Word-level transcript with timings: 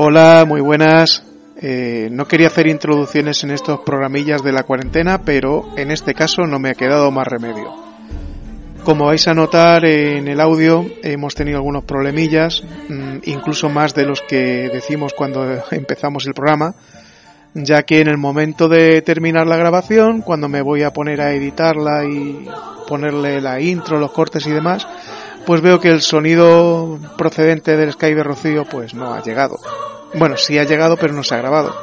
Hola, 0.00 0.44
muy 0.46 0.60
buenas. 0.60 1.24
Eh, 1.60 2.06
no 2.12 2.28
quería 2.28 2.46
hacer 2.46 2.68
introducciones 2.68 3.42
en 3.42 3.50
estos 3.50 3.80
programillas 3.80 4.44
de 4.44 4.52
la 4.52 4.62
cuarentena, 4.62 5.22
pero 5.22 5.76
en 5.76 5.90
este 5.90 6.14
caso 6.14 6.46
no 6.46 6.60
me 6.60 6.68
ha 6.68 6.74
quedado 6.74 7.10
más 7.10 7.26
remedio. 7.26 7.74
Como 8.84 9.06
vais 9.06 9.26
a 9.26 9.34
notar 9.34 9.84
en 9.84 10.28
el 10.28 10.40
audio, 10.40 10.86
hemos 11.02 11.34
tenido 11.34 11.56
algunos 11.56 11.82
problemillas, 11.82 12.62
mm, 12.88 13.16
incluso 13.24 13.70
más 13.70 13.92
de 13.92 14.06
los 14.06 14.20
que 14.20 14.70
decimos 14.72 15.14
cuando 15.14 15.64
empezamos 15.72 16.28
el 16.28 16.32
programa, 16.32 16.76
ya 17.54 17.82
que 17.82 18.00
en 18.00 18.06
el 18.06 18.18
momento 18.18 18.68
de 18.68 19.02
terminar 19.02 19.48
la 19.48 19.56
grabación, 19.56 20.22
cuando 20.22 20.48
me 20.48 20.62
voy 20.62 20.84
a 20.84 20.92
poner 20.92 21.20
a 21.20 21.32
editarla 21.32 22.04
y 22.04 22.46
ponerle 22.86 23.40
la 23.40 23.60
intro, 23.60 23.98
los 23.98 24.12
cortes 24.12 24.46
y 24.46 24.52
demás, 24.52 24.86
pues 25.44 25.60
veo 25.60 25.80
que 25.80 25.88
el 25.88 26.02
sonido 26.02 27.00
procedente 27.16 27.76
del 27.76 27.90
Skype 27.90 28.14
de 28.14 28.22
Rocío 28.22 28.64
pues 28.64 28.94
no 28.94 29.12
ha 29.12 29.22
llegado. 29.24 29.58
Bueno, 30.14 30.36
sí 30.36 30.58
ha 30.58 30.64
llegado, 30.64 30.96
pero 30.96 31.14
no 31.14 31.22
se 31.22 31.34
ha 31.34 31.38
grabado. 31.38 31.74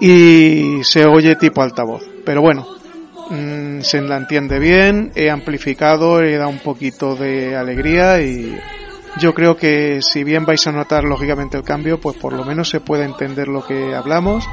Y 0.00 0.82
se 0.84 1.04
oye 1.06 1.36
tipo 1.36 1.62
altavoz. 1.62 2.02
Pero 2.24 2.40
bueno, 2.40 2.66
mmm, 3.30 3.80
se 3.80 4.00
la 4.00 4.16
entiende 4.16 4.58
bien, 4.58 5.12
he 5.14 5.30
amplificado, 5.30 6.22
he 6.22 6.36
dado 6.36 6.50
un 6.50 6.60
poquito 6.60 7.16
de 7.16 7.56
alegría 7.56 8.20
y 8.22 8.58
yo 9.18 9.34
creo 9.34 9.56
que 9.56 10.02
si 10.02 10.24
bien 10.24 10.46
vais 10.46 10.66
a 10.66 10.72
notar 10.72 11.04
lógicamente 11.04 11.56
el 11.56 11.64
cambio, 11.64 12.00
pues 12.00 12.16
por 12.16 12.32
lo 12.32 12.44
menos 12.44 12.68
se 12.68 12.80
puede 12.80 13.04
entender 13.04 13.48
lo 13.48 13.64
que 13.64 13.94
hablamos 13.94 14.48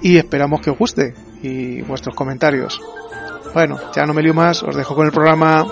y 0.00 0.18
esperamos 0.18 0.60
que 0.60 0.70
os 0.70 0.78
guste 0.78 1.14
y 1.42 1.82
vuestros 1.82 2.14
comentarios. 2.14 2.80
Bueno, 3.54 3.78
ya 3.94 4.04
no 4.04 4.14
me 4.14 4.22
lío 4.22 4.34
más, 4.34 4.62
os 4.62 4.74
dejo 4.74 4.94
con 4.94 5.06
el 5.06 5.12
programa. 5.12 5.66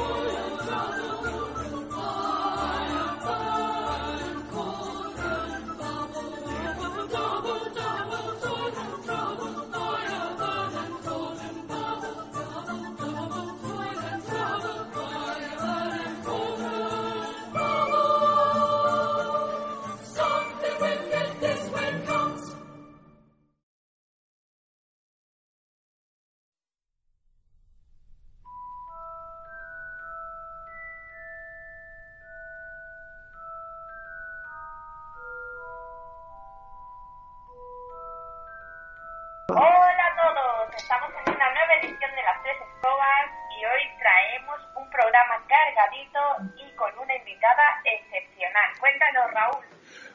Hola 39.52 40.04
a 40.06 40.14
todos, 40.14 40.76
estamos 40.76 41.10
en 41.10 41.34
una 41.34 41.46
nueva 41.52 41.74
edición 41.82 42.10
de 42.14 42.22
Las 42.22 42.40
Tres 42.40 42.54
Escobas 42.54 43.26
y 43.50 43.64
hoy 43.64 43.82
traemos 43.98 44.60
un 44.76 44.88
programa 44.88 45.42
cargadito 45.48 46.54
y 46.56 46.76
con 46.76 46.90
una 47.02 47.16
invitada 47.16 47.82
excepcional. 47.84 48.70
Cuéntanos, 48.78 49.34
Raúl. 49.34 49.64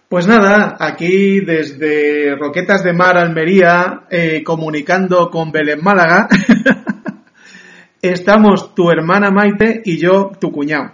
Pues 0.08 0.26
nada, 0.26 0.78
aquí 0.80 1.42
desde 1.42 2.38
Roquetas 2.38 2.82
de 2.86 2.94
Mar, 2.94 3.18
Almería, 3.18 4.04
eh, 4.10 4.42
comunicando 4.42 5.30
con 5.30 5.52
Belén 5.52 5.84
Málaga, 5.84 6.30
estamos 8.02 8.74
tu 8.74 8.90
hermana 8.90 9.32
Maite 9.32 9.82
y 9.84 10.00
yo, 10.00 10.32
tu 10.40 10.50
cuñado. 10.50 10.94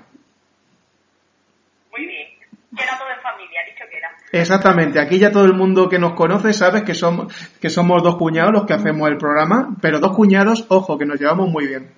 Muy 1.91 2.07
bien, 2.07 2.28
queda 2.75 2.97
todo 2.97 3.12
en 3.12 3.22
familia, 3.22 3.62
dicho 3.69 3.85
que 3.88 3.97
era. 3.97 4.09
Exactamente, 4.34 5.00
aquí 5.00 5.19
ya 5.19 5.30
todo 5.31 5.44
el 5.44 5.53
mundo 5.53 5.90
que 5.90 6.00
nos 6.00 6.14
conoce 6.14 6.53
sabe 6.53 6.84
que 6.84 6.94
somos, 6.94 7.34
que 7.59 7.69
somos 7.69 8.02
dos 8.02 8.16
cuñados 8.16 8.53
los 8.53 8.66
que 8.66 8.74
hacemos 8.74 9.09
el 9.09 9.18
programa, 9.18 9.75
pero 9.81 10.00
dos 10.00 10.16
cuñados, 10.16 10.66
ojo, 10.69 10.97
que 10.97 11.06
nos 11.06 11.19
llevamos 11.19 11.50
muy 11.50 11.68
bien. 11.68 11.94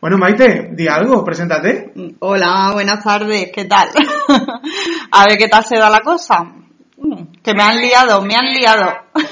Bueno, 0.00 0.16
Maite, 0.16 0.68
di 0.72 0.86
algo, 0.88 1.24
preséntate. 1.24 1.92
Hola, 2.20 2.70
buenas 2.72 3.02
tardes, 3.02 3.50
¿qué 3.52 3.64
tal? 3.64 3.88
A 5.10 5.24
ver 5.26 5.36
qué 5.36 5.48
tal 5.48 5.64
se 5.64 5.76
da 5.76 5.90
la 5.90 6.00
cosa. 6.00 6.44
Mm, 6.96 7.42
Que 7.42 7.52
me 7.52 7.62
han 7.64 7.76
liado, 7.76 8.22
me 8.22 8.34
han 8.36 8.46
liado. 8.54 8.94
Tu 9.12 9.28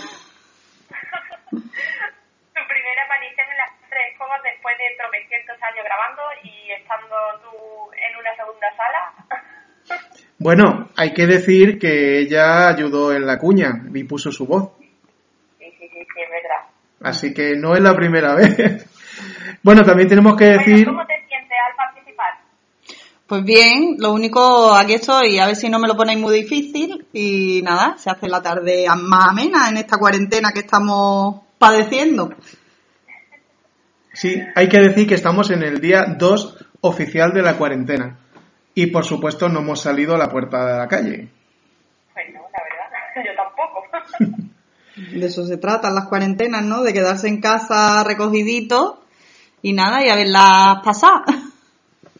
primera 2.66 3.02
aparición 3.06 3.46
en 3.48 3.58
Las 3.58 3.70
Tres 3.88 4.12
Escobas 4.12 4.42
después 4.42 4.74
de 4.76 4.84
tropecientos 4.98 5.56
años 5.62 5.84
grabando 5.86 6.22
y 6.42 6.72
estando 6.72 7.14
tú 7.46 7.54
en 7.94 8.16
una 8.18 8.34
segunda 8.34 8.66
sala. 8.76 9.45
Bueno, 10.46 10.90
hay 10.94 11.12
que 11.12 11.26
decir 11.26 11.76
que 11.76 12.20
ella 12.20 12.68
ayudó 12.68 13.12
en 13.12 13.26
la 13.26 13.36
cuña 13.36 13.82
y 13.92 14.04
puso 14.04 14.30
su 14.30 14.46
voz, 14.46 14.74
Sí, 15.58 15.64
sí, 15.76 15.88
sí, 15.88 15.88
sí, 15.90 15.98
es 15.98 16.30
verdad. 16.30 16.70
así 17.00 17.34
que 17.34 17.56
no 17.56 17.74
es 17.74 17.80
la 17.80 17.96
primera 17.96 18.32
vez. 18.36 18.86
Bueno, 19.64 19.82
también 19.82 20.08
tenemos 20.08 20.36
que 20.36 20.44
decir... 20.44 20.84
Bueno, 20.84 20.98
¿cómo 20.98 21.06
te 21.08 21.26
sientes 21.26 21.58
al 21.68 21.76
participar? 21.76 22.26
Pues 23.26 23.42
bien, 23.42 23.96
lo 23.98 24.12
único, 24.12 24.72
aquí 24.72 24.94
estoy, 24.94 25.40
a 25.40 25.46
ver 25.46 25.56
si 25.56 25.68
no 25.68 25.80
me 25.80 25.88
lo 25.88 25.96
ponéis 25.96 26.20
muy 26.20 26.32
difícil 26.32 27.08
y 27.12 27.60
nada, 27.64 27.96
se 27.98 28.08
hace 28.08 28.28
la 28.28 28.40
tarde 28.40 28.86
más 29.02 29.30
amena 29.30 29.68
en 29.68 29.78
esta 29.78 29.98
cuarentena 29.98 30.52
que 30.52 30.60
estamos 30.60 31.40
padeciendo. 31.58 32.30
Sí, 34.12 34.40
hay 34.54 34.68
que 34.68 34.78
decir 34.78 35.08
que 35.08 35.14
estamos 35.14 35.50
en 35.50 35.64
el 35.64 35.80
día 35.80 36.04
2 36.16 36.66
oficial 36.82 37.32
de 37.32 37.42
la 37.42 37.58
cuarentena. 37.58 38.20
Y 38.78 38.88
por 38.88 39.06
supuesto 39.06 39.48
no 39.48 39.60
hemos 39.60 39.80
salido 39.80 40.14
a 40.14 40.18
la 40.18 40.28
puerta 40.28 40.66
de 40.66 40.78
la 40.78 40.86
calle. 40.86 41.28
Pues 42.12 42.26
no, 42.34 42.42
la 42.42 42.62
verdad, 42.62 43.24
yo 43.24 43.34
tampoco. 43.34 44.46
De 45.18 45.26
eso 45.26 45.46
se 45.46 45.56
tratan 45.56 45.94
las 45.94 46.08
cuarentenas, 46.08 46.62
¿no? 46.62 46.82
De 46.82 46.92
quedarse 46.92 47.26
en 47.26 47.40
casa 47.40 48.04
recogidito 48.04 49.02
y 49.62 49.72
nada, 49.72 50.04
y 50.04 50.10
a 50.10 50.16
verlas 50.16 50.82
pasar. 50.84 51.22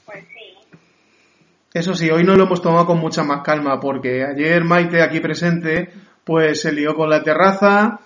Pues 0.06 0.25
sí. 0.28 0.78
Eso 1.75 1.94
sí, 1.94 2.09
hoy 2.09 2.25
no 2.25 2.34
lo 2.34 2.44
hemos 2.44 2.62
tomado 2.62 2.87
con 2.87 3.00
mucha 3.00 3.23
más 3.23 3.43
calma 3.43 3.78
porque 3.78 4.25
ayer 4.25 4.65
Maite 4.65 5.03
aquí 5.03 5.21
presente 5.21 5.93
pues 6.25 6.62
se 6.62 6.73
lió 6.73 6.94
con 6.94 7.11
la 7.11 7.23
terraza, 7.23 8.00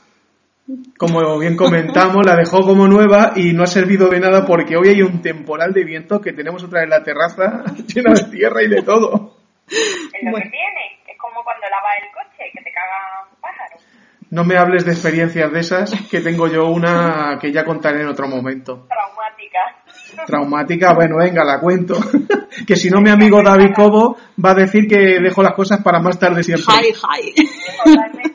como 0.98 1.38
bien 1.38 1.56
comentamos, 1.56 2.24
la 2.26 2.36
dejó 2.36 2.60
como 2.60 2.86
nueva 2.86 3.32
y 3.36 3.52
no 3.52 3.62
ha 3.62 3.66
servido 3.66 4.08
de 4.08 4.20
nada 4.20 4.44
porque 4.44 4.76
hoy 4.76 4.88
hay 4.88 5.02
un 5.02 5.22
temporal 5.22 5.72
de 5.72 5.84
viento 5.84 6.20
que 6.20 6.32
tenemos 6.32 6.62
otra 6.64 6.80
vez 6.80 6.88
la 6.90 7.02
terraza 7.02 7.64
llena 7.94 8.12
de 8.14 8.24
tierra 8.30 8.62
y 8.62 8.68
de 8.68 8.82
todo. 8.82 9.36
Es 9.68 10.24
lo 10.24 10.30
Bueno. 10.30 10.44
que 10.44 10.50
tiene. 10.50 11.00
Es 11.08 11.18
como 11.18 11.42
cuando 11.42 11.62
lavas 11.68 11.92
el 12.02 12.10
coche, 12.12 12.50
que 12.52 12.62
te 12.62 12.70
cagan 12.72 13.28
pájaros. 13.40 13.82
No 14.30 14.44
me 14.44 14.56
hables 14.56 14.84
de 14.84 14.92
experiencias 14.92 15.50
de 15.52 15.58
esas, 15.60 15.90
que 16.08 16.20
tengo 16.20 16.46
yo 16.46 16.66
una 16.68 17.36
que 17.40 17.50
ya 17.52 17.64
contaré 17.64 18.02
en 18.02 18.08
otro 18.08 18.28
momento. 18.28 18.86
Traumáticas. 18.88 20.26
Traumática, 20.26 20.92
bueno, 20.94 21.16
venga, 21.18 21.44
la 21.44 21.58
cuento. 21.58 21.96
que 22.66 22.76
si 22.76 22.90
no 22.90 23.00
mi 23.00 23.10
amigo 23.10 23.42
David 23.42 23.72
Cobo 23.74 24.16
va 24.44 24.50
a 24.50 24.54
decir 24.54 24.86
que 24.86 25.18
dejo 25.20 25.42
las 25.42 25.54
cosas 25.54 25.82
para 25.82 25.98
más 26.00 26.18
tarde 26.18 26.42
siempre. 26.44 26.66
Hi, 26.72 26.92
hi. 26.92 28.29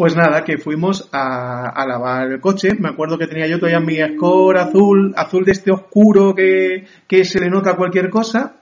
Pues 0.00 0.16
nada, 0.16 0.44
que 0.44 0.56
fuimos 0.56 1.10
a, 1.12 1.68
a 1.68 1.86
lavar 1.86 2.32
el 2.32 2.40
coche. 2.40 2.70
Me 2.78 2.88
acuerdo 2.88 3.18
que 3.18 3.26
tenía 3.26 3.46
yo 3.46 3.58
todavía 3.58 3.80
mi 3.80 3.96
score 4.16 4.56
azul, 4.56 5.12
azul 5.14 5.44
de 5.44 5.52
este 5.52 5.70
oscuro 5.70 6.34
que, 6.34 6.86
que 7.06 7.22
se 7.26 7.38
le 7.38 7.50
nota 7.50 7.76
cualquier 7.76 8.08
cosa. 8.08 8.54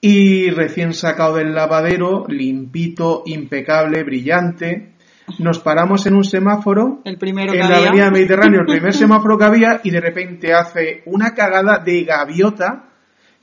Y 0.00 0.50
recién 0.50 0.94
sacado 0.94 1.34
del 1.38 1.56
lavadero, 1.56 2.24
limpito, 2.28 3.24
impecable, 3.26 4.04
brillante. 4.04 4.92
Nos 5.40 5.58
paramos 5.58 6.06
en 6.06 6.14
un 6.14 6.22
semáforo 6.22 7.00
El 7.04 7.18
primero 7.18 7.52
que 7.52 7.58
en 7.58 7.68
la 7.68 7.78
había. 7.78 7.88
avenida 7.88 8.10
Mediterráneo, 8.12 8.60
el 8.60 8.66
primer 8.66 8.94
semáforo 8.94 9.36
que 9.36 9.44
había, 9.46 9.80
y 9.82 9.90
de 9.90 10.00
repente 10.00 10.54
hace 10.54 11.02
una 11.06 11.34
cagada 11.34 11.82
de 11.84 12.04
gaviota, 12.04 12.90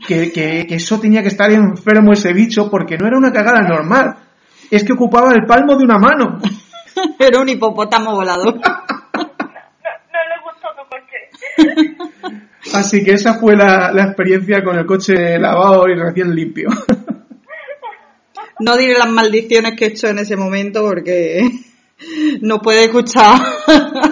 que, 0.07 0.31
que, 0.31 0.65
que 0.65 0.75
eso 0.75 0.97
tenía 0.97 1.21
que 1.21 1.27
estar 1.27 1.51
enfermo 1.51 2.13
ese 2.13 2.31
bicho, 2.31 2.69
porque 2.71 2.97
no 2.97 3.05
era 3.05 3.17
una 3.17 3.33
cagada 3.33 3.63
normal, 3.67 4.15
es 4.69 4.85
que 4.85 4.93
ocupaba 4.93 5.33
el 5.33 5.45
palmo 5.45 5.75
de 5.75 5.83
una 5.83 5.97
mano. 5.97 6.39
Era 7.19 7.39
un 7.39 7.49
hipopótamo 7.49 8.15
volador. 8.15 8.59
No, 9.13 9.27
no 10.13 10.19
le 10.29 10.37
gustó 10.43 10.67
tu 10.77 10.83
coche. 10.89 12.47
Así 12.77 13.03
que 13.03 13.13
esa 13.13 13.39
fue 13.39 13.55
la, 13.55 13.91
la 13.91 14.03
experiencia 14.03 14.63
con 14.63 14.77
el 14.77 14.85
coche 14.85 15.39
lavado 15.39 15.87
y 15.87 15.95
recién 15.95 16.35
limpio. 16.35 16.69
No 18.59 18.77
diré 18.77 18.97
las 18.97 19.09
maldiciones 19.09 19.73
que 19.75 19.85
he 19.85 19.87
hecho 19.89 20.07
en 20.07 20.19
ese 20.19 20.35
momento 20.35 20.83
porque 20.83 21.41
no 22.41 22.59
puede 22.59 22.85
escuchar 22.85 23.35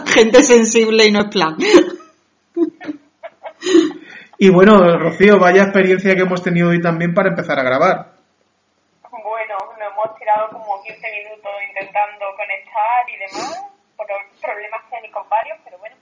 gente 0.08 0.44
sensible 0.44 1.06
y 1.06 1.12
no 1.12 1.22
es 1.22 1.28
plan. 1.28 1.56
Y 4.38 4.50
bueno, 4.50 4.98
Rocío, 4.98 5.38
vaya 5.38 5.64
experiencia 5.64 6.16
que 6.16 6.22
hemos 6.22 6.42
tenido 6.42 6.70
hoy 6.70 6.82
también 6.82 7.14
para 7.14 7.30
empezar 7.30 7.60
a 7.60 7.64
grabar. 7.64 8.14
Bueno, 9.12 9.56
nos 9.78 9.92
hemos 9.92 10.18
tirado 10.18 10.50
como 10.52 10.82
15 10.82 11.00
minutos 11.12 11.52
intentando 11.68 12.26
conectar 12.38 13.04
y 13.14 13.18
demás, 13.20 13.66
por 13.98 14.08
problemas 14.42 14.90
técnicos 14.90 15.28
varios, 15.30 15.58
pero 15.64 15.78
bueno. 15.80 15.96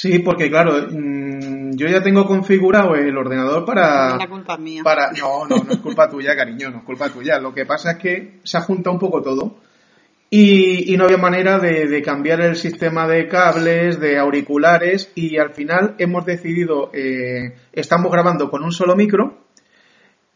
Sí, 0.00 0.20
porque 0.20 0.48
claro, 0.48 0.86
mm, 0.92 1.72
yo 1.72 1.88
ya 1.88 2.00
tengo 2.00 2.24
configurado 2.24 2.94
el 2.94 3.18
ordenador 3.18 3.64
para... 3.64 4.16
La 4.16 4.28
culpa 4.28 4.54
es 4.54 4.60
mía. 4.60 4.82
para 4.84 5.10
no, 5.10 5.44
no, 5.44 5.64
no 5.64 5.72
es 5.72 5.78
culpa 5.78 6.08
tuya, 6.08 6.36
cariño, 6.36 6.70
no 6.70 6.78
es 6.78 6.84
culpa 6.84 7.08
tuya. 7.08 7.40
Lo 7.40 7.52
que 7.52 7.66
pasa 7.66 7.90
es 7.90 7.98
que 7.98 8.38
se 8.44 8.56
ha 8.56 8.60
juntado 8.60 8.94
un 8.94 9.00
poco 9.00 9.20
todo. 9.22 9.56
Y, 10.30 10.94
y 10.94 10.96
no 10.96 11.06
había 11.06 11.16
manera 11.16 11.58
de, 11.58 11.88
de 11.88 12.00
cambiar 12.00 12.40
el 12.42 12.54
sistema 12.54 13.08
de 13.08 13.26
cables, 13.26 13.98
de 13.98 14.18
auriculares, 14.18 15.10
y 15.16 15.36
al 15.38 15.50
final 15.50 15.96
hemos 15.98 16.24
decidido, 16.24 16.92
eh, 16.94 17.56
estamos 17.72 18.12
grabando 18.12 18.50
con 18.50 18.62
un 18.62 18.70
solo 18.70 18.94
micro, 18.94 19.47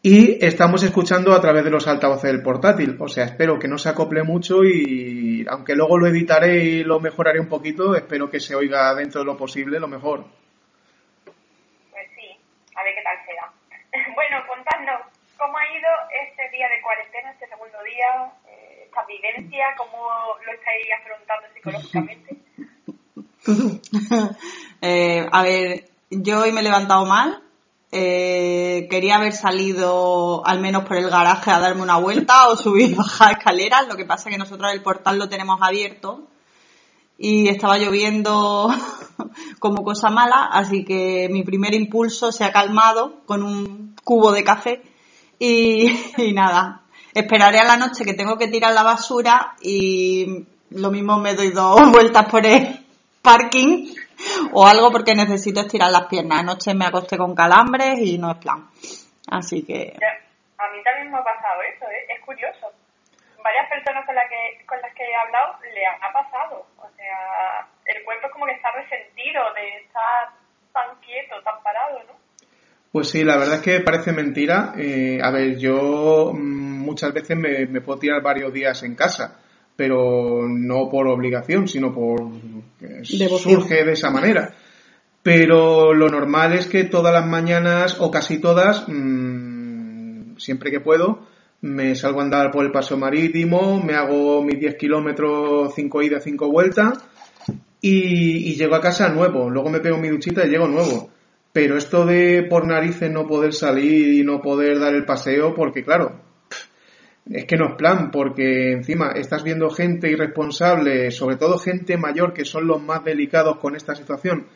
y 0.05 0.45
estamos 0.45 0.83
escuchando 0.83 1.31
a 1.31 1.39
través 1.39 1.63
de 1.63 1.69
los 1.69 1.87
altavoces 1.87 2.29
del 2.29 2.43
portátil. 2.43 2.97
O 2.99 3.07
sea, 3.07 3.23
espero 3.23 3.57
que 3.57 3.69
no 3.69 3.77
se 3.77 3.87
acople 3.87 4.21
mucho 4.23 4.65
y 4.65 5.45
aunque 5.49 5.75
luego 5.75 5.97
lo 5.97 6.07
editaré 6.07 6.57
y 6.57 6.83
lo 6.83 6.99
mejoraré 6.99 7.39
un 7.39 7.47
poquito, 7.47 7.95
espero 7.95 8.29
que 8.29 8.41
se 8.41 8.53
oiga 8.53 8.93
dentro 8.95 9.21
de 9.21 9.25
lo 9.25 9.37
posible 9.37 9.79
lo 9.79 9.87
mejor. 9.87 10.25
Pues 11.23 12.05
sí, 12.17 12.37
a 12.75 12.83
ver 12.83 12.95
qué 12.95 13.01
tal 13.01 13.17
será. 13.25 13.53
Bueno, 14.13 14.45
contadnos, 14.45 15.07
¿cómo 15.37 15.57
ha 15.57 15.65
ido 15.71 15.87
este 16.27 16.49
día 16.49 16.67
de 16.67 16.81
cuarentena, 16.81 17.31
este 17.31 17.47
segundo 17.47 17.77
día, 17.83 18.29
eh, 18.49 18.83
esta 18.87 19.05
vivencia? 19.05 19.67
¿Cómo 19.77 20.09
lo 20.45 20.51
estáis 20.51 20.85
afrontando 20.99 21.47
psicológicamente? 21.53 22.35
Eh, 24.81 25.25
a 25.31 25.43
ver, 25.43 25.85
yo 26.09 26.41
hoy 26.41 26.51
me 26.51 26.59
he 26.59 26.63
levantado 26.63 27.05
mal. 27.05 27.41
Eh, 27.95 28.87
quería 28.89 29.17
haber 29.17 29.33
salido 29.33 30.43
al 30.47 30.59
menos 30.59 30.83
por 30.83 30.97
el 30.97 31.11
garaje 31.11 31.51
a 31.51 31.59
darme 31.59 31.83
una 31.83 31.97
vuelta 31.97 32.47
o 32.47 32.57
subir 32.57 32.95
bajar 32.95 33.33
escaleras. 33.37 33.87
Lo 33.87 33.95
que 33.95 34.03
pasa 34.03 34.29
es 34.29 34.33
que 34.33 34.39
nosotros 34.39 34.73
el 34.73 34.81
portal 34.81 35.19
lo 35.19 35.29
tenemos 35.29 35.61
abierto 35.61 36.27
y 37.19 37.49
estaba 37.49 37.77
lloviendo 37.77 38.73
como 39.59 39.83
cosa 39.83 40.09
mala, 40.09 40.45
así 40.45 40.83
que 40.83 41.29
mi 41.31 41.43
primer 41.43 41.75
impulso 41.75 42.31
se 42.31 42.43
ha 42.43 42.51
calmado 42.51 43.21
con 43.27 43.43
un 43.43 43.95
cubo 44.03 44.31
de 44.31 44.43
café 44.43 44.81
y 45.39 45.93
nada, 46.33 46.81
esperaré 47.13 47.59
a 47.59 47.65
la 47.65 47.77
noche 47.77 48.05
que 48.05 48.15
tengo 48.15 48.39
que 48.39 48.47
tirar 48.47 48.73
la 48.73 48.81
basura 48.81 49.55
y 49.61 50.45
lo 50.71 50.89
mismo 50.89 51.19
me 51.19 51.35
doy 51.35 51.51
dos 51.51 51.79
vueltas 51.91 52.25
por 52.27 52.43
el 52.47 52.79
parking 53.21 53.93
o 54.53 54.65
algo 54.65 54.91
porque 54.91 55.15
necesito 55.15 55.61
estirar 55.61 55.91
las 55.91 56.07
piernas. 56.07 56.39
Anoche 56.39 56.73
me 56.73 56.85
acosté 56.85 57.17
con 57.17 57.35
calambres 57.35 57.99
y 57.99 58.17
no 58.17 58.31
es 58.31 58.37
plan. 58.37 58.67
Así 59.29 59.63
que 59.65 59.93
A 60.57 60.67
mí 60.71 60.83
también 60.83 61.11
me 61.11 61.17
ha 61.17 61.23
pasado 61.23 61.61
eso, 61.63 61.85
¿eh? 61.85 62.05
es 62.09 62.21
curioso. 62.25 62.71
Varias 63.43 63.69
personas 63.69 64.05
con, 64.05 64.15
las 64.15 64.25
que, 64.29 64.65
con 64.65 64.79
las 64.81 64.93
que 64.93 65.03
he 65.03 65.15
hablado 65.15 65.59
le 65.73 65.85
ha 65.85 66.13
pasado. 66.13 66.65
O 66.77 66.89
sea, 66.95 67.67
el 67.85 68.03
cuerpo 68.05 68.27
es 68.27 68.33
como 68.33 68.45
que 68.45 68.53
está 68.53 68.71
resentido 68.71 69.41
de 69.53 69.77
estar 69.83 70.29
tan 70.71 70.99
quieto, 71.01 71.41
tan 71.43 71.61
parado, 71.61 71.99
¿no? 72.07 72.23
Pues 72.91 73.09
sí, 73.09 73.23
la 73.23 73.37
verdad 73.37 73.55
es 73.55 73.61
que 73.61 73.79
parece 73.81 74.11
mentira. 74.11 74.73
Eh, 74.77 75.19
a 75.21 75.31
ver, 75.31 75.57
yo 75.57 76.31
mm, 76.31 76.85
muchas 76.85 77.11
veces 77.11 77.35
me, 77.35 77.65
me 77.65 77.81
puedo 77.81 77.99
tirar 77.99 78.21
varios 78.21 78.53
días 78.53 78.83
en 78.83 78.95
casa, 78.95 79.39
pero 79.75 80.47
no 80.47 80.89
por 80.89 81.07
obligación, 81.07 81.67
sino 81.67 81.93
por 81.93 82.31
que 82.79 83.03
surge 83.03 83.83
de 83.83 83.93
esa 83.93 84.09
manera. 84.09 84.53
Pero 85.21 85.93
lo 85.93 86.09
normal 86.09 86.53
es 86.53 86.67
que 86.67 86.83
todas 86.83 87.13
las 87.13 87.25
mañanas, 87.25 87.97
o 87.99 88.11
casi 88.11 88.39
todas, 88.39 88.85
mm, 88.87 90.37
siempre 90.37 90.69
que 90.69 90.81
puedo, 90.81 91.27
me 91.61 91.95
salgo 91.95 92.19
a 92.19 92.23
andar 92.23 92.51
por 92.51 92.65
el 92.65 92.71
paseo 92.71 92.97
marítimo, 92.97 93.81
me 93.81 93.95
hago 93.95 94.43
mis 94.43 94.59
10 94.59 94.75
kilómetros, 94.75 95.73
5 95.73 96.01
idas, 96.01 96.23
5 96.25 96.51
vueltas, 96.51 97.05
y, 97.79 98.49
y 98.49 98.55
llego 98.55 98.75
a 98.75 98.81
casa 98.81 99.09
nuevo. 99.09 99.49
Luego 99.49 99.69
me 99.69 99.79
pego 99.79 99.97
mi 99.97 100.09
duchita 100.09 100.45
y 100.45 100.49
llego 100.49 100.67
nuevo. 100.67 101.09
Pero 101.53 101.77
esto 101.77 102.05
de 102.05 102.43
por 102.49 102.67
narices 102.67 103.09
no 103.11 103.25
poder 103.25 103.53
salir 103.53 104.13
y 104.13 104.23
no 104.23 104.41
poder 104.41 104.79
dar 104.79 104.93
el 104.93 105.05
paseo, 105.05 105.53
porque 105.53 105.83
claro, 105.83 106.19
es 107.29 107.45
que 107.45 107.55
no 107.57 107.69
es 107.69 107.75
plan, 107.75 108.11
porque 108.11 108.71
encima 108.73 109.11
estás 109.11 109.43
viendo 109.43 109.69
gente 109.69 110.09
irresponsable, 110.11 111.09
sobre 111.11 111.37
todo 111.37 111.57
gente 111.57 111.97
mayor 111.97 112.33
que 112.33 112.45
son 112.45 112.67
los 112.67 112.81
más 112.81 113.03
delicados 113.03 113.57
con 113.57 113.75
esta 113.75 113.95
situación, 113.95 114.47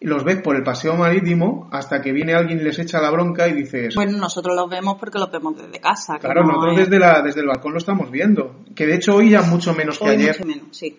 y 0.00 0.06
los 0.06 0.24
ves 0.24 0.40
por 0.42 0.56
el 0.56 0.62
paseo 0.62 0.94
marítimo 0.94 1.68
hasta 1.72 2.00
que 2.02 2.12
viene 2.12 2.34
alguien 2.34 2.60
y 2.60 2.62
les 2.62 2.78
echa 2.78 3.00
la 3.00 3.10
bronca 3.10 3.48
y 3.48 3.52
dices, 3.54 3.94
bueno, 3.94 4.18
nosotros 4.18 4.54
los 4.54 4.68
vemos 4.68 4.96
porque 5.00 5.18
los 5.18 5.30
vemos 5.30 5.56
desde 5.56 5.80
casa. 5.80 6.18
claro, 6.18 6.42
no 6.42 6.48
nosotros 6.52 6.78
es- 6.80 6.90
desde, 6.90 6.98
la, 6.98 7.22
desde 7.22 7.40
el 7.40 7.46
balcón 7.46 7.72
lo 7.72 7.78
estamos 7.78 8.10
viendo, 8.10 8.60
que 8.74 8.86
de 8.86 8.94
hecho 8.96 9.16
hoy 9.16 9.30
ya 9.30 9.42
mucho 9.42 9.72
menos 9.74 9.98
que 9.98 10.04
Hoy 10.04 10.10
ayer. 10.16 10.28
mucho 10.38 10.46
menos, 10.46 10.76
sí. 10.76 10.98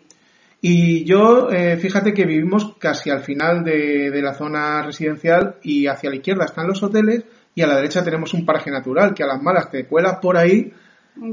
Y 0.60 1.04
yo, 1.06 1.52
eh, 1.52 1.78
fíjate 1.78 2.14
que 2.16 2.26
vivimos 2.26 2.76
casi 2.80 3.12
al 3.12 3.22
final 3.22 3.64
de, 3.64 4.10
de 4.10 4.22
la 4.24 4.34
zona 4.34 4.82
residencial 4.82 5.58
y 5.62 5.86
hacia 5.86 6.10
la 6.10 6.16
izquierda 6.16 6.46
están 6.46 6.66
los 6.68 6.82
hoteles 6.82 7.26
y 7.54 7.62
a 7.62 7.68
la 7.68 7.76
derecha 7.76 8.04
tenemos 8.04 8.34
un 8.34 8.44
paraje 8.44 8.72
natural 8.72 9.14
que 9.14 9.24
a 9.24 9.28
las 9.28 9.42
malas 9.42 9.70
te 9.70 9.86
cuelas 9.86 10.18
por 10.20 10.36
ahí 10.36 10.74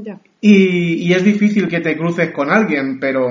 Ya. 0.01 0.19
y, 0.41 1.07
y 1.07 1.13
es 1.13 1.23
difícil 1.23 1.67
que 1.67 1.79
te 1.79 1.97
cruces 1.97 2.31
con 2.31 2.49
alguien, 2.49 2.99
pero 2.99 3.29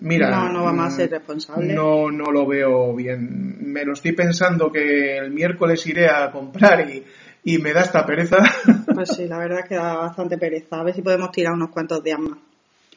mira. 0.00 0.30
no, 0.30 0.52
no 0.52 0.64
vamos 0.64 0.86
a 0.86 0.88
mm, 0.88 0.96
ser 0.96 1.10
responsables. 1.10 1.74
No, 1.74 2.10
no 2.10 2.30
lo 2.30 2.46
veo 2.46 2.94
bien. 2.94 3.56
Me 3.60 3.84
lo 3.84 3.94
estoy 3.94 4.12
pensando 4.12 4.70
que 4.70 5.16
el 5.16 5.30
miércoles 5.30 5.86
iré 5.86 6.08
a 6.08 6.30
comprar 6.30 6.88
y, 6.88 7.02
y 7.44 7.58
me 7.58 7.72
da 7.72 7.82
esta 7.82 8.06
pereza. 8.06 8.38
Pues 8.94 9.08
sí, 9.16 9.26
la 9.26 9.38
verdad 9.38 9.60
es 9.60 9.68
que 9.68 9.74
da 9.74 9.96
bastante 9.96 10.38
pereza. 10.38 10.80
A 10.80 10.84
ver 10.84 10.94
si 10.94 11.02
podemos 11.02 11.32
tirar 11.32 11.52
unos 11.52 11.70
cuantos 11.70 12.02
días 12.02 12.18
más. 12.20 12.38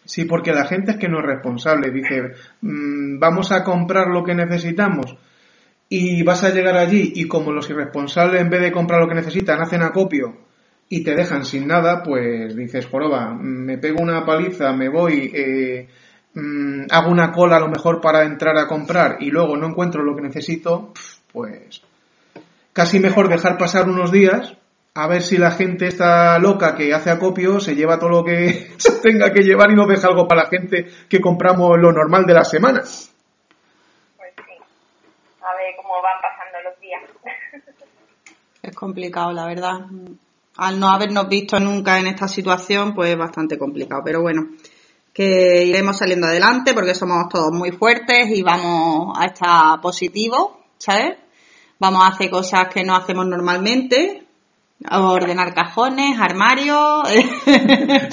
Sí, 0.05 0.25
porque 0.25 0.53
la 0.53 0.65
gente 0.65 0.91
es 0.91 0.97
que 0.97 1.09
no 1.09 1.19
es 1.19 1.25
responsable. 1.25 1.91
Dice, 1.91 2.33
mm, 2.61 3.19
vamos 3.19 3.51
a 3.51 3.63
comprar 3.63 4.07
lo 4.07 4.23
que 4.23 4.35
necesitamos 4.35 5.17
y 5.89 6.21
vas 6.23 6.43
a 6.43 6.49
llegar 6.49 6.77
allí 6.77 7.13
y 7.15 7.27
como 7.27 7.51
los 7.51 7.69
irresponsables 7.69 8.41
en 8.41 8.49
vez 8.49 8.61
de 8.61 8.71
comprar 8.71 9.01
lo 9.01 9.07
que 9.07 9.15
necesitan 9.15 9.61
hacen 9.61 9.81
acopio 9.81 10.46
y 10.89 11.03
te 11.03 11.15
dejan 11.15 11.43
sin 11.43 11.67
nada, 11.67 12.01
pues 12.03 12.55
dices, 12.55 12.87
joroba, 12.87 13.33
me 13.33 13.77
pego 13.77 14.01
una 14.01 14.25
paliza, 14.25 14.71
me 14.73 14.89
voy, 14.89 15.31
eh, 15.33 15.87
mm, 16.33 16.85
hago 16.89 17.11
una 17.11 17.31
cola 17.31 17.57
a 17.57 17.59
lo 17.59 17.67
mejor 17.67 17.99
para 17.99 18.23
entrar 18.23 18.57
a 18.57 18.67
comprar 18.67 19.17
y 19.19 19.29
luego 19.29 19.57
no 19.57 19.67
encuentro 19.67 20.03
lo 20.03 20.15
que 20.15 20.21
necesito, 20.21 20.93
pues 21.31 21.81
casi 22.71 22.99
mejor 22.99 23.27
dejar 23.27 23.57
pasar 23.57 23.89
unos 23.89 24.11
días 24.11 24.55
a 24.93 25.07
ver 25.07 25.21
si 25.21 25.37
la 25.37 25.51
gente 25.51 25.87
está 25.87 26.39
loca 26.39 26.75
que 26.75 26.93
hace 26.93 27.11
acopio 27.11 27.59
se 27.59 27.75
lleva 27.75 27.99
todo 27.99 28.09
lo 28.09 28.23
que 28.23 28.71
se 28.77 28.99
tenga 29.01 29.31
que 29.31 29.43
llevar 29.43 29.69
y 29.71 29.75
no 29.75 29.85
deja 29.85 30.07
algo 30.07 30.27
para 30.27 30.43
la 30.43 30.49
gente 30.49 30.87
que 31.07 31.21
compramos 31.21 31.77
lo 31.77 31.91
normal 31.91 32.25
de 32.25 32.33
la 32.33 32.43
semana. 32.43 32.79
Pues 32.81 34.33
sí. 34.35 34.53
A 35.41 35.53
ver 35.55 35.75
cómo 35.75 36.01
van 36.01 36.19
pasando 36.21 36.69
los 36.69 36.79
días. 36.79 37.03
Es 38.63 38.75
complicado, 38.75 39.31
la 39.33 39.45
verdad. 39.45 39.85
Al 40.57 40.79
no 40.79 40.89
habernos 40.89 41.27
visto 41.29 41.59
nunca 41.59 41.99
en 41.99 42.07
esta 42.07 42.27
situación, 42.27 42.93
pues 42.95 43.11
es 43.11 43.17
bastante 43.17 43.57
complicado. 43.57 44.01
Pero 44.03 44.21
bueno, 44.21 44.47
que 45.13 45.63
iremos 45.65 45.97
saliendo 45.97 46.27
adelante 46.27 46.73
porque 46.73 46.95
somos 46.95 47.29
todos 47.29 47.51
muy 47.51 47.71
fuertes 47.71 48.29
y 48.35 48.41
vamos 48.41 49.15
a 49.19 49.25
estar 49.25 49.81
positivos, 49.81 50.51
¿sabes? 50.77 51.17
Vamos 51.79 52.03
a 52.03 52.07
hacer 52.07 52.29
cosas 52.29 52.67
que 52.73 52.83
no 52.83 52.95
hacemos 52.95 53.25
normalmente, 53.27 54.23
a 54.85 54.99
ordenar 55.01 55.53
cajones, 55.55 56.19
armarios. 56.19 57.07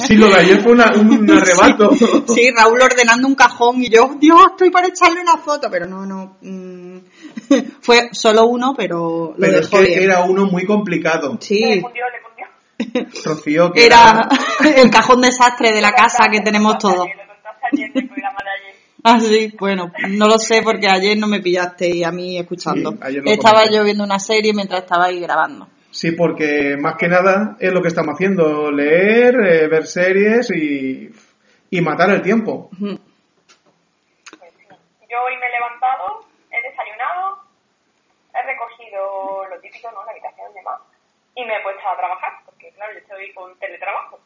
Sí, 0.06 0.16
lo 0.16 0.28
de 0.28 0.36
ayer 0.36 0.62
fue 0.62 0.72
una- 0.72 0.92
un 0.94 1.30
arrebato. 1.30 1.90
Sí, 2.26 2.50
Raúl 2.50 2.80
ordenando 2.80 3.26
un 3.26 3.34
cajón 3.34 3.82
y 3.82 3.88
yo, 3.88 4.16
Dios, 4.18 4.40
estoy 4.52 4.70
para 4.70 4.88
echarle 4.88 5.20
una 5.20 5.36
foto, 5.38 5.68
pero 5.70 5.86
no, 5.86 6.04
no. 6.06 6.36
mm, 6.42 6.98
fue 7.80 8.08
solo 8.12 8.46
uno, 8.46 8.74
pero 8.76 9.34
lo 9.36 9.36
Pero 9.38 9.58
es 9.60 9.68
que 9.68 9.80
bien. 9.82 10.02
era 10.04 10.24
uno 10.24 10.46
muy 10.46 10.64
complicado. 10.66 11.32
Le 11.32 11.38
Sí, 11.40 11.60
le. 11.64 11.82
Rocío, 13.24 13.72
que 13.72 13.86
era 13.86 14.28
el 14.76 14.90
cajón 14.90 15.20
desastre 15.20 15.72
de 15.72 15.80
la 15.80 15.92
casa 15.92 16.28
que 16.30 16.40
tenemos 16.40 16.78
todos. 16.78 17.06
Ah, 19.06 19.20
sí, 19.20 19.54
bueno, 19.60 19.92
no 20.08 20.26
lo 20.26 20.38
sé 20.38 20.62
porque 20.62 20.88
ayer 20.88 21.18
no 21.18 21.26
me 21.26 21.40
pillaste 21.40 21.94
y 21.94 22.02
a 22.04 22.10
mí 22.10 22.38
escuchando. 22.38 22.92
Sí, 22.92 23.20
estaba 23.26 23.58
comenté. 23.58 23.76
yo 23.76 23.84
viendo 23.84 24.02
una 24.02 24.18
serie 24.18 24.54
mientras 24.54 24.80
estaba 24.80 25.04
ahí 25.04 25.20
grabando. 25.20 25.68
Sí, 25.90 26.12
porque 26.12 26.78
más 26.80 26.96
que 26.96 27.08
nada 27.08 27.54
es 27.60 27.70
lo 27.70 27.82
que 27.82 27.88
estamos 27.88 28.14
haciendo, 28.14 28.70
leer, 28.70 29.34
eh, 29.44 29.68
ver 29.68 29.86
series 29.86 30.50
y, 30.50 31.10
y 31.68 31.80
matar 31.82 32.10
el 32.10 32.22
tiempo. 32.22 32.70
Pues 32.70 32.92
sí. 34.56 34.64
Yo 35.10 35.20
hoy 35.20 35.36
me 35.36 35.48
he 35.48 35.50
levantado, 35.50 36.24
he 36.50 36.62
desayunado, 36.66 37.44
he 38.32 38.42
recogido 38.46 39.46
lo 39.50 39.60
típico, 39.60 39.90
¿no? 39.92 40.02
La 40.06 40.12
habitación 40.12 40.50
y 40.50 40.54
demás. 40.54 40.80
Y 41.36 41.44
me 41.44 41.58
he 41.58 41.62
puesto 41.62 41.86
a 41.86 41.96
trabajar, 41.98 42.32
claro, 42.74 42.92
yo 42.92 42.98
estoy 42.98 43.32
con 43.34 43.58
teletrabajo. 43.58 44.20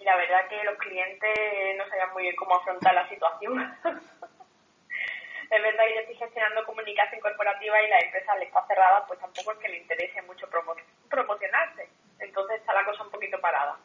Y 0.00 0.04
la 0.04 0.16
verdad 0.16 0.46
que 0.48 0.62
los 0.64 0.78
clientes 0.78 1.76
no 1.76 1.88
sabían 1.88 2.12
muy 2.12 2.22
bien 2.24 2.36
cómo 2.36 2.54
afrontar 2.56 2.94
la 2.94 3.08
situación. 3.08 3.58
es 5.50 5.62
verdad 5.62 5.84
que 5.86 5.94
yo 5.94 6.00
estoy 6.00 6.16
gestionando 6.16 6.64
comunicación 6.64 7.20
corporativa 7.20 7.82
y 7.82 7.88
la 7.88 7.98
empresa 8.00 8.32
al 8.32 8.42
estar 8.42 8.66
cerrada, 8.66 9.04
pues 9.06 9.18
tampoco 9.18 9.52
es 9.52 9.58
que 9.58 9.68
le 9.68 9.78
interese 9.78 10.22
mucho 10.22 10.48
promo- 10.50 10.76
promocionarse. 11.10 11.88
Entonces 12.20 12.60
está 12.60 12.72
la 12.74 12.84
cosa 12.84 13.02
un 13.04 13.10
poquito 13.10 13.40
parada. 13.40 13.76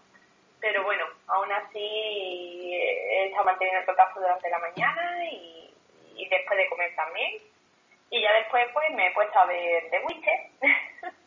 Pero 0.60 0.84
bueno, 0.84 1.06
aún 1.28 1.52
así 1.52 1.80
he 2.76 3.26
estado 3.28 3.46
manteniendo 3.46 3.80
el 3.82 3.86
contacto 3.86 4.20
durante 4.20 4.50
la 4.50 4.60
mañana 4.60 5.26
y, 5.26 5.74
y 6.16 6.30
después 6.30 6.58
de 6.58 6.70
comer 6.70 6.96
también. 6.96 7.42
Y 8.10 8.22
ya 8.22 8.32
después 8.34 8.68
pues 8.74 8.92
me 8.94 9.08
he 9.08 9.12
puesto 9.12 9.40
a 9.40 9.46
ver 9.46 9.90
The 9.90 10.00
Witcher 10.00 10.40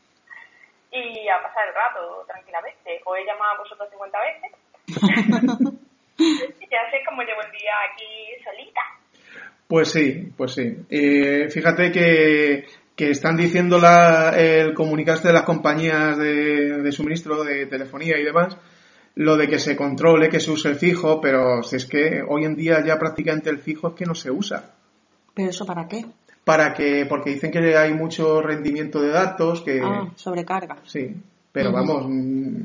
y 0.96 1.28
a 1.28 1.42
pasar 1.42 1.68
el 1.68 1.74
rato 1.74 2.24
tranquilamente. 2.26 3.00
Os 3.04 3.18
he 3.18 3.24
llamado 3.24 3.54
a 3.54 3.58
vosotros 3.58 3.90
50 3.90 4.18
veces. 4.20 4.52
y 6.18 6.68
ya 6.70 6.90
sé 6.90 7.02
cómo 7.06 7.22
llevo 7.22 7.42
el 7.42 7.52
día 7.52 7.72
aquí 7.92 8.42
solita. 8.44 8.80
Pues 9.68 9.90
sí, 9.90 10.32
pues 10.36 10.52
sí. 10.54 10.76
Eh, 10.88 11.48
fíjate 11.50 11.90
que, 11.90 12.66
que 12.94 13.10
están 13.10 13.36
diciendo 13.36 13.78
la, 13.78 14.30
el 14.36 14.74
comunicaste 14.74 15.28
de 15.28 15.34
las 15.34 15.42
compañías 15.42 16.16
de, 16.16 16.82
de 16.82 16.92
suministro 16.92 17.42
de 17.44 17.66
telefonía 17.66 18.18
y 18.18 18.24
demás, 18.24 18.56
lo 19.16 19.36
de 19.36 19.48
que 19.48 19.58
se 19.58 19.76
controle, 19.76 20.28
que 20.28 20.40
se 20.40 20.50
use 20.52 20.68
el 20.68 20.76
fijo, 20.76 21.20
pero 21.20 21.62
si 21.62 21.76
es 21.76 21.86
que 21.86 22.22
hoy 22.26 22.44
en 22.44 22.54
día 22.54 22.84
ya 22.84 22.98
prácticamente 22.98 23.50
el 23.50 23.58
fijo 23.58 23.88
es 23.88 23.94
que 23.94 24.06
no 24.06 24.14
se 24.14 24.30
usa. 24.30 24.74
¿Pero 25.34 25.50
eso 25.50 25.66
para 25.66 25.88
qué? 25.88 26.04
Para 26.46 26.74
que, 26.74 27.06
porque 27.08 27.30
dicen 27.30 27.50
que 27.50 27.76
hay 27.76 27.92
mucho 27.92 28.40
rendimiento 28.40 29.00
de 29.00 29.08
datos, 29.08 29.62
que... 29.62 29.80
Ah, 29.82 30.06
sobrecarga. 30.14 30.76
Sí, 30.84 31.12
pero 31.50 31.70
Ujú. 31.70 31.76
vamos, 31.76 32.04
mm, 32.08 32.60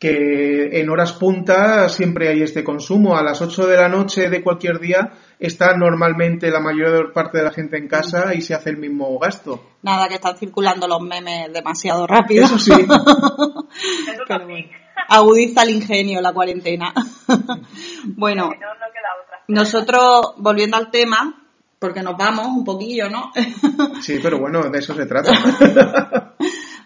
que 0.00 0.80
en 0.80 0.90
horas 0.90 1.12
punta 1.12 1.88
siempre 1.88 2.28
hay 2.28 2.42
este 2.42 2.64
consumo. 2.64 3.16
A 3.16 3.22
las 3.22 3.40
8 3.40 3.68
de 3.68 3.76
la 3.76 3.88
noche 3.88 4.28
de 4.28 4.42
cualquier 4.42 4.80
día 4.80 5.12
está 5.38 5.76
normalmente 5.76 6.50
la 6.50 6.58
mayor 6.58 7.12
parte 7.12 7.38
de 7.38 7.44
la 7.44 7.52
gente 7.52 7.78
en 7.78 7.86
casa 7.86 8.34
y 8.34 8.40
se 8.40 8.54
hace 8.54 8.70
el 8.70 8.78
mismo 8.78 9.16
gasto. 9.20 9.62
Nada, 9.82 10.08
que 10.08 10.16
están 10.16 10.36
circulando 10.36 10.88
los 10.88 11.00
memes 11.00 11.52
demasiado 11.52 12.04
rápido. 12.04 12.46
Eso 12.46 12.58
sí. 12.58 12.72
Eso 12.80 12.88
Pero 14.06 14.24
también. 14.26 14.66
bueno. 14.70 14.88
Agudiza 15.08 15.62
el 15.62 15.70
ingenio 15.70 16.20
la 16.20 16.32
cuarentena. 16.32 16.92
bueno, 18.16 18.50
nosotros, 19.46 20.34
volviendo 20.38 20.76
al 20.76 20.90
tema, 20.90 21.47
porque 21.78 22.02
nos 22.02 22.16
vamos 22.16 22.46
un 22.46 22.64
poquillo, 22.64 23.08
¿no? 23.08 23.30
Sí, 24.02 24.18
pero 24.22 24.38
bueno, 24.38 24.62
de 24.62 24.78
eso 24.78 24.94
se 24.94 25.06
trata. 25.06 25.32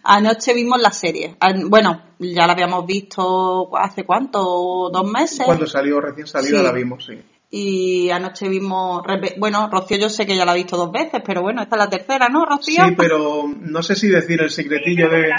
Anoche 0.04 0.52
vimos 0.54 0.80
la 0.80 0.90
serie. 0.90 1.36
An- 1.40 1.70
Bueno, 1.70 2.02
ya 2.18 2.46
la 2.46 2.52
habíamos 2.54 2.84
visto 2.86 3.70
hace 3.76 4.04
cuánto, 4.04 4.90
dos 4.92 5.10
meses. 5.10 5.44
Cuando 5.46 5.66
salió, 5.66 6.00
recién 6.00 6.26
salida, 6.26 6.58
Sí. 6.58 6.64
la 6.64 6.72
vimos, 6.72 7.04
sí. 7.06 7.20
Y 7.54 8.10
anoche 8.10 8.48
vimos, 8.48 9.02
bueno, 9.38 9.68
Rocío 9.70 9.98
yo 9.98 10.08
sé 10.08 10.24
que 10.26 10.34
ya 10.36 10.44
la 10.46 10.52
ha 10.52 10.56
visto 10.56 10.76
dos 10.76 10.90
veces, 10.90 11.20
pero 11.24 11.42
bueno, 11.42 11.62
esta 11.62 11.76
es 11.76 11.80
la 11.80 11.90
tercera, 11.90 12.28
¿no, 12.30 12.46
Rocío? 12.46 12.86
Sí, 12.86 12.94
pero 12.96 13.44
no 13.60 13.82
sé 13.82 13.94
si 13.94 14.08
decir 14.08 14.40
el 14.40 14.50
secretillo 14.50 15.08
de... 15.10 15.30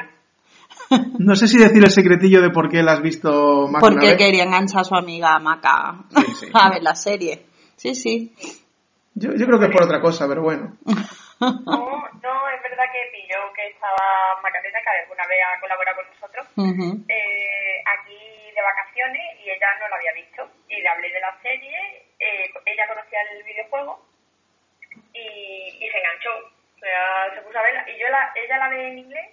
No 1.17 1.35
sé 1.35 1.47
si 1.47 1.57
decir 1.57 1.83
el 1.83 1.89
secretillo 1.89 2.39
de 2.41 2.51
por 2.51 2.69
qué 2.69 2.83
la 2.83 2.91
has 2.93 3.01
visto 3.01 3.67
más 3.67 3.69
una 3.71 3.79
Porque 3.79 4.07
vez. 4.09 4.15
quería 4.17 4.43
enganchar 4.43 4.81
a 4.81 4.83
su 4.83 4.93
amiga 4.95 5.39
Maca 5.39 6.05
Sí, 6.15 6.23
sí. 6.41 6.45
a 6.53 6.69
ver 6.69 6.83
la 6.83 6.93
serie. 6.95 7.47
Sí, 7.75 7.95
sí. 7.95 8.31
Yo, 9.15 9.29
yo 9.37 9.45
creo 9.45 9.59
que 9.59 9.65
es 9.65 9.71
por 9.71 9.83
otra 9.83 10.01
cosa, 10.01 10.27
pero 10.27 10.41
bueno. 10.41 10.73
No, 11.39 12.09
no, 12.23 12.49
es 12.49 12.61
verdad 12.63 12.85
que 12.91 13.11
pilló 13.11 13.51
que 13.53 13.67
estaba 13.67 14.39
Macarena, 14.41 14.79
que 14.79 15.01
alguna 15.01 15.27
vez 15.27 15.39
ha 15.43 15.59
colaborado 15.59 15.97
con 15.97 16.07
nosotros, 16.07 16.47
eh, 17.09 17.83
aquí 17.83 18.17
de 18.55 18.61
vacaciones 18.61 19.21
y 19.43 19.49
ella 19.49 19.67
no 19.79 19.87
lo 19.89 19.95
había 19.95 20.13
visto. 20.13 20.47
Y 20.69 20.81
le 20.81 20.89
hablé 20.89 21.11
de 21.11 21.19
la 21.19 21.37
serie, 21.41 21.77
eh, 22.19 22.49
ella 22.65 22.87
conocía 22.87 23.19
el 23.31 23.43
videojuego 23.43 23.99
y, 25.13 25.83
y 25.83 25.89
se 25.89 25.97
enganchó. 25.97 26.31
O 26.75 26.79
sea, 26.79 27.33
se 27.35 27.41
puso 27.41 27.59
a 27.59 27.63
verla. 27.63 27.85
Y 27.89 27.99
yo 27.99 28.07
la, 28.09 28.31
ella 28.35 28.57
la 28.57 28.69
ve 28.69 28.87
en 28.87 28.99
inglés 28.99 29.29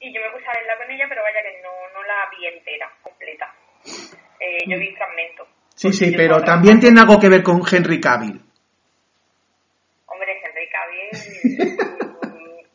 y 0.00 0.12
yo 0.12 0.20
me 0.20 0.30
puse 0.30 0.46
a 0.46 0.52
verla 0.52 0.76
con 0.76 0.90
ella, 0.90 1.06
pero 1.08 1.22
vaya 1.22 1.42
que 1.42 1.62
no, 1.62 1.72
no 1.94 2.02
la 2.06 2.28
vi 2.30 2.46
entera, 2.46 2.90
completa. 3.02 3.52
Eh, 4.40 4.64
yo 4.66 4.78
vi 4.78 4.94
fragmentos. 4.94 5.48
Sí, 5.74 5.92
sí, 5.92 6.12
pero 6.16 6.42
también 6.42 6.80
tiene 6.80 7.00
algo 7.00 7.18
que 7.20 7.28
ver 7.28 7.42
con 7.42 7.62
Henry 7.62 8.00
Cavill. 8.00 8.42
Hombre, 10.06 10.40
Henry 10.42 10.68
Cavill, 10.68 10.97
mm, 10.97 10.97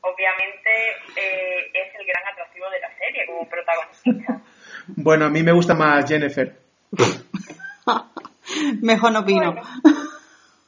obviamente, 0.02 0.70
eh, 1.16 1.72
es 1.74 1.94
el 2.00 2.06
gran 2.06 2.24
atractivo 2.32 2.66
de 2.70 2.80
la 2.80 2.90
serie 2.98 3.26
como 3.28 3.48
protagonista. 3.50 4.42
Bueno, 4.88 5.26
a 5.26 5.30
mí 5.30 5.44
me 5.44 5.52
gusta 5.54 5.74
más 5.76 6.06
Jennifer. 6.08 6.58
Mejor 8.82 9.12
no 9.12 9.20
opino. 9.22 9.56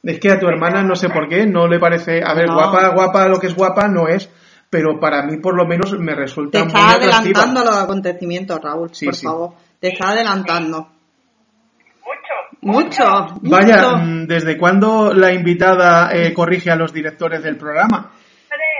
Es 0.02 0.20
que 0.20 0.30
a 0.30 0.38
tu 0.38 0.46
hermana 0.48 0.82
no 0.82 0.94
sé 0.94 1.08
por 1.10 1.28
qué, 1.28 1.46
no 1.46 1.66
le 1.66 1.78
parece, 1.78 2.22
a 2.24 2.32
ver, 2.34 2.46
No. 2.46 2.54
guapa, 2.54 2.88
guapa, 2.94 3.28
lo 3.28 3.38
que 3.38 3.48
es 3.48 3.54
guapa 3.54 3.88
no 3.88 4.08
es, 4.08 4.30
pero 4.70 4.98
para 5.00 5.22
mí 5.24 5.38
por 5.38 5.54
lo 5.56 5.66
menos 5.66 5.92
me 5.98 6.14
resulta 6.14 6.58
Te 6.58 6.64
muy 6.64 6.68
estás 6.68 6.96
atractiva. 6.96 7.16
adelantando 7.18 7.64
los 7.64 7.76
acontecimientos, 7.76 8.60
Raúl, 8.62 8.94
Sí, 8.94 9.06
por 9.06 9.14
sí. 9.14 9.26
favor. 9.26 9.54
Te 9.80 9.88
estás 9.88 10.10
adelantando. 10.12 10.88
Mucho. 12.66 13.04
Vaya, 13.42 13.76
mucho. 13.76 13.96
mm, 13.98 14.26
¿desde 14.26 14.56
cuándo 14.58 15.12
la 15.14 15.32
invitada 15.32 16.10
eh, 16.12 16.32
corrige 16.34 16.70
a 16.70 16.76
los 16.76 16.92
directores 16.92 17.42
del 17.42 17.56
programa? 17.56 18.12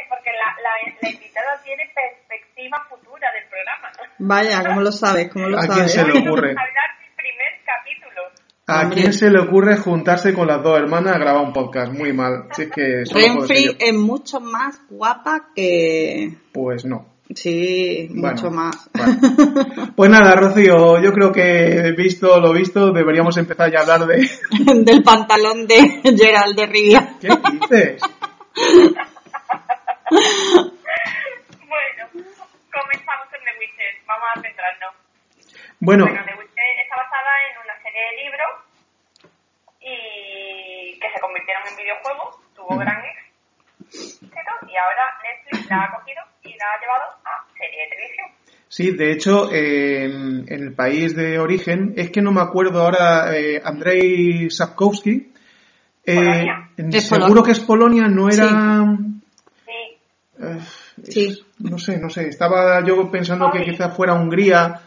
Porque 0.09 0.31
la, 0.31 0.63
la, 0.63 0.93
la 1.03 1.09
invitada 1.11 1.61
tiene 1.65 1.83
perspectiva 1.95 2.79
futura 2.89 3.29
del 3.33 3.49
programa. 3.49 3.89
Vaya, 4.19 4.63
¿cómo 4.69 4.81
lo 4.81 4.93
sabes? 4.93 5.29
¿Cómo 5.33 5.49
lo 5.49 5.59
¿A 5.59 5.61
quién 5.63 5.89
sabes? 5.89 5.93
se 5.93 6.05
le 6.05 6.13
ocurre? 6.29 6.51
Hablar 6.51 6.91
del 7.01 7.13
primer 7.17 7.53
capítulo. 7.65 8.23
¿A 8.69 8.83
Hombre. 8.83 9.01
quién 9.01 9.13
se 9.13 9.31
le 9.31 9.41
ocurre 9.41 9.77
juntarse 9.77 10.35
con 10.35 10.47
las 10.49 10.63
dos 10.63 10.79
hermanas 10.79 11.15
a 11.15 11.19
grabar 11.19 11.43
un 11.45 11.53
podcast? 11.53 11.93
Muy 11.93 12.13
mal. 12.13 12.49
Si 12.53 12.63
es 12.63 12.71
que. 12.71 13.05
Renfrey 13.13 13.77
es 13.79 13.95
mucho 13.95 14.41
más 14.41 14.81
guapa 14.89 15.49
que... 15.55 16.33
Pues 16.53 16.85
no. 16.85 17.16
Sí, 17.35 18.09
Bueno, 18.11 18.37
mucho 18.37 18.51
más. 18.51 18.89
bueno. 18.95 19.93
Pues 19.97 20.11
nada, 20.11 20.35
Rocío, 20.37 21.01
yo 21.01 21.13
creo 21.13 21.33
que 21.33 21.93
visto 21.97 22.39
lo 22.41 22.53
visto, 22.53 22.93
deberíamos 22.93 23.37
empezar 23.39 23.71
ya 23.73 23.79
a 23.79 23.83
hablar 23.83 24.07
de... 24.07 24.29
Del 24.85 25.03
pantalón 25.03 25.67
de 25.67 26.03
Gerald 26.17 26.55
de 26.57 26.67
Rivia. 26.67 27.17
¿Qué 27.21 27.29
dices? 27.29 28.03
Bueno, 31.67 32.03
comenzamos 32.73 33.27
con 33.31 33.41
The 33.43 33.53
Witcher. 33.59 33.93
Vamos 34.07 34.27
a 34.31 34.41
centrarnos. 34.41 34.95
Bueno, 35.81 36.05
Bueno, 36.05 36.23
The 36.25 36.35
Witcher 36.39 36.79
está 36.83 36.97
basada 36.97 37.33
en 37.51 37.55
una 37.65 37.77
serie 37.83 38.03
de 38.07 38.13
libros 38.23 38.53
y 39.81 40.99
que 41.01 41.09
se 41.13 41.21
convirtieron 41.21 41.63
en 41.69 41.77
videojuegos. 41.77 42.37
Tuvo 42.55 42.77
gran 42.79 43.03
éxito 43.03 44.53
y 44.69 44.77
ahora 44.77 45.05
Netflix 45.23 45.71
la 45.71 45.85
ha 45.85 45.91
cogido 45.99 46.23
y 46.47 46.57
la 46.59 46.65
ha 46.67 46.81
llevado 46.81 47.05
a 47.25 47.47
serie 47.59 47.83
de 47.83 47.91
televisión. 47.91 48.27
sí, 48.69 48.91
de 48.93 49.13
hecho, 49.13 49.53
eh, 49.53 50.05
en 50.05 50.47
el 50.49 50.73
país 50.75 51.15
de 51.15 51.39
origen, 51.39 51.95
es 51.97 52.11
que 52.11 52.23
no 52.23 52.33
me 52.33 52.41
acuerdo 52.41 52.83
ahora, 52.83 53.37
eh, 53.37 53.61
Andrei 53.65 54.51
Sapkowski, 54.51 55.33
eh, 56.05 56.47
seguro 57.01 57.43
Polonia. 57.43 57.43
que 57.45 57.51
es 57.53 57.61
Polonia, 57.61 58.09
no 58.09 58.29
era... 58.29 58.85
Sí, 59.65 59.99
eh, 60.41 60.59
Sí. 61.03 61.43
No 61.59 61.79
sé, 61.79 61.99
no 61.99 62.09
sé, 62.11 62.29
estaba 62.29 62.85
yo 62.85 63.11
pensando 63.11 63.51
que 63.51 63.63
quizás 63.65 63.95
fuera 63.95 64.15
Hungría. 64.15 64.81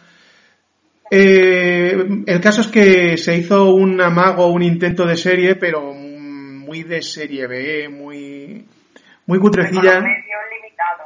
Eh, 1.11 2.23
el 2.25 2.41
caso 2.41 2.61
es 2.61 2.67
que 2.67 3.17
se 3.17 3.35
hizo 3.37 3.73
un 3.73 3.99
amago, 3.99 4.47
un 4.47 4.61
intento 4.61 5.05
de 5.05 5.15
serie, 5.15 5.55
pero 5.55 5.93
muy 5.93 6.83
de 6.83 7.01
serie 7.01 7.47
B, 7.47 7.89
muy, 7.89 8.65
muy 9.25 9.39
con 9.39 9.47
cutrecilla. 9.47 9.95
los 9.95 10.03
medios 10.03 10.03
limitados. 10.03 10.48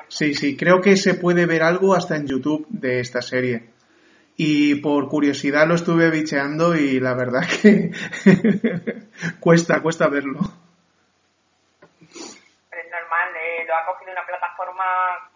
Sí, 0.07 0.33
sí, 0.33 0.55
creo 0.55 0.81
que 0.81 0.95
se 0.95 1.15
puede 1.15 1.45
ver 1.45 1.63
algo 1.63 1.95
hasta 1.95 2.15
en 2.15 2.27
YouTube 2.27 2.67
de 2.69 2.99
esta 2.99 3.21
serie. 3.21 3.69
Y 4.35 4.75
por 4.81 5.09
curiosidad 5.09 5.67
lo 5.67 5.75
estuve 5.75 6.09
bicheando 6.09 6.75
y 6.75 6.99
la 6.99 7.13
verdad 7.13 7.43
que 7.61 7.91
cuesta, 9.39 9.81
cuesta 9.81 10.07
verlo. 10.07 10.39
Pero 12.69 12.81
es 12.81 12.89
normal, 12.89 13.29
eh, 13.35 13.65
lo 13.67 13.75
ha 13.75 13.85
cogido 13.85 14.11
una 14.11 14.25
plataforma 14.25 14.83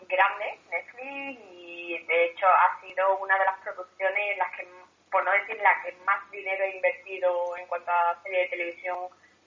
grande, 0.10 0.60
Netflix, 0.72 1.41
y 1.53 2.06
de 2.06 2.25
hecho 2.25 2.46
ha 2.48 2.82
sido 2.82 3.17
una 3.17 3.38
de 3.38 3.46
las 3.46 3.60
producciones 3.62 4.34
en 4.34 4.38
las 4.39 4.51
que, 4.58 4.67
por 5.12 5.24
no 5.24 5.32
decir 5.32 5.58
la 5.62 5.82
que 5.84 5.96
más 6.06 6.29
dinero 6.32 6.63
ha 6.63 6.75
invertido 6.75 7.58
en 7.58 7.67
cuanto 7.67 7.91
a 7.91 8.20
serie 8.24 8.41
de 8.41 8.50
televisión 8.50 8.98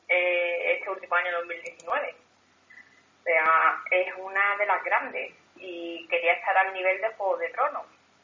eh, 0.09 0.76
este 0.78 0.90
último 0.90 1.14
año 1.16 1.32
2019. 1.38 2.14
O 3.21 3.23
sea, 3.23 3.83
es 3.91 4.09
una 4.19 4.57
de 4.59 4.67
las 4.67 4.83
grandes 4.85 5.33
y 5.57 6.07
quería 6.09 6.33
estar 6.35 6.57
al 6.57 6.73
nivel 6.73 7.00
de 7.00 7.09
Juego 7.17 7.37
de 7.37 7.49
Tronos. 7.50 7.83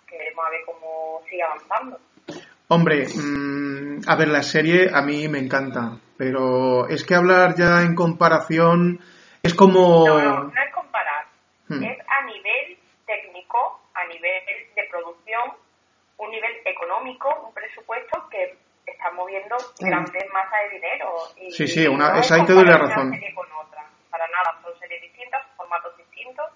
Queremos 0.09 0.45
a 0.47 0.51
ver 0.51 0.61
cómo 0.65 1.21
sigue 1.29 1.43
avanzando. 1.43 1.99
Hombre, 2.69 3.07
mm, 3.15 4.01
a 4.09 4.17
ver, 4.17 4.29
la 4.29 4.43
serie 4.43 4.89
a 4.93 5.03
mí 5.03 5.29
me 5.29 5.39
encanta, 5.39 5.99
pero 6.17 6.89
es 6.89 7.05
que 7.05 7.15
hablar 7.15 7.55
ya 7.57 7.83
en 7.83 7.95
comparación 7.95 8.99
es 9.43 9.55
como... 9.55 10.07
No, 10.07 10.19
no, 10.19 10.43
no 10.45 10.63
es 10.63 10.75
comparar. 10.75 11.27
Hmm. 11.69 11.83
Es 11.85 11.99
a 12.09 12.23
nivel 12.25 12.79
técnico, 13.07 13.81
a 13.95 14.07
nivel 14.09 14.43
de 14.75 14.83
producción, 14.91 15.53
un 16.19 16.31
nivel 16.31 16.53
económico, 16.65 17.29
un 17.47 17.53
presupuesto 17.55 18.29
que 18.31 18.57
está 18.87 19.11
moviendo 19.13 19.57
grandes 19.79 20.25
masas 20.33 20.59
de 20.71 20.75
dinero. 20.77 21.09
Y, 21.37 21.51
Sí, 21.53 21.67
sí, 21.69 21.87
una- 21.87 22.19
esa 22.19 22.37
ahí 22.37 22.45
te 22.45 22.53
doy 22.53 22.65
la 22.65 22.79
razón. 22.79 23.09
Una 23.09 23.17
serie 23.19 23.35
con 23.35 23.47
otra, 23.53 23.76
para 24.17 24.29
nada, 24.31 24.59
son 24.63 24.73
series 24.79 25.03
distintas, 25.03 25.43
formatos 25.59 25.95
distintos, 25.99 26.47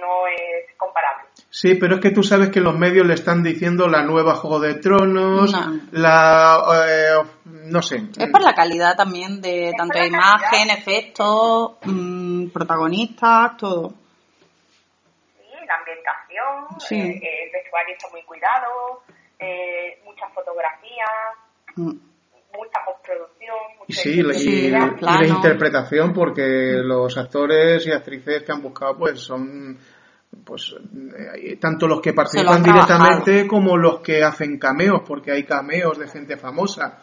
no 0.00 0.26
es 0.26 0.76
comparable. 0.76 1.28
Sí, 1.48 1.76
pero 1.76 1.94
es 1.94 2.00
que 2.02 2.10
tú 2.10 2.22
sabes 2.22 2.50
que 2.50 2.60
los 2.60 2.76
medios 2.76 3.06
le 3.06 3.14
están 3.14 3.42
diciendo 3.42 3.86
la 3.88 4.02
nueva 4.02 4.34
Juego 4.34 4.60
de 4.60 4.74
Tronos, 4.74 5.50
No. 5.52 5.80
la... 5.92 6.62
eh, 6.86 7.22
no 7.44 7.80
sé. 7.80 7.96
Es 8.18 8.30
por 8.30 8.42
la 8.42 8.54
calidad 8.54 8.96
también 8.96 9.40
de 9.40 9.72
tanto 9.78 9.94
por 9.94 10.02
la 10.02 10.06
imagen, 10.08 10.70
efectos, 10.70 11.78
mm, 11.84 12.48
protagonistas, 12.50 13.56
todo. 13.56 13.94
Sí, 15.38 15.44
la 15.66 15.74
ambientación, 15.74 16.80
Sí. 16.80 16.96
eh, 17.00 17.44
el 17.46 17.50
vestuario 17.50 17.94
está 17.94 18.08
muy 18.10 18.22
cuidado, 18.24 19.02
eh, 19.38 20.02
muchas 20.04 20.30
fotografías, 20.34 21.08
Mm. 21.76 21.92
Mucha 22.54 22.78
postproducción, 22.84 23.56
mucha 23.78 24.00
sí, 24.00 24.20
y, 24.20 24.32
Sí, 24.34 24.66
y 24.66 24.70
los 24.70 25.00
la 25.02 25.26
interpretación, 25.26 26.12
porque 26.12 26.80
los 26.82 27.16
actores 27.16 27.86
y 27.86 27.92
actrices 27.92 28.42
que 28.42 28.52
han 28.52 28.62
buscado, 28.62 28.96
pues 28.96 29.20
son, 29.20 29.76
pues, 30.44 30.74
eh, 31.16 31.56
tanto 31.56 31.86
los 31.86 32.00
que 32.00 32.12
participan 32.12 32.62
directamente 32.62 33.46
como 33.46 33.76
los 33.76 34.00
que 34.00 34.22
hacen 34.22 34.58
cameos, 34.58 35.02
porque 35.06 35.32
hay 35.32 35.44
cameos 35.44 35.98
de 35.98 36.08
gente 36.08 36.36
famosa. 36.36 36.98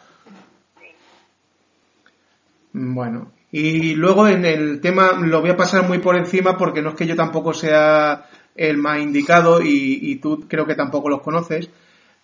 Bueno, 2.72 3.32
y 3.50 3.94
luego 3.94 4.28
en 4.28 4.44
el 4.44 4.80
tema, 4.80 5.12
lo 5.12 5.40
voy 5.40 5.50
a 5.50 5.56
pasar 5.56 5.88
muy 5.88 5.98
por 5.98 6.16
encima 6.16 6.56
porque 6.58 6.82
no 6.82 6.90
es 6.90 6.94
que 6.94 7.06
yo 7.06 7.16
tampoco 7.16 7.54
sea 7.54 8.26
el 8.54 8.76
más 8.76 8.98
indicado 8.98 9.62
y, 9.62 9.98
y 10.02 10.16
tú 10.16 10.46
creo 10.48 10.66
que 10.66 10.74
tampoco 10.74 11.08
los 11.08 11.22
conoces. 11.22 11.70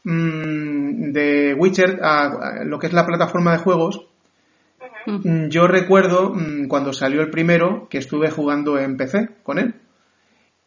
Mm, 0.05 1.13
de 1.13 1.55
Witcher, 1.55 2.01
a- 2.03 2.61
a 2.61 2.65
lo 2.65 2.79
que 2.79 2.87
es 2.89 2.93
la 2.93 3.07
plataforma 3.07 3.53
de 3.53 3.59
juegos, 3.59 4.07
Mm, 5.07 5.49
Yo 5.49 5.67
recuerdo 5.67 6.33
mm, 6.33 6.69
cuando 6.69 6.93
salió 6.93 7.23
el 7.23 7.31
primero 7.31 7.89
que 7.91 7.99
estuve 7.99 8.31
jugando 8.31 8.79
en 8.79 8.97
PC 8.97 9.29
con 9.43 9.59
él. 9.59 9.75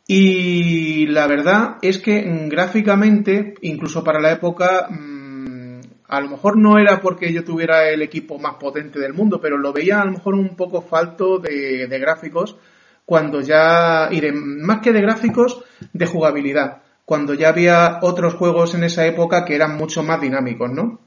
Y 0.07 1.07
la 1.07 1.25
verdad 1.27 1.77
es 1.81 1.99
que 1.99 2.21
mm, 2.21 2.49
gráficamente, 2.49 3.53
incluso 3.61 4.03
para 4.03 4.19
la 4.19 4.31
época, 4.33 4.87
a 6.07 6.21
lo 6.21 6.29
mejor 6.29 6.57
no 6.57 6.77
era 6.77 6.99
porque 7.01 7.31
yo 7.33 7.43
tuviera 7.43 7.89
el 7.89 8.01
equipo 8.01 8.37
más 8.37 8.55
potente 8.55 8.99
del 8.99 9.13
mundo, 9.13 9.39
pero 9.41 9.57
lo 9.57 9.73
veía 9.73 10.01
a 10.01 10.05
lo 10.05 10.11
mejor 10.11 10.35
un 10.35 10.55
poco 10.55 10.81
falto 10.81 11.39
de, 11.39 11.87
de 11.87 11.99
gráficos 11.99 12.57
cuando 13.05 13.39
ya, 13.41 14.09
y 14.11 14.19
de- 14.19 14.31
más 14.33 14.81
que 14.81 14.91
de 14.91 15.01
gráficos, 15.01 15.63
de 15.93 16.05
jugabilidad, 16.05 16.81
cuando 17.05 17.33
ya 17.35 17.49
había 17.49 17.99
otros 18.01 18.33
juegos 18.33 18.73
en 18.73 18.83
esa 18.83 19.05
época 19.05 19.45
que 19.45 19.55
eran 19.55 19.77
mucho 19.77 20.03
más 20.03 20.19
dinámicos, 20.19 20.71
¿no? 20.71 21.01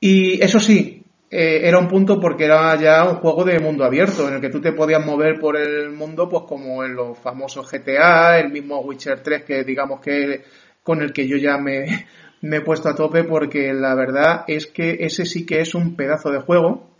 Y 0.00 0.42
eso 0.42 0.60
sí, 0.60 1.04
eh, 1.30 1.66
era 1.66 1.78
un 1.78 1.88
punto 1.88 2.20
porque 2.20 2.44
era 2.44 2.76
ya 2.76 3.02
un 3.08 3.16
juego 3.16 3.44
de 3.44 3.58
mundo 3.58 3.84
abierto, 3.84 4.28
en 4.28 4.34
el 4.34 4.40
que 4.40 4.50
tú 4.50 4.60
te 4.60 4.72
podías 4.72 5.04
mover 5.04 5.40
por 5.40 5.56
el 5.56 5.90
mundo, 5.90 6.28
pues 6.28 6.44
como 6.46 6.84
en 6.84 6.94
los 6.94 7.18
famosos 7.18 7.68
GTA, 7.68 8.38
el 8.38 8.52
mismo 8.52 8.80
Witcher 8.80 9.20
3, 9.20 9.44
que 9.44 9.64
digamos 9.64 10.00
que 10.00 10.44
con 10.84 11.02
el 11.02 11.12
que 11.12 11.26
yo 11.26 11.36
ya 11.36 11.58
me, 11.58 12.06
me 12.42 12.58
he 12.58 12.60
puesto 12.60 12.88
a 12.88 12.94
tope, 12.94 13.24
porque 13.24 13.72
la 13.72 13.96
verdad 13.96 14.44
es 14.46 14.68
que 14.68 14.98
ese 15.00 15.26
sí 15.26 15.44
que 15.44 15.60
es 15.60 15.74
un 15.74 15.96
pedazo 15.96 16.30
de 16.30 16.40
juego. 16.40 16.90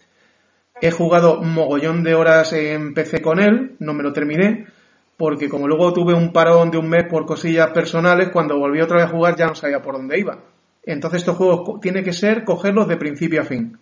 He 0.80 0.90
jugado 0.90 1.38
un 1.38 1.54
mogollón 1.54 2.02
de 2.02 2.14
horas 2.14 2.52
en 2.52 2.94
PC 2.94 3.22
con 3.22 3.38
él, 3.38 3.76
no 3.78 3.94
me 3.94 4.02
lo 4.02 4.12
terminé, 4.12 4.66
porque 5.16 5.48
como 5.48 5.68
luego 5.68 5.92
tuve 5.92 6.14
un 6.14 6.32
parón 6.32 6.70
de 6.70 6.78
un 6.78 6.88
mes 6.88 7.04
por 7.08 7.26
cosillas 7.26 7.70
personales, 7.70 8.30
cuando 8.30 8.58
volví 8.58 8.80
otra 8.80 8.96
vez 8.96 9.06
a 9.06 9.10
jugar 9.10 9.36
ya 9.36 9.46
no 9.46 9.54
sabía 9.54 9.80
por 9.80 9.96
dónde 9.96 10.18
iba. 10.18 10.38
Entonces 10.82 11.20
estos 11.20 11.36
juegos 11.36 11.80
tiene 11.80 12.02
que 12.02 12.12
ser 12.12 12.44
cogerlos 12.44 12.88
de 12.88 12.96
principio 12.96 13.40
a 13.40 13.44
fin. 13.44 13.78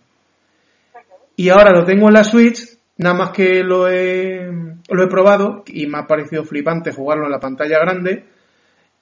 Y 1.35 1.49
ahora 1.49 1.71
lo 1.71 1.83
tengo 1.83 2.07
en 2.07 2.13
la 2.13 2.23
Switch, 2.23 2.77
nada 2.97 3.15
más 3.15 3.29
que 3.31 3.63
lo 3.63 3.89
he, 3.89 4.47
lo 4.89 5.03
he 5.03 5.07
probado 5.07 5.63
y 5.65 5.87
me 5.87 5.97
ha 5.97 6.07
parecido 6.07 6.43
flipante 6.43 6.93
jugarlo 6.93 7.25
en 7.25 7.31
la 7.31 7.39
pantalla 7.39 7.79
grande. 7.79 8.25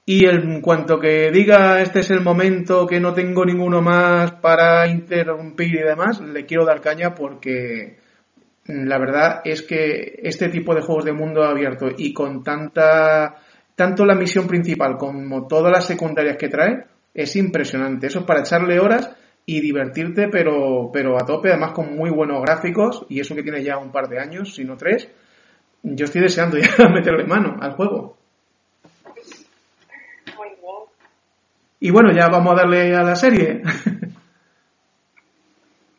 Y 0.04 0.24
en 0.24 0.60
cuanto 0.60 0.98
que 0.98 1.30
diga 1.30 1.80
este 1.80 2.00
es 2.00 2.10
el 2.10 2.22
momento 2.22 2.86
que 2.86 2.98
no 2.98 3.14
tengo 3.14 3.44
ninguno 3.44 3.80
más 3.82 4.32
para 4.32 4.88
interrumpir 4.88 5.76
y 5.76 5.82
demás, 5.82 6.20
le 6.20 6.44
quiero 6.44 6.64
dar 6.64 6.80
caña 6.80 7.14
porque 7.14 8.01
la 8.66 8.98
verdad 8.98 9.40
es 9.44 9.62
que 9.62 10.20
este 10.22 10.48
tipo 10.48 10.74
de 10.74 10.82
juegos 10.82 11.04
de 11.04 11.12
mundo 11.12 11.42
abierto 11.42 11.88
y 11.96 12.12
con 12.12 12.42
tanta 12.44 13.36
tanto 13.74 14.04
la 14.04 14.14
misión 14.14 14.46
principal 14.46 14.96
como 14.96 15.46
todas 15.46 15.72
las 15.72 15.86
secundarias 15.86 16.36
que 16.36 16.48
trae 16.48 16.84
es 17.14 17.36
impresionante. 17.36 18.06
Eso 18.06 18.20
es 18.20 18.24
para 18.24 18.40
echarle 18.40 18.78
horas 18.78 19.14
y 19.44 19.60
divertirte, 19.60 20.28
pero, 20.28 20.90
pero 20.92 21.16
a 21.16 21.26
tope, 21.26 21.50
además 21.50 21.72
con 21.72 21.94
muy 21.96 22.10
buenos 22.10 22.42
gráficos, 22.42 23.04
y 23.08 23.20
eso 23.20 23.34
que 23.34 23.42
tiene 23.42 23.62
ya 23.62 23.78
un 23.78 23.90
par 23.90 24.08
de 24.08 24.20
años, 24.20 24.54
si 24.54 24.64
no 24.64 24.76
tres. 24.76 25.10
Yo 25.82 26.04
estoy 26.04 26.22
deseando 26.22 26.58
ya 26.58 26.88
meterle 26.88 27.24
mano 27.24 27.56
al 27.60 27.72
juego. 27.72 28.16
Muy 30.36 30.48
bien. 30.48 30.76
Y 31.80 31.90
bueno, 31.90 32.12
ya 32.12 32.28
vamos 32.28 32.52
a 32.52 32.56
darle 32.56 32.94
a 32.94 33.02
la 33.02 33.16
serie. 33.16 33.62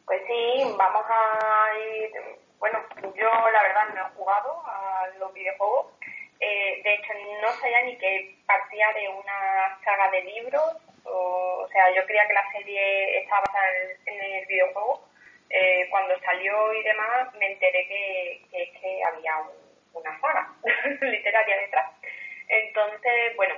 Pues 0.05 0.21
sí, 0.27 0.63
vamos 0.77 1.05
a 1.09 1.73
ir. 1.79 2.11
Bueno, 2.59 2.77
yo 3.01 3.25
la 3.25 3.63
verdad 3.63 3.95
no 3.95 4.01
he 4.01 4.15
jugado 4.15 4.61
a 4.67 5.07
los 5.17 5.33
videojuegos. 5.33 5.87
Eh, 6.39 6.81
de 6.83 6.93
hecho, 6.95 7.13
no 7.41 7.51
sabía 7.53 7.81
ni 7.83 7.97
que 7.97 8.35
partía 8.45 8.91
de 8.93 9.07
una 9.09 9.79
saga 9.83 10.09
de 10.11 10.21
libros. 10.23 10.77
O, 11.05 11.63
o 11.65 11.67
sea, 11.69 11.91
yo 11.93 12.05
creía 12.05 12.27
que 12.27 12.33
la 12.33 12.51
serie 12.51 13.19
estaba 13.19 13.41
basada 13.41 13.67
en, 14.05 14.13
en 14.15 14.33
el 14.35 14.45
videojuego. 14.47 15.07
Eh, 15.49 15.87
cuando 15.91 16.17
salió 16.19 16.73
y 16.73 16.83
demás, 16.83 17.33
me 17.35 17.51
enteré 17.51 17.87
que, 17.87 18.41
que, 18.51 18.71
que 18.79 19.03
había 19.03 19.37
un- 19.37 19.63
una 20.01 20.19
saga 20.19 20.51
literaria 21.01 21.57
detrás. 21.57 21.91
Entonces, 22.47 23.35
bueno, 23.35 23.55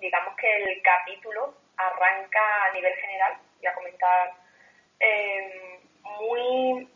digamos 0.00 0.36
que 0.36 0.56
el 0.56 0.82
capítulo 0.82 1.54
arranca 1.76 2.64
a 2.64 2.72
nivel 2.72 2.94
general, 2.96 3.36
voy 3.58 3.66
a 3.66 3.74
comentar, 3.74 4.32
eh, 5.00 5.80
muy 6.18 6.88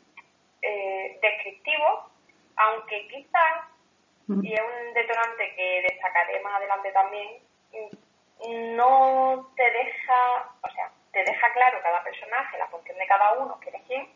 eh, 0.62 1.18
descriptivo, 1.22 2.10
aunque 2.56 3.06
quizás, 3.08 3.64
y 4.42 4.52
es 4.54 4.60
un 4.60 4.94
detonante 4.94 5.54
que 5.56 5.82
destacaré 5.90 6.40
más 6.40 6.54
adelante 6.54 6.92
también, 6.92 7.28
no 8.76 9.52
te 9.56 9.62
deja, 9.62 10.48
o 10.62 10.70
sea, 10.70 10.90
te 11.12 11.24
deja 11.24 11.52
claro 11.52 11.78
cada 11.82 12.02
personaje, 12.04 12.58
la 12.58 12.68
función 12.68 12.96
de 12.96 13.06
cada 13.06 13.32
uno, 13.38 13.58
quién 13.60 13.74
es 13.74 13.82
quién, 13.86 14.08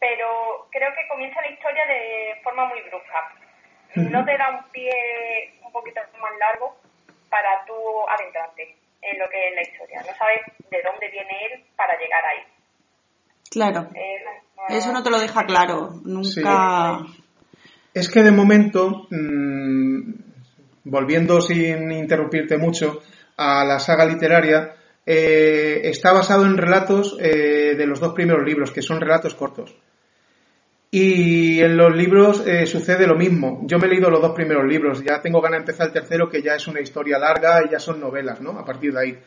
pero 0.00 0.68
creo 0.70 0.90
que 0.94 1.08
comienza 1.08 1.40
la 1.40 1.50
historia 1.50 1.84
de 1.86 2.40
forma 2.42 2.66
muy 2.66 2.80
brusca. 2.82 3.34
No 3.96 4.24
te 4.24 4.36
da 4.36 4.50
un 4.50 4.70
pie 4.70 4.92
un 5.62 5.72
poquito 5.72 6.00
más 6.20 6.32
largo 6.38 6.76
para 7.30 7.64
tú 7.66 7.74
adentrarte 8.08 8.76
en 9.02 9.18
lo 9.18 9.28
que 9.28 9.48
es 9.48 9.54
la 9.54 9.62
historia. 9.62 10.00
No 10.00 10.14
sabes 10.16 10.40
de 10.70 10.82
dónde 10.82 11.08
viene 11.08 11.46
él 11.46 11.64
para 11.76 11.98
llegar 11.98 12.24
ahí. 12.24 12.44
Claro. 13.50 13.88
Eh, 13.94 14.24
Eso 14.68 14.92
no 14.92 15.02
te 15.02 15.10
lo 15.10 15.18
deja 15.18 15.44
claro. 15.44 15.90
Nunca. 16.04 17.06
Es 17.94 18.08
que 18.08 18.22
de 18.22 18.30
momento, 18.30 19.06
mm, 19.10 20.12
volviendo 20.84 21.40
sin 21.40 21.90
interrumpirte 21.90 22.56
mucho 22.56 23.02
a 23.36 23.64
la 23.64 23.78
saga 23.78 24.04
literaria, 24.04 24.74
eh, 25.06 25.80
está 25.84 26.12
basado 26.12 26.44
en 26.44 26.58
relatos 26.58 27.16
eh, 27.18 27.74
de 27.76 27.86
los 27.86 28.00
dos 28.00 28.12
primeros 28.12 28.44
libros, 28.44 28.70
que 28.70 28.82
son 28.82 29.00
relatos 29.00 29.34
cortos. 29.34 29.74
Y 30.90 31.60
en 31.60 31.76
los 31.76 31.94
libros 31.94 32.46
eh, 32.46 32.66
sucede 32.66 33.06
lo 33.06 33.14
mismo. 33.14 33.62
Yo 33.64 33.78
me 33.78 33.86
he 33.86 33.90
leído 33.90 34.10
los 34.10 34.22
dos 34.22 34.32
primeros 34.32 34.64
libros, 34.66 35.04
ya 35.04 35.20
tengo 35.20 35.40
ganas 35.40 35.58
de 35.58 35.62
empezar 35.62 35.88
el 35.88 35.92
tercero, 35.92 36.28
que 36.30 36.42
ya 36.42 36.54
es 36.54 36.66
una 36.66 36.80
historia 36.80 37.18
larga 37.18 37.62
y 37.64 37.70
ya 37.70 37.78
son 37.78 38.00
novelas, 38.00 38.40
¿no? 38.40 38.50
A 38.50 38.64
partir 38.64 38.92
de 38.92 39.00
ahí. 39.00 39.18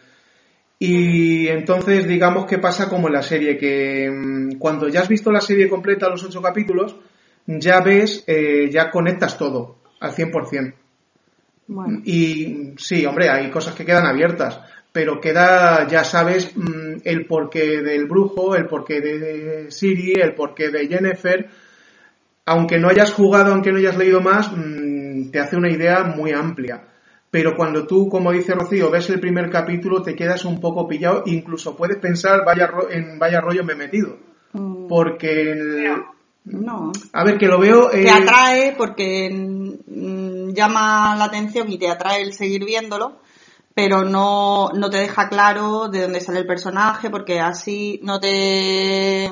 Y 0.79 1.47
entonces 1.47 2.07
digamos 2.07 2.45
que 2.45 2.57
pasa 2.57 2.89
como 2.89 3.07
en 3.07 3.13
la 3.13 3.21
serie, 3.21 3.57
que 3.57 4.09
mm, 4.09 4.57
cuando 4.57 4.87
ya 4.87 5.01
has 5.01 5.07
visto 5.07 5.31
la 5.31 5.41
serie 5.41 5.69
completa, 5.69 6.09
los 6.09 6.23
ocho 6.23 6.41
capítulos, 6.41 6.95
ya 7.47 7.81
ves, 7.81 8.23
eh, 8.27 8.69
ya 8.71 8.89
conectas 8.91 9.37
todo 9.37 9.77
al 9.99 10.11
100%. 10.11 10.73
Bueno. 11.67 12.01
Y 12.03 12.73
sí, 12.77 13.05
hombre, 13.05 13.29
hay 13.29 13.49
cosas 13.49 13.75
que 13.75 13.85
quedan 13.85 14.05
abiertas, 14.05 14.59
pero 14.91 15.21
queda, 15.21 15.87
ya 15.87 16.03
sabes, 16.03 16.51
mm, 16.55 17.01
el 17.05 17.25
porqué 17.25 17.81
del 17.81 18.07
brujo, 18.07 18.55
el 18.55 18.65
porqué 18.67 18.99
de 18.99 19.71
Siri, 19.71 20.13
el 20.21 20.33
porqué 20.35 20.69
de 20.69 20.87
Jennifer. 20.87 21.49
Aunque 22.45 22.77
no 22.79 22.89
hayas 22.89 23.13
jugado, 23.13 23.53
aunque 23.53 23.71
no 23.71 23.77
hayas 23.77 23.97
leído 23.97 24.19
más, 24.21 24.51
mm, 24.51 25.29
te 25.31 25.39
hace 25.39 25.55
una 25.55 25.69
idea 25.71 26.03
muy 26.03 26.31
amplia. 26.31 26.87
Pero 27.29 27.55
cuando 27.55 27.87
tú, 27.87 28.09
como 28.09 28.33
dice 28.33 28.53
Rocío, 28.53 28.89
ves 28.91 29.09
el 29.09 29.21
primer 29.21 29.49
capítulo, 29.49 30.01
te 30.01 30.15
quedas 30.15 30.43
un 30.43 30.59
poco 30.59 30.85
pillado, 30.87 31.23
incluso 31.27 31.77
puedes 31.77 31.97
pensar 31.97 32.43
vaya 32.45 32.67
ro- 32.67 32.89
en 32.91 33.17
vaya 33.17 33.39
rollo 33.39 33.63
me 33.63 33.73
he 33.73 33.77
metido. 33.77 34.17
Mm, 34.51 34.87
Porque, 34.89 35.51
el- 35.53 35.87
No. 36.45 36.91
A 37.13 37.23
ver, 37.23 37.37
que 37.37 37.45
lo 37.47 37.59
veo... 37.59 37.89
Te 37.89 38.03
eh, 38.03 38.09
atrae 38.09 38.73
porque 38.77 39.29
mm, 39.31 40.53
llama 40.53 41.15
la 41.15 41.25
atención 41.25 41.71
y 41.71 41.77
te 41.77 41.87
atrae 41.89 42.21
el 42.23 42.33
seguir 42.33 42.65
viéndolo, 42.65 43.19
pero 43.73 44.03
no, 44.03 44.71
no 44.73 44.89
te 44.89 44.97
deja 44.97 45.29
claro 45.29 45.87
de 45.87 46.01
dónde 46.01 46.19
sale 46.19 46.39
el 46.39 46.47
personaje, 46.47 47.09
porque 47.09 47.39
así 47.39 47.99
no 48.03 48.19
te 48.19 49.29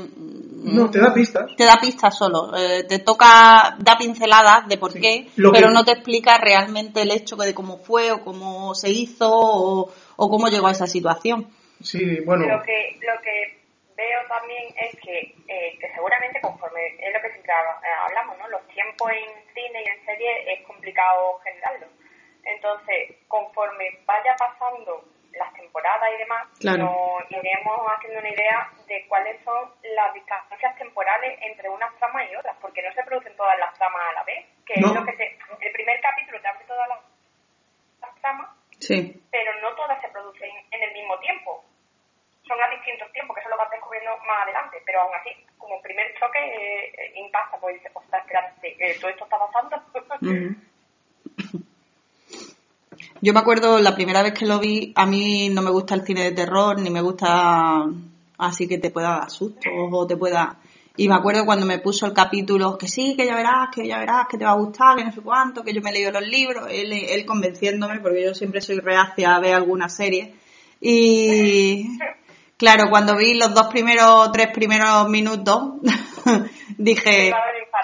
No, 0.64 0.90
te 0.90 1.00
da 1.00 1.14
pistas. 1.14 1.56
Te 1.58 1.66
da 1.66 1.78
pistas 1.82 2.18
solo. 2.18 2.56
Eh, 2.56 2.84
te 2.88 3.00
toca, 3.00 3.76
da 3.80 3.98
pinceladas 3.98 4.68
de 4.68 4.78
por 4.78 4.94
qué, 4.94 5.28
Lo 5.36 5.52
pero 5.52 5.68
que- 5.70 5.74
no 5.74 5.84
te 5.84 5.92
explica 5.92 6.38
realmente 6.38 7.02
el 7.02 7.12
hecho 7.12 7.36
de 7.36 7.54
cómo 7.54 7.78
fue 7.80 8.12
o 8.12 8.24
cómo 8.24 8.74
se 8.76 8.92
hizo 8.92 9.30
o, 9.32 9.92
o 10.16 10.30
cómo 10.30 10.48
llegó 10.48 10.68
a 10.68 10.72
esa 10.72 10.88
situación. 10.88 11.48
Sí, 11.82 12.20
bueno, 12.26 12.46
Lo 12.46 12.62
que, 12.64 12.98
lo 13.02 13.22
que 13.24 13.59
veo 14.00 14.20
también 14.30 14.64
es 14.78 14.96
que, 15.02 15.36
eh, 15.48 15.78
que 15.80 15.92
seguramente 15.94 16.40
conforme 16.40 16.88
es 17.00 17.14
lo 17.14 17.20
que 17.22 17.32
siempre 17.32 17.52
eh, 17.54 17.92
hablamos, 18.08 18.38
¿no? 18.38 18.48
Los 18.48 18.66
tiempos 18.70 19.12
en 19.12 19.30
cine 19.54 19.84
y 19.86 19.90
en 19.90 20.06
serie 20.06 20.54
es 20.54 20.66
complicado 20.66 21.38
generarlo. 21.44 21.88
Entonces, 22.46 23.18
conforme 23.28 24.00
vaya 24.06 24.34
pasando 24.40 25.04
las 25.34 25.54
temporadas 25.54 26.10
y 26.16 26.18
demás, 26.18 26.48
Claro. 26.60 26.84
nos 26.86 27.32
iremos 27.32 27.78
haciendo 27.92 28.20
una 28.20 28.30
idea 28.30 28.72
de 28.88 29.06
cuáles 29.08 29.44
son 29.44 29.70
las 29.84 30.14
distancias 30.14 30.76
temporales 30.78 31.38
entre 31.44 31.70
unas 31.70 31.94
tramas 31.98 32.24
y 32.32 32.36
otras, 32.36 32.56
porque 32.62 32.82
no 32.82 32.92
se 32.94 33.04
producen 33.04 33.36
todas 33.36 33.60
las 33.60 33.74
tramas 33.78 34.02
a 34.10 34.14
la 34.14 34.24
vez, 34.24 34.46
que 34.66 34.80
No. 34.80 34.88
es 34.88 34.94
lo 34.96 35.06
que 35.06 35.14
te, 35.14 35.38
el 35.62 35.72
primer 35.74 36.00
capítulo 36.02 36.42
te 36.42 36.48
abre 36.48 36.66
todas 36.66 36.88
las, 36.88 37.00
las 38.02 38.16
tramas 38.22 38.50
Sí. 38.80 39.22
pero 39.30 39.52
no 39.62 39.76
todas 39.76 40.00
se 40.02 40.08
producen 40.08 40.50
en 40.72 40.82
el 40.84 40.94
mismo 40.94 41.20
tiempo. 41.20 41.64
Son 42.50 42.58
a 42.60 42.68
distintos 42.74 43.06
tiempos, 43.14 43.36
que 43.36 43.42
eso 43.42 43.50
lo 43.50 43.58
vas 43.58 43.70
descubriendo 43.70 44.10
más 44.26 44.42
adelante, 44.42 44.82
pero 44.84 45.02
aún 45.02 45.14
así, 45.14 45.30
como 45.56 45.80
primer 45.84 46.08
choque, 46.18 46.40
eh, 46.42 46.90
eh, 46.98 47.22
impacta, 47.22 47.60
pues 47.62 47.76
dices, 47.76 47.92
ostras, 47.94 48.26
espérate, 48.26 48.76
eh, 48.80 48.98
todo 49.00 49.12
esto 49.12 49.24
está 49.26 49.38
pasando. 49.38 49.78
Yo 53.22 53.34
me 53.34 53.40
acuerdo 53.40 53.78
la 53.80 53.94
primera 53.94 54.24
vez 54.24 54.34
que 54.34 54.48
lo 54.48 54.58
vi, 54.60 54.94
a 54.96 55.06
mí 55.06 55.50
no 55.50 55.62
me 55.62 55.70
gusta 55.70 55.94
el 55.94 56.02
cine 56.02 56.24
de 56.24 56.32
terror, 56.32 56.80
ni 56.80 56.90
me 56.90 57.02
gusta 57.02 57.86
así 58.40 58.68
que 58.68 58.80
te 58.80 58.90
pueda 58.90 59.20
dar 59.20 59.30
susto 59.30 59.70
o 59.70 60.08
te 60.08 60.18
pueda... 60.18 60.58
Y 60.98 61.08
me 61.08 61.16
acuerdo 61.16 61.46
cuando 61.46 61.68
me 61.68 61.78
puso 61.78 62.08
el 62.08 62.14
capítulo, 62.14 62.78
que 62.78 62.88
sí, 62.88 63.16
que 63.16 63.28
ya 63.28 63.36
verás, 63.36 63.70
que 63.74 63.88
ya 63.88 64.00
verás, 64.00 64.28
que 64.28 64.38
te 64.38 64.46
va 64.46 64.52
a 64.52 64.56
gustar, 64.58 64.98
que 64.98 65.06
no 65.06 65.12
sé 65.12 65.22
cuánto, 65.22 65.64
que 65.64 65.74
yo 65.74 65.82
me 65.82 65.92
he 65.92 65.94
leído 65.94 66.12
los 66.12 66.28
libros, 66.28 66.68
él, 66.70 66.92
él 66.92 67.26
convenciéndome, 67.26 68.00
porque 68.00 68.24
yo 68.24 68.34
siempre 68.34 68.60
soy 68.60 68.80
reacia 68.80 69.36
a 69.36 69.40
ver 69.40 69.54
alguna 69.54 69.88
serie. 69.88 70.34
Y 70.82 71.88
claro, 72.60 72.90
cuando 72.90 73.16
vi 73.16 73.34
los 73.36 73.54
dos 73.54 73.68
primeros, 73.68 74.32
tres 74.34 74.50
primeros 74.54 75.08
minutos, 75.10 75.80
dije, 76.78 77.30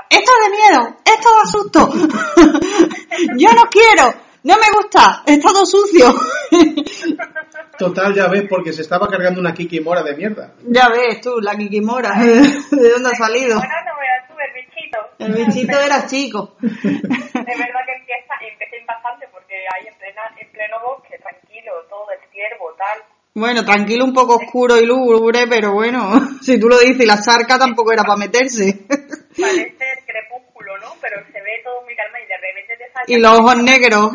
esto 0.10 0.32
es 0.36 0.46
de 0.46 0.52
miedo, 0.52 0.98
esto 1.04 1.30
da 1.34 1.46
susto. 1.46 1.90
Yo 3.38 3.54
no 3.54 3.64
quiero, 3.72 4.14
no 4.44 4.56
me 4.58 4.70
gusta, 4.76 5.24
está 5.26 5.50
todo 5.50 5.66
sucio. 5.66 6.14
total 7.78 8.14
ya 8.14 8.28
ves 8.28 8.46
porque 8.50 8.72
se 8.72 8.82
estaba 8.82 9.08
cargando 9.08 9.40
una 9.40 9.54
Kikimora 9.54 10.04
de 10.04 10.16
mierda. 10.16 10.54
ya 10.64 10.90
ves 10.90 11.22
tú, 11.22 11.40
la 11.42 11.56
Kikimora, 11.56 12.14
¿de 12.20 12.90
dónde 12.90 13.10
ha 13.10 13.16
salido? 13.16 13.58
Bueno, 13.58 13.74
no 13.86 13.94
tú, 14.28 14.36
el 14.40 14.54
bichito. 14.54 15.00
El 15.20 15.46
bichito 15.46 15.80
era 15.80 16.06
chico. 16.06 16.56
Es 16.62 16.92
verdad 16.92 17.84
que 17.86 17.96
empieza, 17.96 18.34
empieza 18.42 18.76
impactante 18.78 19.28
porque 19.32 19.56
hay 19.74 19.88
en, 19.88 19.96
plena, 19.98 20.22
en 20.38 20.52
pleno 20.52 20.76
bosque, 20.84 21.18
tranquilo, 21.20 21.72
todo 21.90 22.08
el 22.12 22.20
ciervo, 22.32 22.74
tal. 22.78 23.16
Bueno, 23.36 23.66
tranquilo, 23.66 24.06
un 24.06 24.14
poco 24.14 24.36
oscuro 24.38 24.78
y 24.80 24.86
lúgubre, 24.86 25.46
pero 25.50 25.74
bueno, 25.74 26.10
si 26.42 26.58
tú 26.60 26.70
lo 26.70 26.80
dices, 26.80 27.02
y 27.02 27.06
la 27.06 27.22
charca 27.22 27.60
tampoco 27.60 27.92
era 27.92 28.04
para 28.04 28.18
meterse. 28.18 28.86
Parece 28.88 29.66
el 29.68 30.06
crepúsculo, 30.06 30.78
¿no? 30.78 30.94
Pero 31.02 31.18
se 31.32 31.42
ve 31.42 31.62
todo 31.64 31.84
muy 31.84 31.96
calma 31.96 32.18
y 32.22 32.28
de 32.28 32.38
repente 32.38 32.78
te 32.78 32.92
sale... 32.94 33.06
y 33.08 33.20
los 33.20 33.32
ojos 33.40 33.58
negros. 33.58 34.12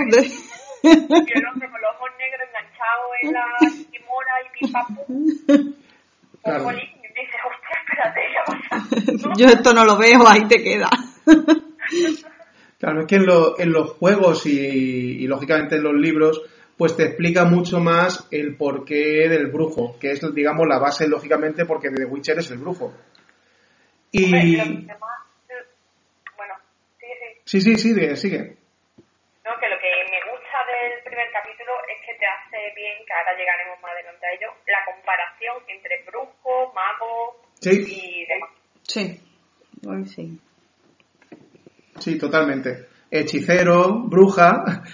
Y 0.83 1.39
el 1.39 1.47
hombre 1.47 1.69
con 1.71 1.81
los 1.83 1.91
ojos 1.97 2.11
negros 2.19 2.49
enganchados 2.49 3.11
en 3.23 3.33
la 3.35 3.45
kimora 3.91 4.35
y 4.41 4.59
pim 4.59 4.73
pam 4.73 4.97
pum. 4.97 5.75
Claro. 6.43 6.71
Y 6.73 6.77
dices, 6.77 7.41
hostia, 7.45 7.77
espérate, 7.85 8.21
¿qué 8.33 8.39
ha 8.39 8.45
pasado? 8.47 9.33
Yo 9.37 9.47
esto 9.49 9.75
no 9.75 9.85
lo 9.85 9.99
veo, 9.99 10.27
ahí 10.27 10.49
te 10.49 10.63
queda. 10.63 10.89
Claro, 12.79 13.01
es 13.03 13.07
que 13.07 13.17
en, 13.17 13.27
lo- 13.27 13.61
en 13.61 13.73
los 13.73 13.91
juegos 13.91 14.47
y, 14.47 14.59
y, 15.23 15.27
lógicamente 15.27 15.77
en 15.77 15.83
los 15.83 15.93
libros, 15.95 16.41
pues 16.81 16.97
te 16.97 17.05
explica 17.05 17.45
mucho 17.45 17.79
más 17.79 18.27
el 18.31 18.57
porqué 18.57 19.29
del 19.29 19.49
brujo, 19.49 19.99
que 20.01 20.13
es, 20.13 20.35
digamos, 20.35 20.67
la 20.67 20.79
base, 20.79 21.07
lógicamente, 21.07 21.67
porque 21.67 21.91
The 21.91 22.07
Witcher 22.07 22.39
es 22.39 22.51
el 22.53 22.57
brujo. 22.57 22.95
Y... 24.13 24.31
Bueno, 24.31 24.55
sigue, 26.99 27.19
sigue. 27.19 27.43
Sí, 27.45 27.61
sí, 27.61 27.77
sigue, 27.77 28.17
sigue. 28.17 28.57
No, 29.45 29.53
que 29.61 29.69
lo 29.69 29.77
que 29.77 29.93
me 30.09 30.25
gusta 30.33 30.57
del 30.73 31.05
primer 31.05 31.29
capítulo 31.31 31.71
es 31.87 31.99
que 32.07 32.15
te 32.19 32.25
hace 32.25 32.73
bien, 32.75 33.05
que 33.07 33.13
ahora 33.13 33.37
llegaremos 33.37 33.79
más 33.83 33.93
adelante 33.93 34.27
a 34.27 34.33
ello, 34.33 34.49
la 34.67 34.83
comparación 34.91 35.57
entre 35.69 36.03
brujo, 36.07 36.73
mago 36.73 37.43
Sí. 37.61 37.77
y 37.77 38.25
demás. 38.25 38.51
Sí, 38.85 39.21
hoy 39.87 40.07
sí. 40.07 40.41
Sí, 41.99 42.17
totalmente. 42.17 42.89
Hechicero, 43.11 44.05
bruja, 44.05 44.85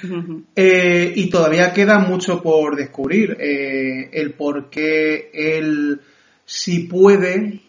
eh, 0.54 1.12
y 1.14 1.28
todavía 1.28 1.72
queda 1.72 1.98
mucho 1.98 2.42
por 2.42 2.74
descubrir. 2.76 3.36
eh, 3.38 4.08
el 4.12 4.32
por 4.34 4.70
qué 4.70 5.30
él 5.34 6.00
si 6.44 6.86
puede, 6.86 7.60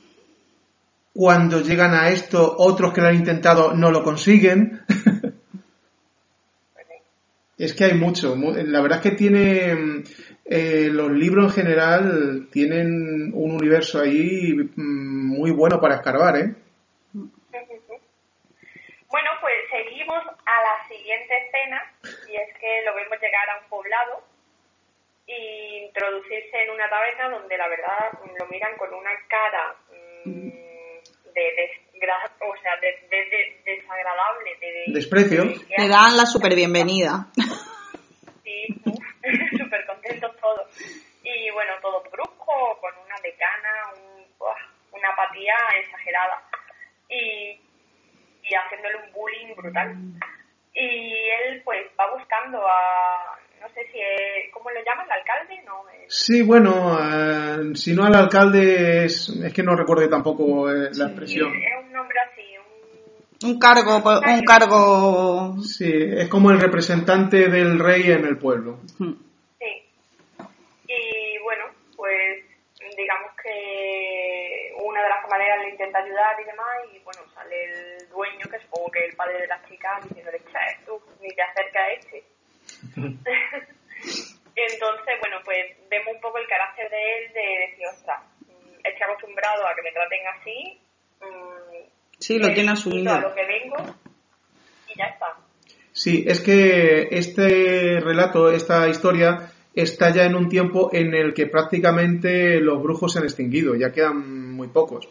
cuando 1.14 1.62
llegan 1.62 1.94
a 1.96 2.10
esto, 2.10 2.56
otros 2.58 2.94
que 2.94 3.02
lo 3.02 3.08
han 3.08 3.16
intentado 3.16 3.74
no 3.74 3.92
lo 3.92 4.04
consiguen. 4.04 4.82
es 7.58 7.74
que 7.74 7.86
hay 7.86 7.94
mucho. 7.96 8.36
mu- 8.36 8.54
La 8.54 8.82
verdad 8.82 9.00
es 9.04 9.12
que 9.12 9.18
tiene. 9.18 10.04
eh, 10.46 10.88
los 10.92 11.12
libros 11.12 11.46
en 11.58 11.64
general 11.64 12.48
tienen 12.52 13.32
un 13.34 13.52
universo 13.52 14.00
ahí 14.00 14.54
mm, 14.54 15.28
muy 15.38 15.52
bueno 15.52 15.80
para 15.82 15.96
escarbar, 15.96 16.38
¿eh? 16.38 16.56
Bueno, 19.10 19.30
pues 19.42 19.54
a 20.48 20.62
la 20.64 20.88
siguiente 20.88 21.38
escena 21.46 21.94
y 22.28 22.36
es 22.38 22.58
que 22.58 22.82
lo 22.84 22.96
vemos 22.96 23.20
llegar 23.22 23.50
a 23.50 23.60
un 23.60 23.70
poblado 23.70 24.24
y 25.28 25.84
introducirse 25.86 26.64
en 26.64 26.70
una 26.70 26.90
taberna 26.90 27.30
donde 27.30 27.58
la 27.58 27.68
verdad 27.68 28.12
lo 28.40 28.46
miran 28.48 28.76
con 28.78 28.94
una 28.94 29.12
cara 29.28 29.76
mm, 30.26 30.50
de, 31.34 31.44
desgra- 31.94 32.32
o 32.40 32.56
sea, 32.62 32.78
de, 32.78 32.88
de- 33.10 33.26
de- 33.30 33.62
desagradable, 33.66 34.56
de, 34.62 34.72
de- 34.72 34.84
Desprecio. 34.94 35.44
de- 35.44 35.66
Te 35.76 35.88
dan 35.90 36.16
la 36.16 36.26
super 36.26 36.56
bienvenida. 36.56 37.28
Sí, 38.44 38.68
súper 39.58 39.86
contentos 39.88 40.36
todos. 40.40 40.70
Y 41.24 41.50
bueno, 41.52 41.74
todo 41.82 42.02
brusco, 42.10 42.78
con 42.80 42.94
una 43.06 43.16
decana, 43.22 43.92
un, 43.98 44.26
una 44.94 45.10
apatía 45.10 45.56
exagerada. 45.82 46.42
Y, 47.10 47.60
y 48.50 48.54
haciéndole 48.56 48.96
un 49.06 49.12
bullying 49.14 49.56
brutal. 49.56 49.96
Y 50.74 51.14
él 51.50 51.62
pues 51.64 51.86
va 52.00 52.14
buscando 52.16 52.60
a, 52.68 53.38
no 53.60 53.68
sé 53.70 53.82
si 53.92 54.00
es, 54.00 54.52
¿cómo 54.54 54.70
lo 54.70 54.80
llaman? 54.84 55.06
¿El 55.08 55.12
alcalde? 55.14 55.62
No, 55.66 55.90
el- 55.90 56.10
Sí, 56.10 56.44
bueno, 56.44 56.98
eh, 57.02 57.76
si 57.76 57.94
no 57.96 58.06
al 58.06 58.16
alcalde 58.16 59.06
es, 59.06 59.30
es 59.30 59.54
que 59.54 59.64
no 59.64 59.76
recuerdo 59.76 60.08
tampoco 60.10 60.70
eh, 60.72 60.90
la 60.94 61.06
expresión. 61.08 61.54
es 61.56 61.84
un 61.86 61.92
nombre 61.92 62.18
así, 62.32 62.42
un... 62.58 63.50
Un 63.50 63.60
cargo, 63.60 63.98
un 63.98 64.44
cargo. 64.46 65.56
Sí, 65.62 65.92
es 65.94 66.28
como 66.28 66.50
el 66.52 66.60
representante 66.60 67.50
del 67.50 67.78
rey 67.80 68.12
en 68.12 68.26
el 68.26 68.38
pueblo. 68.38 68.80
Sí. 69.60 69.84
Y 70.88 71.38
bueno, 71.44 71.66
pues 71.96 72.44
digamos 72.98 73.32
que 73.44 74.74
una 74.84 75.04
de 75.04 75.10
las 75.10 75.22
camareras 75.22 75.60
le 75.62 75.70
intenta 75.70 76.00
ayudar 76.00 76.36
y 76.42 76.46
demás, 76.46 76.68
y 76.94 76.97
dueño, 78.18 78.46
que 78.50 78.60
supongo 78.66 78.92
que 78.92 79.00
es 79.06 79.10
el 79.12 79.16
padre 79.16 79.42
de 79.42 79.48
las 79.48 79.62
chicas, 79.70 80.04
diciéndole, 80.10 80.42
"Cha, 80.52 80.60
tú 80.86 81.00
ni 81.22 81.30
te 81.30 81.42
acerca 81.42 81.80
a 81.80 81.92
este. 81.94 82.24
Entonces, 84.58 85.14
bueno, 85.22 85.38
pues 85.46 85.60
vemos 85.90 86.16
un 86.16 86.22
poco 86.22 86.38
el 86.40 86.48
carácter 86.48 86.90
de 86.90 86.98
él 86.98 87.34
de 87.34 87.68
decir, 87.70 87.86
ostras, 87.94 88.22
mm, 88.48 88.80
estoy 88.84 89.04
acostumbrado 89.04 89.68
a 89.68 89.76
que 89.76 89.82
me 89.84 89.92
traten 89.92 90.28
así, 90.40 90.82
mm, 91.22 91.88
Sí, 92.20 92.40
lo 92.40 92.52
tiene 92.54 92.72
asumido. 92.72 93.14
a 93.14 93.20
lo 93.22 93.36
que 93.36 93.46
vengo 93.46 93.78
y 94.88 94.98
ya 94.98 95.06
está. 95.06 95.28
Sí, 95.92 96.24
es 96.28 96.42
que 96.42 97.08
este 97.12 98.00
relato, 98.00 98.52
esta 98.52 98.88
historia, 98.88 99.52
está 99.76 100.10
ya 100.12 100.24
en 100.26 100.36
un 100.36 100.50
tiempo 100.50 100.90
en 100.92 101.14
el 101.14 101.34
que 101.36 101.46
prácticamente 101.46 102.60
los 102.60 102.82
brujos 102.82 103.14
se 103.14 103.20
han 103.20 103.26
extinguido, 103.26 103.76
ya 103.76 103.92
quedan 103.92 104.54
muy 104.56 104.70
pocos. 104.70 105.08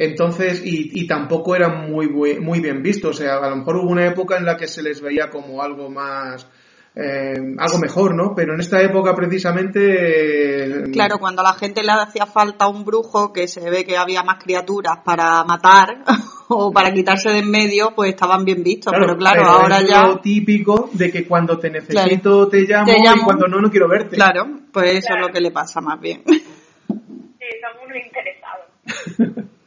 Entonces, 0.00 0.62
y, 0.64 0.90
y 1.00 1.08
tampoco 1.08 1.56
eran 1.56 1.90
muy, 1.90 2.06
muy 2.08 2.60
bien 2.60 2.84
vistos, 2.84 3.16
o 3.16 3.18
sea, 3.20 3.38
a 3.38 3.50
lo 3.50 3.56
mejor 3.56 3.78
hubo 3.78 3.90
una 3.90 4.06
época 4.06 4.36
en 4.36 4.44
la 4.44 4.56
que 4.56 4.68
se 4.68 4.80
les 4.80 5.00
veía 5.00 5.28
como 5.28 5.60
algo 5.60 5.90
más, 5.90 6.46
eh, 6.94 7.34
algo 7.58 7.78
mejor, 7.80 8.14
¿no? 8.14 8.32
Pero 8.36 8.54
en 8.54 8.60
esta 8.60 8.80
época 8.80 9.12
precisamente... 9.16 9.80
eh, 10.66 10.90
Claro, 10.92 11.18
cuando 11.18 11.40
a 11.40 11.44
la 11.46 11.52
gente 11.54 11.82
le 11.82 11.90
hacía 11.90 12.26
falta 12.26 12.68
un 12.68 12.84
brujo, 12.84 13.32
que 13.32 13.48
se 13.48 13.68
ve 13.70 13.84
que 13.84 13.96
había 13.96 14.22
más 14.22 14.40
criaturas 14.40 14.98
para 15.04 15.42
matar 15.42 16.04
o 16.48 16.70
para 16.70 16.92
quitarse 16.92 17.30
de 17.30 17.38
en 17.40 17.50
medio, 17.50 17.92
pues 17.96 18.10
estaban 18.10 18.44
bien 18.44 18.62
vistos. 18.62 18.92
pero 18.96 19.16
claro, 19.16 19.40
pero 19.42 19.50
ahora 19.50 19.78
es 19.80 19.88
ya. 19.88 20.02
lo 20.06 20.20
típico 20.20 20.90
de 20.92 21.10
que 21.10 21.26
cuando 21.26 21.58
te 21.58 21.70
necesito 21.70 22.46
te, 22.46 22.60
llamo, 22.60 22.86
Te 22.86 23.00
llamo. 23.00 23.22
y 23.22 23.24
cuando 23.24 23.48
no, 23.48 23.60
no 23.60 23.68
quiero 23.68 23.88
verte. 23.88 24.14
Claro, 24.14 24.46
pues 24.72 24.90
eso 24.94 25.08
Claro. 25.08 25.22
es 25.22 25.26
lo 25.26 25.32
que 25.32 25.40
le 25.40 25.50
pasa 25.50 25.80
más 25.80 26.00
bien. 26.00 26.22
Sí, 26.24 26.40
son 26.86 27.84
unos 27.84 27.96
interesados. 28.06 29.44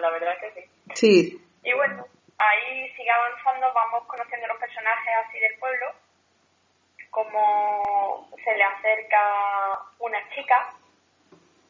La 0.00 0.10
verdad 0.10 0.34
que 0.40 0.52
sí. 0.52 0.70
Sí. 0.94 1.46
Y 1.62 1.72
bueno, 1.74 2.06
ahí 2.38 2.88
sigue 2.96 3.10
avanzando, 3.10 3.72
vamos 3.74 4.04
conociendo 4.06 4.46
los 4.48 4.58
personajes 4.58 5.14
así 5.26 5.38
del 5.38 5.58
pueblo, 5.58 5.86
como 7.10 8.28
se 8.44 8.56
le 8.56 8.64
acerca 8.64 9.80
una 9.98 10.18
chica 10.34 10.74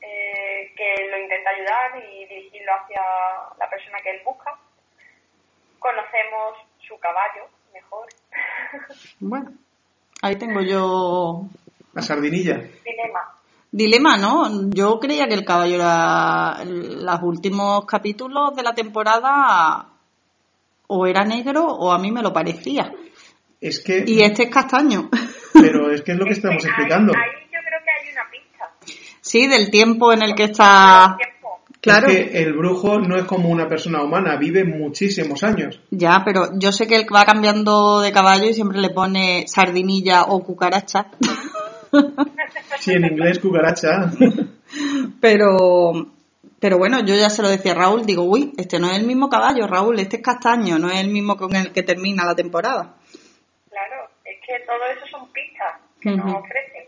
eh, 0.01 0.73
que 0.77 1.09
lo 1.11 1.19
intenta 1.19 1.51
ayudar 1.51 2.05
y 2.05 2.27
dirigirlo 2.27 2.73
hacia 2.75 3.03
la 3.59 3.71
persona 3.71 3.99
que 4.03 4.11
él 4.11 4.23
busca. 4.25 4.59
Conocemos 5.79 6.57
su 6.87 6.99
caballo 6.99 7.49
mejor. 7.73 8.07
Bueno, 9.21 9.53
ahí 10.23 10.37
tengo 10.37 10.61
yo 10.61 11.43
La 11.93 12.03
sardinilla. 12.03 12.59
Dilema. 12.85 13.39
Dilema, 13.77 14.17
¿no? 14.17 14.71
Yo 14.71 15.01
creía 15.01 15.27
que 15.27 15.35
el 15.35 15.45
caballo 15.45 15.75
era 15.75 16.63
los 16.65 17.23
últimos 17.23 17.85
capítulos 17.87 18.55
de 18.55 18.63
la 18.63 18.73
temporada 18.73 19.89
o 20.87 21.07
era 21.07 21.25
negro 21.25 21.65
o 21.67 21.91
a 21.93 21.99
mí 21.99 22.13
me 22.13 22.23
lo 22.23 22.33
parecía. 22.33 22.93
Es 23.61 23.81
que, 23.83 24.05
Y 24.07 24.23
este 24.23 24.45
es 24.45 24.51
castaño. 24.51 25.09
pero 25.53 25.91
es 25.91 26.03
que 26.03 26.13
es 26.13 26.19
lo 26.19 26.25
que 26.25 26.33
estamos 26.35 26.63
Ahí- 26.65 26.71
explicando. 26.71 27.13
Ahí, 27.17 27.31
yo 27.53 27.59
creo 27.67 27.81
que 27.85 27.91
hay 27.91 28.13
una 28.13 28.31
pista. 28.31 29.19
Sí, 29.21 29.47
del 29.49 29.71
tiempo 29.71 30.13
en 30.13 30.23
el 30.23 30.35
que 30.35 30.45
está. 30.45 31.17
Claro. 31.81 32.07
Es 32.09 32.15
que 32.31 32.43
el 32.43 32.53
brujo 32.55 32.99
no 32.99 33.17
es 33.17 33.25
como 33.25 33.49
una 33.51 33.69
persona 33.69 34.03
humana, 34.03 34.37
vive 34.37 34.65
muchísimos 34.65 35.43
años. 35.43 35.81
Ya, 35.91 36.23
pero 36.25 36.51
yo 36.59 36.73
sé 36.73 36.87
que 36.87 36.97
él 36.97 37.07
va 37.15 37.25
cambiando 37.25 38.01
de 38.01 38.11
caballo 38.13 38.45
y 38.49 38.55
siempre 38.55 38.79
le 38.81 38.89
pone 38.91 39.45
sardinilla 39.49 40.23
o 40.25 40.43
cucaracha. 40.45 41.09
Sí, 42.80 42.92
en 42.92 43.04
inglés 43.04 43.38
cucaracha. 43.38 44.11
Pero, 45.20 45.92
pero 46.59 46.78
bueno, 46.78 47.00
yo 47.04 47.14
ya 47.14 47.30
se 47.30 47.42
lo 47.42 47.48
decía 47.48 47.72
a 47.72 47.76
Raúl, 47.76 48.04
digo, 48.04 48.22
uy, 48.24 48.52
este 48.57 48.78
no 48.78 48.90
es 48.90 48.98
el 48.98 49.07
mismo 49.07 49.28
caballo, 49.28 49.66
Raúl, 49.66 49.98
este 50.00 50.16
es 50.16 50.22
castaño, 50.22 50.78
no 50.78 50.90
es 50.90 51.00
el 51.00 51.09
mismo 51.09 51.37
con 51.37 51.54
el 51.54 51.72
que 51.72 51.83
termina 51.83 52.24
la 52.24 52.35
temporada. 52.35 52.96
Claro, 53.70 54.09
es 54.24 54.37
que 54.46 54.64
todo 54.66 54.85
eso 54.96 55.07
son 55.11 55.33
pistas 55.33 55.80
que 56.00 56.11
Ujú. 56.11 56.18
nos 56.18 56.37
ofrecen. 56.37 56.85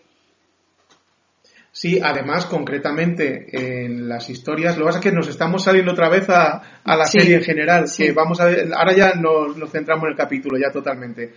Sí, 1.72 2.00
además, 2.02 2.46
concretamente 2.46 3.46
en 3.52 4.08
las 4.08 4.30
historias, 4.30 4.76
lo 4.78 4.84
que 4.84 4.86
pasa 4.86 4.98
es 5.00 5.04
que 5.04 5.12
nos 5.12 5.28
estamos 5.28 5.62
saliendo 5.62 5.92
otra 5.92 6.08
vez 6.08 6.28
a, 6.30 6.80
a 6.82 6.96
la 6.96 7.04
Sí, 7.04 7.20
serie 7.20 7.36
en 7.36 7.42
general, 7.44 7.86
sí. 7.86 8.04
que 8.06 8.12
vamos 8.12 8.40
a 8.40 8.46
ver, 8.46 8.68
ahora 8.74 8.94
ya 8.94 9.12
nos, 9.14 9.56
nos 9.58 9.70
centramos 9.70 10.04
en 10.04 10.10
el 10.12 10.16
capítulo, 10.16 10.58
ya 10.58 10.72
totalmente. 10.72 11.34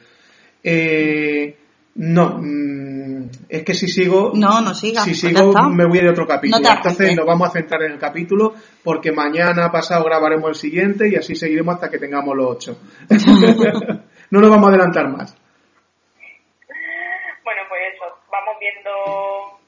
Eh, 0.63 1.57
no, 1.95 2.37
mm, 2.41 2.98
es 3.47 3.63
que 3.63 3.73
si 3.73 3.87
sigo, 3.87 4.31
No, 4.33 4.61
no 4.61 4.73
sigas, 4.73 5.03
si 5.03 5.11
pues 5.11 5.19
sigo 5.19 5.53
me 5.69 5.85
voy 5.85 5.99
de 5.99 6.09
otro 6.09 6.27
capítulo. 6.27 6.61
No 6.61 6.75
Entonces 6.75 7.15
nos 7.15 7.25
vamos 7.25 7.49
a 7.49 7.51
centrar 7.51 7.83
en 7.83 7.93
el 7.93 7.99
capítulo 7.99 8.53
porque 8.83 9.11
mañana 9.11 9.71
pasado 9.71 10.03
grabaremos 10.03 10.49
el 10.49 10.55
siguiente 10.55 11.09
y 11.09 11.15
así 11.15 11.35
seguiremos 11.35 11.75
hasta 11.75 11.89
que 11.89 11.97
tengamos 11.97 12.35
los 12.35 12.47
ocho. 12.47 12.77
no 14.31 14.39
nos 14.39 14.49
vamos 14.49 14.65
a 14.65 14.69
adelantar 14.69 15.09
más. 15.09 15.35
Bueno, 17.43 17.61
pues 17.67 17.81
eso, 17.95 18.05
vamos 18.31 18.55
viendo 18.59 19.59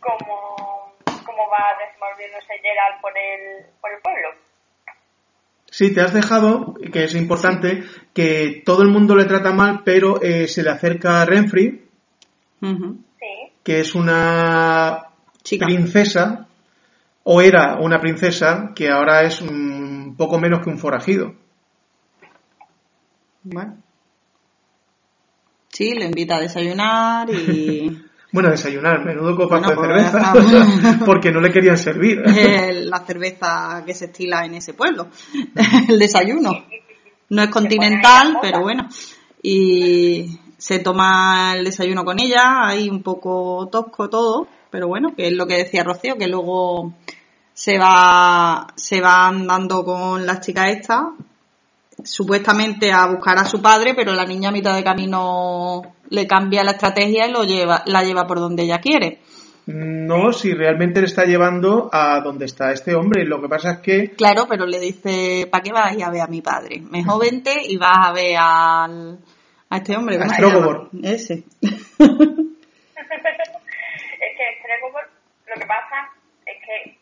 cómo, 0.00 0.94
cómo 1.24 1.42
va 1.50 1.74
desenvolviéndose 1.84 2.54
Gerald 2.62 3.00
por 3.00 3.12
el, 3.16 3.66
por 3.80 3.90
el 3.92 4.00
pueblo. 4.00 4.46
Sí, 5.70 5.92
te 5.92 6.00
has 6.00 6.14
dejado, 6.14 6.74
que 6.92 7.04
es 7.04 7.14
importante, 7.14 7.82
que 8.14 8.62
todo 8.64 8.82
el 8.82 8.88
mundo 8.88 9.14
le 9.14 9.24
trata 9.24 9.52
mal, 9.52 9.82
pero 9.84 10.22
eh, 10.22 10.46
se 10.46 10.62
le 10.62 10.70
acerca 10.70 11.20
a 11.20 11.26
Renfrey, 11.26 11.85
Sí, 12.60 13.52
que 13.62 13.80
es 13.80 13.94
una 13.94 15.08
Chica. 15.42 15.66
princesa, 15.66 16.46
o 17.24 17.40
era 17.40 17.76
una 17.80 18.00
princesa, 18.00 18.72
que 18.74 18.88
ahora 18.88 19.22
es 19.22 19.40
un 19.40 20.14
poco 20.16 20.38
menos 20.38 20.60
que 20.62 20.70
un 20.70 20.78
forajido. 20.78 21.34
Bueno. 23.42 23.76
Sí, 25.70 25.92
le 25.94 26.06
invita 26.06 26.36
a 26.36 26.40
desayunar 26.40 27.28
y 27.30 28.02
Bueno, 28.32 28.48
a 28.48 28.52
desayunar, 28.52 29.04
menudo 29.04 29.36
copazo 29.36 29.74
Bueno, 29.74 29.94
de 29.94 30.02
pues 30.02 30.10
cerveza, 30.10 30.82
está. 30.90 31.04
porque 31.06 31.30
no 31.30 31.40
le 31.40 31.50
querían 31.50 31.78
servir. 31.78 32.18
la 32.84 32.98
cerveza 33.00 33.82
que 33.86 33.94
se 33.94 34.06
estila 34.06 34.44
en 34.44 34.54
ese 34.54 34.74
pueblo, 34.74 35.08
el 35.88 35.98
desayuno. 35.98 36.64
No 37.30 37.42
es 37.42 37.48
continental, 37.48 38.38
pero 38.42 38.60
bueno. 38.60 38.88
Y 39.42 40.38
se 40.58 40.78
toma 40.78 41.54
el 41.56 41.64
desayuno 41.64 42.04
con 42.04 42.20
ella, 42.20 42.66
ahí 42.66 42.88
un 42.88 43.02
poco 43.02 43.68
tosco 43.70 44.08
todo, 44.08 44.46
pero 44.70 44.88
bueno, 44.88 45.14
que 45.16 45.28
es 45.28 45.32
lo 45.32 45.46
que 45.46 45.58
decía 45.58 45.84
Rocío, 45.84 46.16
que 46.16 46.28
luego 46.28 46.94
se 47.52 47.78
va, 47.78 48.68
se 48.74 49.00
va 49.00 49.28
andando 49.28 49.84
con 49.84 50.26
las 50.26 50.40
chicas 50.40 50.70
estas, 50.70 51.04
supuestamente 52.02 52.92
a 52.92 53.06
buscar 53.06 53.38
a 53.38 53.44
su 53.44 53.60
padre, 53.62 53.94
pero 53.94 54.12
la 54.12 54.26
niña 54.26 54.50
a 54.50 54.52
mitad 54.52 54.74
de 54.74 54.84
camino 54.84 55.82
le 56.10 56.26
cambia 56.26 56.64
la 56.64 56.72
estrategia 56.72 57.26
y 57.26 57.32
lo 57.32 57.44
lleva, 57.44 57.82
la 57.86 58.02
lleva 58.02 58.26
por 58.26 58.38
donde 58.38 58.64
ella 58.64 58.78
quiere. 58.78 59.20
No, 59.66 60.32
si 60.32 60.54
realmente 60.54 61.00
le 61.00 61.06
está 61.06 61.24
llevando 61.24 61.90
a 61.92 62.20
donde 62.20 62.44
está 62.44 62.70
este 62.70 62.94
hombre. 62.94 63.24
Lo 63.24 63.40
que 63.40 63.48
pasa 63.48 63.72
es 63.72 63.78
que 63.78 64.10
Claro, 64.10 64.46
pero 64.48 64.64
le 64.64 64.78
dice, 64.78 65.48
¿para 65.50 65.62
qué 65.62 65.72
vas 65.72 65.90
a 65.90 65.94
ir 65.94 66.04
a 66.04 66.10
ver 66.10 66.20
a 66.20 66.28
mi 66.28 66.40
padre? 66.40 66.80
Mejor 66.88 67.20
vente 67.20 67.52
y 67.66 67.76
vas 67.76 67.96
a 68.00 68.12
ver 68.12 68.36
al, 68.38 69.18
a 69.70 69.76
este 69.78 69.96
hombre. 69.96 70.18
¿cómo 70.18 70.30
se 70.34 70.42
llama? 70.42 70.88
Ese. 71.02 71.34
es 74.20 74.36
que 74.36 74.44
Stregobor, 74.60 75.08
lo 75.46 75.54
que 75.54 75.66
pasa 75.66 76.10
es 76.46 76.56
que 76.64 76.98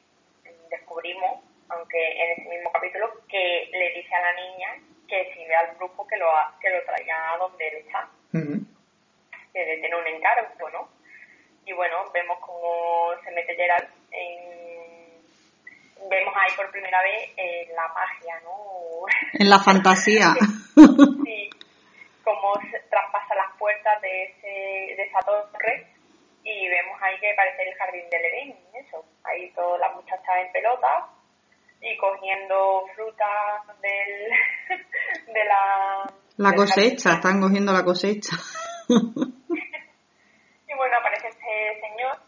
descubrimos, 0.71 1.41
aunque 1.69 1.99
en 1.99 2.33
ese 2.41 2.49
mismo 2.49 2.71
capítulo, 2.73 3.07
que 3.29 3.69
le 3.73 3.93
dice 4.01 4.15
a 4.15 4.21
la 4.21 4.33
niña 4.35 4.69
que 5.09 5.33
si 5.35 5.45
ve 5.47 5.55
al 5.55 5.77
brujo 5.77 6.07
que 6.07 6.17
lo, 6.17 6.31
ha- 6.31 6.55
que 6.61 6.71
lo 6.71 6.83
traiga 6.85 7.33
a 7.35 7.39
donde 7.39 7.69
él 7.69 7.77
está, 7.87 8.09
que 8.33 9.65
le 9.67 9.77
tiene 9.79 9.97
un 9.97 10.07
encargo, 10.07 10.71
¿no? 10.71 10.89
Y 11.67 11.73
bueno, 11.73 11.97
vemos 12.13 12.39
cómo 12.41 13.11
se 13.25 13.31
mete 13.31 13.55
Gerald 13.55 13.89
en... 14.11 14.65
Vemos 16.11 16.35
ahí 16.37 16.53
por 16.57 16.71
primera 16.71 17.01
vez 17.03 17.31
eh, 17.39 17.67
la 17.75 17.89
magia, 17.89 18.39
¿no? 18.45 19.07
En 19.33 19.49
la 19.49 19.59
fantasía. 19.59 20.35
Sí, 20.77 21.34
cómo 22.25 22.55
se 22.71 22.81
traspasa 22.91 23.35
las 23.35 23.57
puertas 23.59 24.01
de, 24.01 24.25
ese, 24.25 24.95
de 24.97 25.03
esa 25.03 25.21
torre 25.21 25.87
y 26.43 26.69
vemos 26.69 27.01
ahí 27.01 27.19
que 27.21 27.35
parece 27.35 27.63
el 27.63 27.75
jardín 27.75 28.11
del 28.11 28.25
Edén, 28.25 28.57
eso. 28.75 29.05
Ahí 29.25 29.51
todas 29.53 29.81
las 29.81 29.95
muchachas 29.95 30.37
en 30.45 30.53
pelota 30.53 31.09
y 31.81 31.97
cogiendo 31.97 32.87
frutas 32.95 33.81
del, 33.81 34.31
de 35.35 35.45
la... 35.45 36.11
La 36.37 36.53
cosecha, 36.55 37.13
están 37.15 37.41
cogiendo 37.41 37.73
la 37.73 37.85
cosecha. 37.85 38.37
Y 40.67 40.77
bueno, 40.77 40.97
aparece 40.99 41.29
este 41.29 41.81
señor 41.81 42.19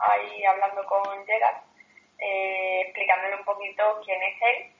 ahí 0.00 0.44
hablando 0.44 0.84
con 0.86 1.24
Gerald, 1.24 1.58
eh, 2.18 2.80
explicándole 2.86 3.36
un 3.36 3.44
poquito 3.44 4.00
quién 4.04 4.20
es 4.20 4.42
él, 4.42 4.72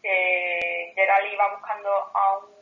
que 0.00 0.92
Gerald 0.94 1.32
iba 1.32 1.52
buscando 1.56 1.90
a 1.90 2.38
un, 2.38 2.57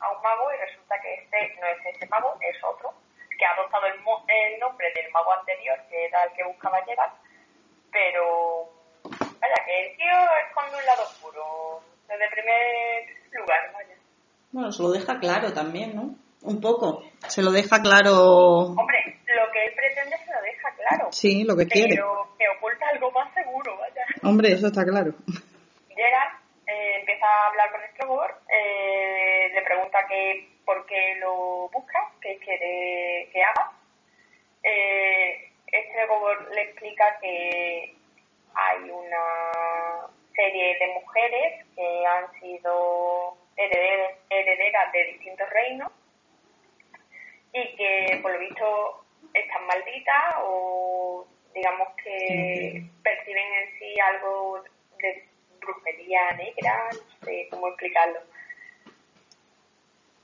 a 0.00 0.10
un 0.12 0.22
mago 0.22 0.44
y 0.52 0.56
resulta 0.66 0.94
que 1.00 1.14
este 1.14 1.60
no 1.60 1.66
es 1.68 1.96
ese 1.96 2.06
mago, 2.08 2.36
es 2.40 2.56
otro, 2.64 2.92
que 3.38 3.44
ha 3.44 3.52
adoptado 3.52 3.86
el, 3.86 4.00
mo- 4.02 4.24
el 4.28 4.58
nombre 4.58 4.92
del 4.94 5.10
mago 5.12 5.32
anterior, 5.32 5.78
que 5.88 6.06
era 6.06 6.24
el 6.24 6.32
que 6.32 6.44
buscaba 6.44 6.82
Gerald, 6.84 7.12
pero 7.92 8.68
vaya, 9.40 9.54
que 9.64 9.86
el 9.90 9.96
tío 9.96 10.16
esconde 10.48 10.76
un 10.78 10.86
lado 10.86 11.02
oscuro, 11.02 11.80
desde 12.08 12.24
el 12.24 12.30
primer 12.30 13.40
lugar, 13.40 13.72
vaya. 13.72 13.94
Bueno, 14.52 14.72
se 14.72 14.82
lo 14.82 14.90
deja 14.90 15.18
claro 15.18 15.52
también, 15.52 15.94
¿no? 15.96 16.14
Un 16.42 16.60
poco. 16.60 17.02
Se 17.28 17.42
lo 17.42 17.50
deja 17.50 17.80
claro. 17.82 18.14
Hombre, 18.76 19.18
lo 19.26 19.50
que 19.52 19.64
él 19.64 19.72
pretende 19.74 20.16
se 20.18 20.32
lo 20.32 20.40
deja 20.42 20.70
claro. 20.76 21.08
Sí, 21.10 21.44
lo 21.44 21.56
que 21.56 21.66
quiere. 21.66 21.96
pero 21.96 22.28
que 22.38 22.44
oculta 22.56 22.86
algo 22.88 23.10
más 23.10 23.32
seguro, 23.34 23.76
vaya. 23.78 24.04
Hombre, 24.22 24.52
eso 24.52 24.68
está 24.68 24.84
claro. 24.84 25.12
Gerard 25.88 26.38
eh, 26.66 26.96
empieza 27.00 27.26
a 27.26 27.46
hablar 27.48 27.70
con 27.72 27.80
Strogobor, 27.92 28.40
eh, 28.48 29.50
le 29.54 29.62
pregunta 29.62 30.06
que 30.06 30.48
por 30.64 30.84
qué 30.86 31.14
lo 31.16 31.68
busca, 31.68 32.10
qué 32.20 32.38
quiere 32.38 33.28
que 33.32 33.42
haga. 33.42 33.72
Eh, 34.62 35.52
Strogobor 35.90 36.50
le 36.54 36.62
explica 36.62 37.18
que 37.20 37.94
hay 38.54 38.90
una 38.90 40.06
serie 40.34 40.78
de 40.78 40.86
mujeres 40.88 41.66
que 41.74 42.06
han 42.06 42.40
sido 42.40 43.36
hereder- 43.56 44.16
herederas 44.30 44.92
de 44.92 45.04
distintos 45.04 45.48
reinos 45.50 45.92
y 47.52 47.76
que 47.76 48.18
por 48.22 48.32
lo 48.32 48.38
visto 48.38 49.04
están 49.32 49.66
malditas 49.66 50.34
o 50.42 51.26
digamos 51.54 51.88
que 52.02 52.82
perciben 53.02 53.54
en 53.54 53.78
sí 53.78 53.98
algo 54.00 54.62
de 54.98 55.28
brujería 55.66 56.20
negra, 56.36 56.74
no 56.92 57.26
sé 57.26 57.48
cómo 57.50 57.68
explicarlo. 57.68 58.20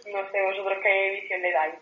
No 0.06 0.18
sé 0.30 0.38
vosotros 0.48 0.78
qué 0.82 1.20
visión 1.20 1.42
le 1.42 1.52
dais. 1.52 1.74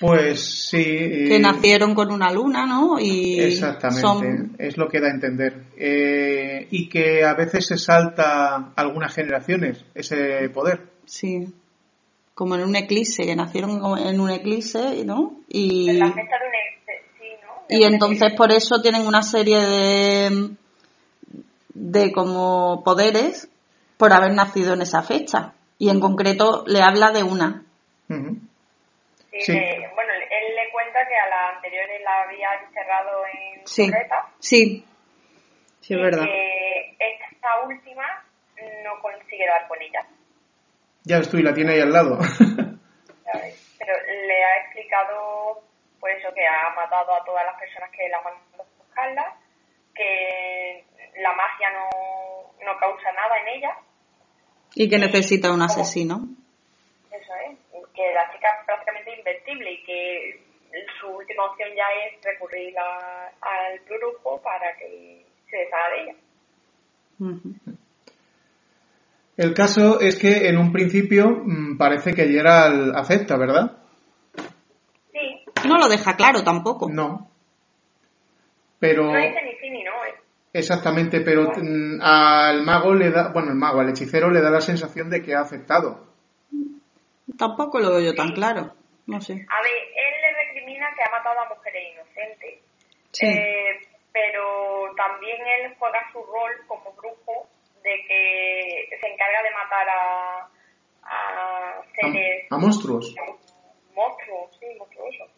Pues 0.00 0.68
sí. 0.68 0.82
eh, 0.82 1.24
Que 1.28 1.38
nacieron 1.38 1.94
con 1.94 2.10
una 2.12 2.30
luna, 2.32 2.66
¿no? 2.66 2.98
Y 2.98 3.40
Exactamente, 3.40 4.00
son... 4.00 4.56
es 4.58 4.76
lo 4.76 4.88
que 4.88 5.00
da 5.00 5.08
a 5.08 5.12
entender. 5.14 5.64
Eh, 5.76 6.66
y 6.70 6.88
que 6.88 7.24
a 7.24 7.34
veces 7.34 7.66
se 7.66 7.78
salta 7.78 8.72
algunas 8.76 9.14
generaciones 9.14 9.84
ese 9.94 10.48
poder. 10.50 10.80
Sí. 11.06 11.46
Como 12.34 12.56
en 12.56 12.62
un 12.64 12.76
eclipse, 12.76 13.24
que 13.24 13.36
nacieron 13.36 13.78
como 13.78 13.96
en 13.96 14.18
un 14.20 14.30
eclipse, 14.30 15.04
¿no? 15.04 15.40
Y, 15.48 15.88
En 15.90 16.00
la 16.00 16.08
fecha 16.08 16.38
de 16.40 16.48
un 16.48 16.54
ex- 16.54 17.04
sí, 17.18 17.28
¿no? 17.42 17.62
De 17.68 17.76
y 17.76 17.84
entonces 17.84 18.22
eclipse. 18.22 18.36
por 18.36 18.52
eso 18.52 18.82
tienen 18.82 19.06
una 19.06 19.22
serie 19.22 19.58
de, 19.60 20.50
de 21.74 22.12
como 22.12 22.82
poderes 22.84 23.48
por 23.98 24.12
haber 24.12 24.32
nacido 24.32 24.74
en 24.74 24.82
esa 24.82 25.02
fecha. 25.02 25.52
Y 25.78 25.90
en 25.90 26.00
concreto 26.00 26.64
le 26.66 26.80
habla 26.82 27.10
de 27.10 27.22
una. 27.22 27.62
Sí, 28.08 29.40
Sí. 29.40 29.52
le- 29.52 29.90
bueno, 29.94 30.12
él 30.12 30.54
le 30.54 30.70
cuenta 30.72 31.00
que 31.08 31.16
a 31.16 31.28
la 31.28 31.48
anterior 31.56 31.84
él 31.90 32.02
la 32.04 32.22
había 32.22 32.48
encerrado 32.66 33.22
en 33.26 33.66
Sí. 33.66 33.90
Sí. 34.38 34.84
Sí, 35.80 35.94
es 35.94 36.00
y 36.00 36.02
verdad. 36.02 36.24
que 36.24 36.96
esta 36.98 37.48
última 37.66 38.24
no 38.84 39.00
consigue 39.02 39.46
dar 39.46 39.66
con 39.68 39.80
ella. 39.82 40.06
Ya 41.02 41.18
ves 41.18 41.28
tú, 41.28 41.36
y 41.38 41.42
la 41.42 41.52
tiene 41.52 41.72
ahí 41.74 41.80
al 41.80 41.92
lado. 41.92 42.18
Pero 43.78 43.92
le 44.26 44.44
ha 44.44 44.56
explicado, 44.64 45.62
pues 46.00 46.16
eso, 46.18 46.32
que 46.34 46.46
ha 46.46 46.74
matado 46.74 47.14
a 47.14 47.24
todas 47.24 47.44
las 47.44 47.58
personas 47.60 47.90
que 47.90 48.08
la 48.08 48.20
mandan 48.22 48.60
a 48.60 48.64
buscarla, 48.78 49.36
que 49.94 50.84
la 51.22 51.32
magia 51.34 51.70
no, 51.72 52.64
no 52.64 52.78
causa 52.78 53.12
nada 53.12 53.38
en 53.42 53.58
ella, 53.58 53.76
Y 54.74 54.88
que 54.88 54.98
necesita 54.98 55.52
un 55.52 55.62
asesino. 55.62 56.20
eso 57.10 57.32
es, 57.46 57.58
que 57.94 58.12
la 58.12 58.32
chica 58.32 58.48
es 58.60 58.66
prácticamente 58.66 59.16
invertible 59.18 59.72
y 59.72 59.84
que 59.84 60.40
su 61.00 61.06
última 61.08 61.44
opción 61.44 61.68
ya 61.76 61.84
es 62.06 62.20
recurrir 62.24 62.76
a- 62.78 63.28
al 63.40 63.78
brujo 63.88 64.40
para 64.42 64.76
que 64.76 65.24
se 65.48 65.56
deshaga 65.56 65.90
de 65.90 66.02
ella. 66.02 66.14
El 69.36 69.54
caso 69.54 70.00
es 70.00 70.18
que 70.18 70.48
en 70.48 70.58
un 70.58 70.72
principio 70.72 71.26
mm, 71.28 71.76
parece 71.76 72.12
que 72.14 72.26
Gerald 72.28 72.94
acepta, 72.96 73.36
¿verdad? 73.36 73.78
Sí, 75.12 75.44
No 75.68 75.76
lo 75.78 75.88
deja 75.88 76.16
claro 76.16 76.42
tampoco. 76.44 76.88
No. 76.90 77.30
Pero 78.78 79.04
no 79.04 79.16
dice 79.18 79.42
ni 79.42 79.52
sí 79.60 79.70
ni 79.70 79.82
no. 79.82 79.92
Exactamente, 80.54 81.20
pero 81.20 81.50
mm, 81.54 82.00
al 82.00 82.62
mago 82.62 82.94
le 82.94 83.10
da, 83.10 83.28
bueno, 83.32 83.50
el 83.50 83.56
mago, 83.56 83.80
al 83.80 83.90
hechicero 83.90 84.30
le 84.30 84.40
da 84.40 84.50
la 84.50 84.60
sensación 84.60 85.10
de 85.10 85.22
que 85.22 85.34
ha 85.34 85.40
aceptado. 85.40 86.06
Tampoco 87.38 87.80
lo 87.80 87.90
veo 87.90 88.00
yo 88.00 88.14
tan 88.14 88.32
claro. 88.32 88.72
No 89.06 89.20
sé. 89.20 89.32
A 89.34 89.62
ver, 89.62 89.72
él 89.72 90.14
le 90.22 90.46
recrimina 90.46 90.86
que 90.96 91.02
ha 91.02 91.10
matado 91.10 91.40
a 91.40 91.48
mujeres 91.54 91.82
inocentes. 91.92 92.60
Sí. 93.12 93.26
Eh, 93.26 93.80
pero 94.12 94.94
también 94.96 95.36
él 95.40 95.74
juega 95.78 95.98
su 96.12 96.18
rol 96.18 96.52
como 96.66 96.92
brujo 96.92 97.48
de 97.82 97.90
que 98.08 98.86
se 98.98 99.06
encarga 99.06 99.42
de 99.42 99.50
matar 99.50 99.88
a, 99.90 100.48
a 101.02 101.82
seres 101.94 102.46
A, 102.50 102.54
a 102.54 102.58
monstruos. 102.58 103.14
monstruos, 103.94 104.56
sí, 104.58 104.66
monstruosos. 104.78 105.30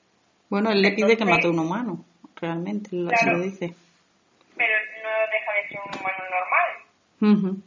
Bueno, 0.48 0.70
él 0.70 0.80
le 0.80 0.92
pide 0.92 1.16
que 1.16 1.24
mate 1.24 1.48
a 1.48 1.50
un 1.50 1.58
humano. 1.58 2.04
Realmente, 2.36 2.90
se 2.90 3.30
lo 3.30 3.40
dice. 3.40 3.74
Pero 4.56 4.72
no 5.02 5.10
deja 5.32 5.52
de 5.52 5.68
ser 5.68 5.78
un 5.84 6.00
humano 6.00 6.24
normal. 6.30 7.52
Ujú. 7.54 7.62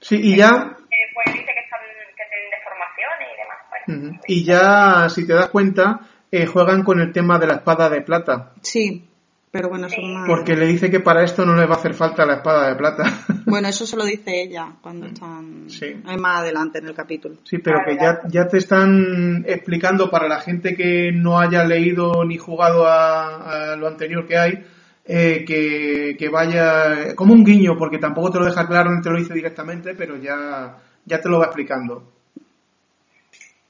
Sí, 0.00 0.16
y 0.22 0.36
ya, 0.36 0.48
Eh, 0.90 0.96
pues 1.14 1.26
dice 1.34 1.44
que, 1.46 1.60
están, 1.60 1.80
que 2.16 2.24
tienen 2.30 2.50
deformaciones 2.50 3.28
y 3.34 3.40
demás. 3.40 3.58
Bueno, 3.70 4.10
ujú, 4.10 4.20
y 4.26 4.44
ya, 4.44 5.08
si 5.08 5.26
te 5.26 5.32
das 5.34 5.48
cuenta, 5.48 6.00
eh, 6.30 6.46
juegan 6.46 6.82
con 6.84 7.00
el 7.00 7.12
tema 7.12 7.38
de 7.38 7.46
la 7.46 7.54
espada 7.54 7.88
de 7.90 8.02
plata. 8.02 8.52
Sí, 8.62 9.04
pero 9.50 9.68
bueno, 9.70 9.86
eso 9.86 9.96
Sí. 9.96 10.06
más... 10.06 10.28
Porque 10.28 10.54
le 10.54 10.66
dice 10.66 10.90
que 10.90 11.00
para 11.00 11.24
esto 11.24 11.44
no 11.46 11.56
le 11.56 11.66
va 11.66 11.74
a 11.74 11.78
hacer 11.78 11.94
falta 11.94 12.24
la 12.26 12.34
espada 12.34 12.68
de 12.68 12.76
plata. 12.76 13.04
Bueno, 13.48 13.66
eso 13.68 13.86
se 13.86 13.96
lo 13.96 14.04
dice 14.04 14.42
ella 14.42 14.72
cuando 14.82 15.06
están 15.06 15.70
Sí. 15.70 15.94
más 16.18 16.40
adelante 16.40 16.78
en 16.80 16.86
el 16.88 16.94
capítulo. 16.94 17.36
Sí, 17.44 17.56
pero 17.58 17.78
que 17.86 17.96
ya, 17.96 18.20
ya 18.28 18.46
te 18.46 18.58
están 18.58 19.42
explicando 19.48 20.10
para 20.10 20.28
la 20.28 20.38
gente 20.40 20.76
que 20.76 21.10
no 21.14 21.40
haya 21.40 21.64
leído 21.64 22.24
ni 22.26 22.36
jugado 22.36 22.86
a, 22.86 23.72
a 23.72 23.76
lo 23.76 23.88
anterior 23.88 24.26
que 24.28 24.36
hay, 24.36 24.66
eh, 25.08 25.44
que, 25.46 26.14
que 26.18 26.28
vaya 26.28 27.14
como 27.16 27.32
un 27.32 27.42
guiño, 27.42 27.76
porque 27.78 27.98
tampoco 27.98 28.30
te 28.32 28.38
lo 28.40 28.44
deja 28.44 28.66
claro, 28.68 28.90
no 28.90 29.00
te 29.00 29.08
lo 29.10 29.18
dice 29.18 29.32
directamente, 29.34 29.94
pero 29.94 30.16
ya, 30.16 30.76
ya 31.06 31.20
te 31.20 31.28
lo 31.30 31.38
va 31.40 31.46
explicando. 31.46 32.12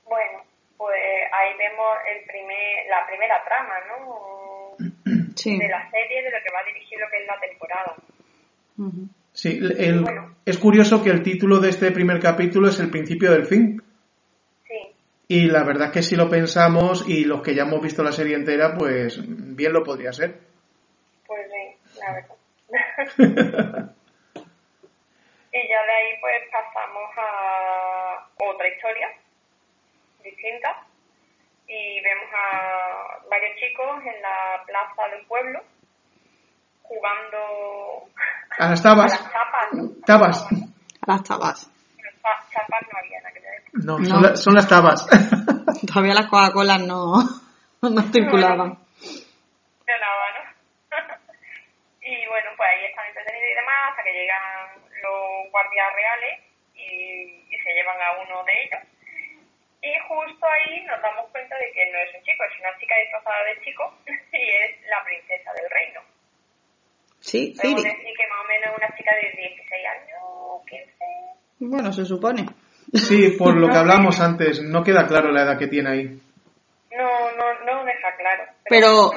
bueno, 0.04 0.42
pues 0.76 0.96
ahí 1.32 1.56
vemos 1.58 1.86
el 2.12 2.26
primer, 2.26 2.86
la 2.90 3.06
primera 3.06 3.36
trama, 3.44 3.74
¿no? 3.88 3.98
Sí. 5.38 5.56
De 5.56 5.68
la 5.68 5.88
serie, 5.90 6.22
de 6.24 6.30
lo 6.32 6.38
que 6.44 6.52
va 6.52 6.58
a 6.60 6.64
dirigir 6.66 6.98
lo 6.98 7.06
que 7.08 7.22
es 7.22 7.26
la 7.28 7.38
temporada. 7.38 7.94
Sí, 9.32 9.60
el- 9.78 10.00
Bueno. 10.02 10.34
es 10.44 10.58
curioso 10.58 11.00
que 11.00 11.10
el 11.10 11.22
título 11.22 11.60
de 11.60 11.68
este 11.68 11.92
primer 11.92 12.18
capítulo 12.18 12.68
es 12.68 12.80
el 12.80 12.90
principio 12.90 13.30
del 13.30 13.46
fin. 13.46 13.80
Sí, 14.66 14.74
Y 15.28 15.46
la 15.46 15.62
verdad 15.62 15.88
es 15.88 15.92
que 15.92 16.02
si 16.02 16.16
lo 16.16 16.28
pensamos 16.28 17.04
y 17.08 17.24
los 17.24 17.40
que 17.42 17.54
ya 17.54 17.62
hemos 17.62 17.80
visto 17.80 18.02
la 18.02 18.10
serie 18.10 18.34
entera, 18.34 18.74
pues 18.76 19.20
bien 19.24 19.72
lo 19.72 19.84
podría 19.84 20.12
ser. 20.12 20.40
y 25.52 25.68
ya 25.68 25.82
de 25.82 25.92
ahí 25.92 26.20
pues 26.20 26.42
pasamos 26.52 27.10
a 27.16 28.26
otra 28.38 28.68
historia 28.68 29.08
distinta 30.22 30.82
y 31.66 32.00
vemos 32.02 32.28
a 32.34 33.18
varios 33.30 33.56
chicos 33.58 34.02
en 34.04 34.22
la 34.22 34.62
plaza 34.66 35.08
del 35.14 35.26
pueblo 35.26 35.60
jugando 36.82 38.08
A 38.58 38.68
las 38.70 38.80
a 38.80 38.82
tabas. 38.82 39.10
las 39.12 39.32
chapas, 39.32 39.72
¿no? 39.72 39.90
Tabas. 40.06 40.46
A 40.46 41.12
las 41.12 41.22
tabas. 41.22 41.70
Chapas 42.52 42.82
no 42.92 42.98
había 42.98 43.18
en 43.18 43.26
aquella 43.26 43.54
época. 43.56 43.78
No, 43.84 43.98
No. 43.98 44.04
Son, 44.06 44.22
la- 44.22 44.36
son 44.36 44.54
las 44.54 44.68
tabas. 44.68 45.06
Todavía 45.86 46.14
las 46.14 46.26
Coca-Cola 46.28 46.78
no, 46.78 47.14
no 47.82 48.02
circulaban. 48.12 48.78
De 49.86 49.92
nada, 50.00 50.26
¿no? 50.34 50.42
y 52.00 52.26
bueno, 52.26 52.50
pues 52.56 52.68
ahí 52.70 52.84
están 52.86 53.06
entretenidos 53.08 53.48
y 53.52 53.54
demás 53.54 53.90
hasta 53.90 53.97
que 54.08 54.18
llegan 54.24 54.80
los 55.04 55.50
guardias 55.52 55.92
reales 55.92 56.40
y, 56.74 57.44
y 57.52 57.56
se 57.60 57.70
llevan 57.76 58.00
a 58.00 58.24
uno 58.24 58.40
de 58.44 58.52
ellos. 58.64 58.82
Y 59.84 59.92
justo 60.08 60.42
ahí 60.48 60.82
nos 60.88 61.00
damos 61.02 61.30
cuenta 61.30 61.54
de 61.56 61.70
que 61.72 61.84
no 61.92 61.98
es 62.00 62.10
un 62.16 62.22
chico, 62.24 62.42
es 62.44 62.56
una 62.60 62.72
chica 62.80 62.94
disfrazada 63.04 63.44
de 63.44 63.60
chico 63.62 63.84
y 64.32 64.48
es 64.64 64.70
la 64.88 65.04
princesa 65.04 65.52
del 65.52 65.68
reino. 65.70 66.00
Sí, 67.20 67.54
Podemos 67.56 67.82
Ciri. 67.82 67.94
decir 67.94 68.14
que 68.16 68.26
más 68.28 68.40
o 68.44 68.48
menos 68.48 68.70
una 68.78 68.96
chica 68.96 69.10
de 69.14 69.26
16 69.36 69.86
años, 69.86 70.64
15. 70.66 70.92
Bueno, 71.60 71.92
se 71.92 72.04
supone. 72.04 72.46
Sí, 72.94 73.36
por 73.38 73.56
lo 73.56 73.68
que 73.68 73.76
hablamos 73.82 74.20
antes, 74.20 74.62
no 74.62 74.82
queda 74.82 75.06
claro 75.06 75.30
la 75.30 75.42
edad 75.42 75.58
que 75.58 75.66
tiene 75.68 75.90
ahí. 75.90 76.04
No, 76.96 77.30
no, 77.36 77.64
no 77.64 77.84
deja 77.84 78.16
claro. 78.16 78.44
Pero- 78.68 79.10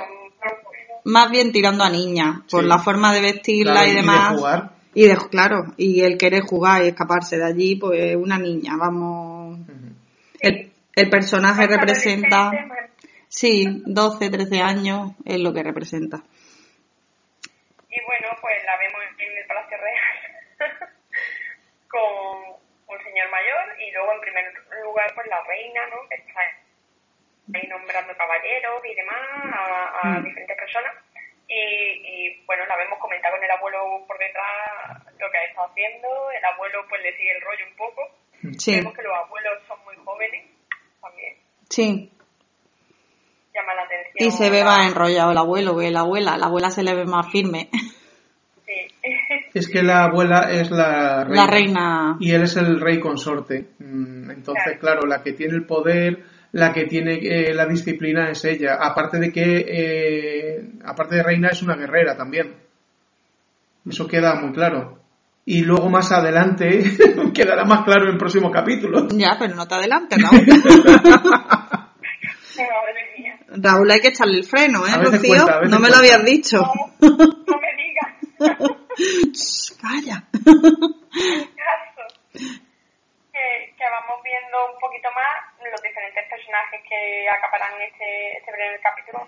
Más 1.06 1.32
bien 1.32 1.52
tirando 1.52 1.84
a 1.84 1.90
niña, 1.90 2.42
por 2.50 2.62
Sí. 2.64 2.68
la 2.68 2.78
forma 2.80 3.14
de 3.14 3.22
vestirla 3.22 3.74
Claro, 3.74 3.88
y 3.88 3.92
y 3.92 3.96
de 3.96 4.02
demás. 4.02 4.34
jugar. 4.38 4.70
Y 4.94 5.08
de, 5.08 5.16
claro, 5.30 5.66
y 5.78 6.04
el 6.04 6.18
querer 6.18 6.42
jugar 6.44 6.84
y 6.84 6.88
escaparse 6.90 7.38
de 7.38 7.46
allí, 7.46 7.76
pues 7.78 8.16
una 8.16 8.38
niña, 8.38 8.74
vamos. 8.78 9.60
El, 10.40 10.72
el 10.96 11.10
personaje 11.10 11.66
representa, 11.68 12.52
más- 12.52 12.90
sí, 13.30 13.84
12, 13.86 14.30
13 14.30 14.62
años 14.62 15.12
es 15.26 15.40
lo 15.40 15.54
que 15.54 15.64
representa. 15.64 16.18
Y 17.90 18.00
bueno, 18.06 18.28
pues 18.42 18.56
la 18.66 18.78
vemos 18.78 19.02
en 19.18 19.38
el 19.38 19.46
Palacio 19.48 19.78
Real 19.78 20.10
con 21.88 22.60
un 22.88 23.04
señor 23.04 23.30
mayor 23.32 23.80
y 23.80 23.92
luego 23.92 24.14
en 24.14 24.22
primer 24.22 24.46
lugar 24.84 25.12
pues 25.16 25.28
la 25.28 25.42
reina, 25.48 25.82
¿no? 25.88 26.08
Que 26.10 26.16
está 26.16 26.40
ahí 27.54 27.68
nombrando 27.68 28.16
caballeros 28.16 28.82
y 28.86 28.96
demás 28.96 29.24
a, 29.54 30.08
a 30.08 30.20
Mm. 30.20 30.24
diferentes 30.24 30.58
personas. 30.58 30.94
Y, 31.52 32.32
y 32.32 32.44
bueno, 32.46 32.64
la 32.66 32.78
vemos 32.78 32.98
comentar 33.00 33.30
con 33.32 33.44
el 33.44 33.52
abuelo 33.52 34.06
por 34.08 34.18
detrás 34.18 35.04
lo 35.20 35.28
que 35.30 35.38
ha 35.38 35.44
estado 35.44 35.68
haciendo. 35.68 36.08
El 36.32 36.46
abuelo 36.46 36.80
pues 36.88 37.02
le 37.04 37.12
sigue 37.18 37.32
el 37.36 37.42
rollo 37.42 37.66
un 37.70 37.76
poco. 37.76 38.02
Sí, 38.58 38.76
Vemos 38.76 38.94
que 38.96 39.04
los 39.04 39.14
abuelos 39.14 39.54
son 39.68 39.78
muy 39.84 39.96
jóvenes 40.06 40.46
también. 41.02 41.36
sí. 41.70 42.12
Llama 43.54 43.76
la 43.76 43.82
atención. 43.84 44.28
Y 44.28 44.32
se 44.32 44.50
ve 44.50 44.64
más 44.64 44.88
enrollado 44.88 45.32
el 45.32 45.38
abuelo 45.38 45.78
que 45.78 45.92
la 45.92 46.00
abuela. 46.02 46.38
La 46.38 46.46
abuela 46.46 46.70
se 46.70 46.84
le 46.84 46.96
ve 46.96 47.04
más 47.06 47.30
firme. 47.32 47.70
Sí. 48.66 48.88
Es 49.54 49.68
que 49.68 49.84
la 49.84 50.06
abuela 50.06 50.48
es 50.50 50.72
la 50.72 51.26
reina. 51.26 51.36
La 51.46 51.48
reina. 51.52 52.18
Y 52.22 52.32
él 52.34 52.44
es 52.44 52.56
el 52.56 52.80
rey 52.80 53.02
consorte. 53.02 53.66
Mm, 53.80 54.32
Entonces, 54.32 54.64
Claro. 54.80 54.80
claro, 54.80 55.02
la 55.06 55.22
que 55.22 55.34
tiene 55.34 55.56
el 55.56 55.66
poder, 55.66 56.24
la 56.54 56.74
que 56.74 56.86
tiene 56.86 57.20
eh, 57.22 57.54
la 57.54 57.66
disciplina 57.66 58.30
es 58.30 58.44
ella. 58.46 58.78
Aparte 58.80 59.20
de 59.20 59.32
que, 59.32 59.66
eh, 59.68 60.70
aparte 60.86 61.16
de 61.16 61.24
reina, 61.24 61.50
es 61.50 61.62
una 61.62 61.76
guerrera 61.76 62.16
también. 62.18 62.56
Eso 63.90 64.08
queda 64.08 64.36
muy 64.36 64.52
claro. 64.52 65.00
Y 65.46 65.62
luego 65.62 65.90
más 65.90 66.12
adelante 66.12 66.84
quedará 67.34 67.66
más 67.66 67.84
claro 67.84 68.10
en 68.10 68.18
próximos 68.18 68.52
capítulos. 68.52 69.08
Ya, 69.16 69.38
pero 69.40 69.56
no 69.56 69.68
te 69.68 69.76
adelantes, 69.76 70.22
Raúl. 70.22 70.46
Raúl, 73.54 73.92
hay 73.92 74.00
que 74.00 74.10
echarle 74.10 74.38
el 74.38 74.44
freno, 74.46 74.86
¿eh, 74.88 74.92
Rocío? 74.98 75.46
no 75.68 75.80
me 75.80 75.90
lo 75.90 75.98
habías 75.98 76.24
dicho. 76.24 76.58
No, 76.62 77.10
no 77.10 77.58
me 77.58 77.72
digas. 77.78 78.12
Shh, 79.34 79.74
Calla. 79.82 80.24
caso. 80.32 82.04
Que, 82.34 83.74
que 83.78 83.81
vamos 83.92 84.24
viendo 84.24 84.72
un 84.72 84.80
poquito 84.80 85.10
más 85.12 85.52
los 85.60 85.82
diferentes 85.84 86.24
personajes 86.30 86.82
que 86.88 87.28
acaparan 87.30 87.76
este, 87.82 88.38
este 88.38 88.52
primer 88.52 88.80
capítulo. 88.80 89.28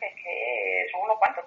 Que 0.00 0.06
es 0.06 0.14
que 0.16 0.86
son 0.90 1.02
unos 1.02 1.18
cuantos. 1.18 1.44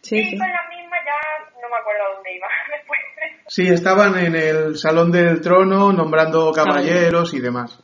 Sí, 0.00 0.16
y 0.18 0.30
sí. 0.30 0.38
con 0.38 0.48
la 0.48 0.66
misma 0.68 0.96
ya 1.04 1.20
no 1.60 1.68
me 1.68 1.76
acuerdo 1.76 2.14
dónde 2.14 2.34
iba 2.34 2.48
después. 2.72 3.00
Sí, 3.48 3.68
estaban 3.68 4.18
en 4.18 4.34
el 4.34 4.76
Salón 4.76 5.12
del 5.12 5.40
Trono 5.40 5.92
nombrando 5.92 6.52
caballeros 6.52 7.34
y 7.34 7.40
demás. 7.40 7.78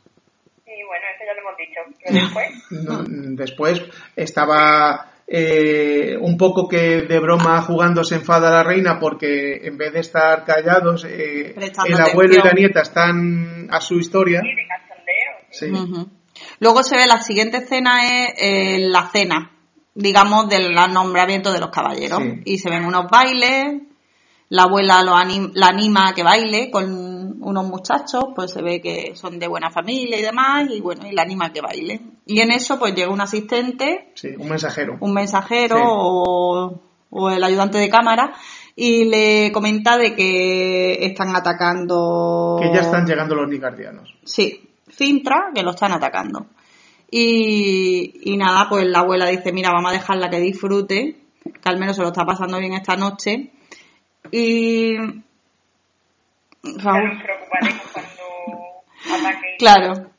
Y 0.66 0.82
bueno, 0.84 1.04
eso 1.14 1.24
ya 1.26 1.34
lo 1.34 1.40
hemos 1.40 1.56
dicho. 1.56 1.80
Pero 2.02 2.14
después, 2.24 2.50
No, 2.70 3.04
Después 3.36 3.82
estaba 4.16 5.11
eh, 5.34 6.18
un 6.20 6.36
poco 6.36 6.68
que 6.68 7.02
de 7.02 7.18
broma 7.18 7.62
jugando 7.62 8.04
se 8.04 8.16
enfada 8.16 8.50
la 8.50 8.62
reina 8.62 8.98
porque 9.00 9.62
en 9.66 9.78
vez 9.78 9.94
de 9.94 10.00
estar 10.00 10.44
callados, 10.44 11.06
eh, 11.08 11.54
el 11.86 12.00
abuelo 12.00 12.34
y 12.34 12.42
la 12.46 12.52
nieta 12.52 12.82
están 12.82 13.66
a 13.70 13.80
su 13.80 13.94
historia. 13.94 14.42
sí. 15.50 15.70
Luego 16.60 16.82
se 16.82 16.96
ve 16.96 17.06
la 17.06 17.20
siguiente 17.22 17.58
escena 17.58 18.04
es 18.04 18.34
eh, 18.36 18.78
la 18.88 19.08
cena, 19.08 19.52
digamos, 19.94 20.48
del 20.50 20.74
nombramiento 20.92 21.50
de 21.52 21.60
los 21.60 21.70
caballeros. 21.70 22.18
Sí. 22.22 22.40
Y 22.44 22.58
se 22.58 22.68
ven 22.70 22.84
unos 22.84 23.06
bailes, 23.10 23.80
la 24.50 24.64
abuela 24.64 25.02
lo 25.02 25.12
anim- 25.12 25.50
la 25.54 25.68
anima 25.68 26.08
a 26.08 26.14
que 26.14 26.22
baile 26.22 26.70
con 26.70 27.11
unos 27.42 27.66
muchachos, 27.66 28.26
pues 28.34 28.50
se 28.52 28.62
ve 28.62 28.80
que 28.80 29.12
son 29.14 29.38
de 29.38 29.48
buena 29.48 29.70
familia 29.70 30.18
y 30.18 30.22
demás, 30.22 30.68
y 30.70 30.80
bueno, 30.80 31.06
y 31.06 31.12
la 31.12 31.22
anima 31.22 31.46
a 31.46 31.52
que 31.52 31.60
baile. 31.60 32.00
Y 32.26 32.40
en 32.40 32.50
eso 32.50 32.78
pues 32.78 32.94
llega 32.94 33.10
un 33.10 33.20
asistente, 33.20 34.12
Sí, 34.14 34.28
un 34.38 34.48
mensajero. 34.48 34.96
un 35.00 35.12
mensajero 35.12 35.76
Sí. 35.76 35.82
o, 35.86 36.80
o 37.10 37.30
el 37.30 37.42
ayudante 37.44 37.78
de 37.78 37.88
cámara, 37.90 38.32
y 38.74 39.04
le 39.04 39.52
comenta 39.52 39.98
de 39.98 40.14
que 40.14 41.04
están 41.04 41.36
atacando... 41.36 42.58
Que 42.60 42.72
ya 42.72 42.80
están 42.80 43.06
llegando 43.06 43.34
los 43.34 43.48
nigardianos. 43.48 44.14
Sí, 44.24 44.70
Cintra, 44.90 45.50
que 45.54 45.62
lo 45.62 45.70
están 45.72 45.92
atacando. 45.92 46.46
Y, 47.10 48.32
y 48.32 48.36
nada, 48.38 48.66
pues 48.70 48.86
la 48.86 49.00
abuela 49.00 49.26
dice, 49.26 49.52
mira, 49.52 49.70
vamos 49.70 49.90
a 49.90 49.94
dejarla 49.94 50.30
que 50.30 50.40
disfrute, 50.40 51.16
que 51.44 51.68
al 51.68 51.78
menos 51.78 51.96
se 51.96 52.02
lo 52.02 52.08
está 52.08 52.24
pasando 52.24 52.58
bien 52.58 52.72
esta 52.72 52.96
noche. 52.96 53.50
Y... 54.30 54.94
Ya 56.62 56.82
Raúl, 56.82 57.08
nos 57.14 57.22
preocuparemos 57.22 57.82
cuando 57.92 59.26
ataque. 59.26 59.56
claro, 59.58 60.10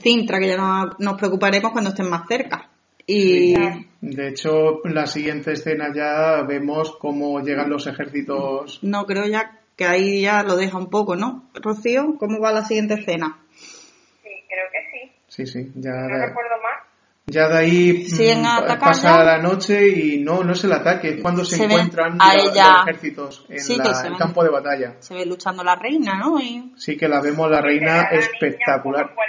Cintra, 0.00 0.38
que 0.38 0.48
ya 0.48 0.56
no- 0.56 0.96
nos 0.98 1.16
preocuparemos 1.18 1.72
cuando 1.72 1.90
estén 1.90 2.08
más 2.10 2.26
cerca. 2.28 2.68
Y 3.06 3.54
De 4.00 4.28
hecho, 4.28 4.80
la 4.84 5.06
siguiente 5.06 5.52
escena 5.52 5.92
ya 5.94 6.42
vemos 6.42 6.96
cómo 6.98 7.40
llegan 7.40 7.68
los 7.70 7.86
ejércitos. 7.86 8.78
no 8.82 9.04
creo 9.06 9.26
ya 9.26 9.58
que 9.76 9.84
ahí 9.84 10.22
ya 10.22 10.42
lo 10.42 10.56
deja 10.56 10.76
un 10.78 10.90
poco, 10.90 11.16
¿no? 11.16 11.48
Rocío, 11.54 12.16
¿cómo 12.18 12.38
va 12.40 12.52
la 12.52 12.64
siguiente 12.64 12.94
escena? 12.94 13.38
Sí, 13.54 14.28
creo 14.48 14.66
que 14.72 14.90
sí. 14.92 15.12
Sí, 15.28 15.46
sí, 15.46 15.72
ya, 15.76 15.90
No 15.92 16.08
recuerdo 16.26 16.56
más. 16.62 16.86
Ya 17.30 17.48
de 17.48 17.58
ahí 17.58 18.04
Siguen 18.08 18.42
mm, 18.42 18.78
pasa 18.80 19.22
la 19.24 19.38
noche 19.38 19.88
y 19.88 20.18
no, 20.18 20.42
no 20.44 20.52
es 20.52 20.64
el 20.64 20.72
ataque, 20.72 21.08
es 21.14 21.22
cuando 21.22 21.44
se, 21.44 21.62
encuentran 21.64 22.16
a 22.20 22.34
la- 22.34 22.42
ella- 22.42 22.72
los 22.78 22.88
ejércitos 22.88 23.46
en 23.48 23.60
Sí, 23.60 23.76
la- 23.76 23.84
que 23.84 23.94
se 23.94 24.02
el 24.06 24.10
ven. 24.10 24.18
campo 24.18 24.42
de 24.44 24.50
batalla. 24.50 24.96
Se 25.00 25.14
ve 25.14 25.24
luchando 25.26 25.62
la 25.64 25.76
reina, 25.76 26.18
¿no? 26.18 26.40
Y... 26.40 26.72
Sí 26.76 26.96
que 26.96 27.08
la 27.08 27.20
vemos 27.20 27.50
la 27.50 27.60
reina 27.60 27.96
La 27.96 28.18
espectacular. 28.18 29.14
como. 29.14 29.20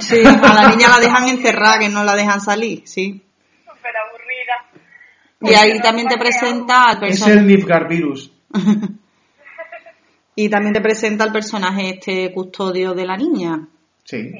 Sí, 0.00 0.22
a 0.24 0.54
la 0.54 0.68
niña 0.76 0.88
la 0.88 0.98
dejan 1.00 1.28
encerrada, 1.28 1.78
que 1.78 1.88
no 1.88 2.04
la 2.04 2.14
dejan 2.14 2.40
salir, 2.40 2.82
sí. 2.86 3.22
Súper 3.64 3.92
aburrida. 3.96 4.66
Y 5.40 5.54
ahí 5.54 5.80
también 5.80 6.06
te 6.08 6.16
presenta 6.18 6.90
al 6.90 6.96
Es 6.96 7.02
el 7.02 7.08
personaje. 7.26 7.42
Nilfgaard 7.42 7.88
virus. 7.88 8.32
Y 10.40 10.48
también 10.50 10.72
te 10.72 10.80
presenta 10.80 11.24
al 11.24 11.32
personaje 11.32 11.94
este 11.98 12.32
custodio 12.32 12.94
de 12.94 13.04
la 13.04 13.16
niña. 13.16 13.66
Sí. 14.04 14.32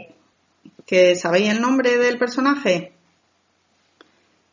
¿Que 0.89 1.15
sabéis 1.17 1.51
el 1.51 1.61
nombre 1.61 1.99
del 1.99 2.19
personaje? 2.19 2.93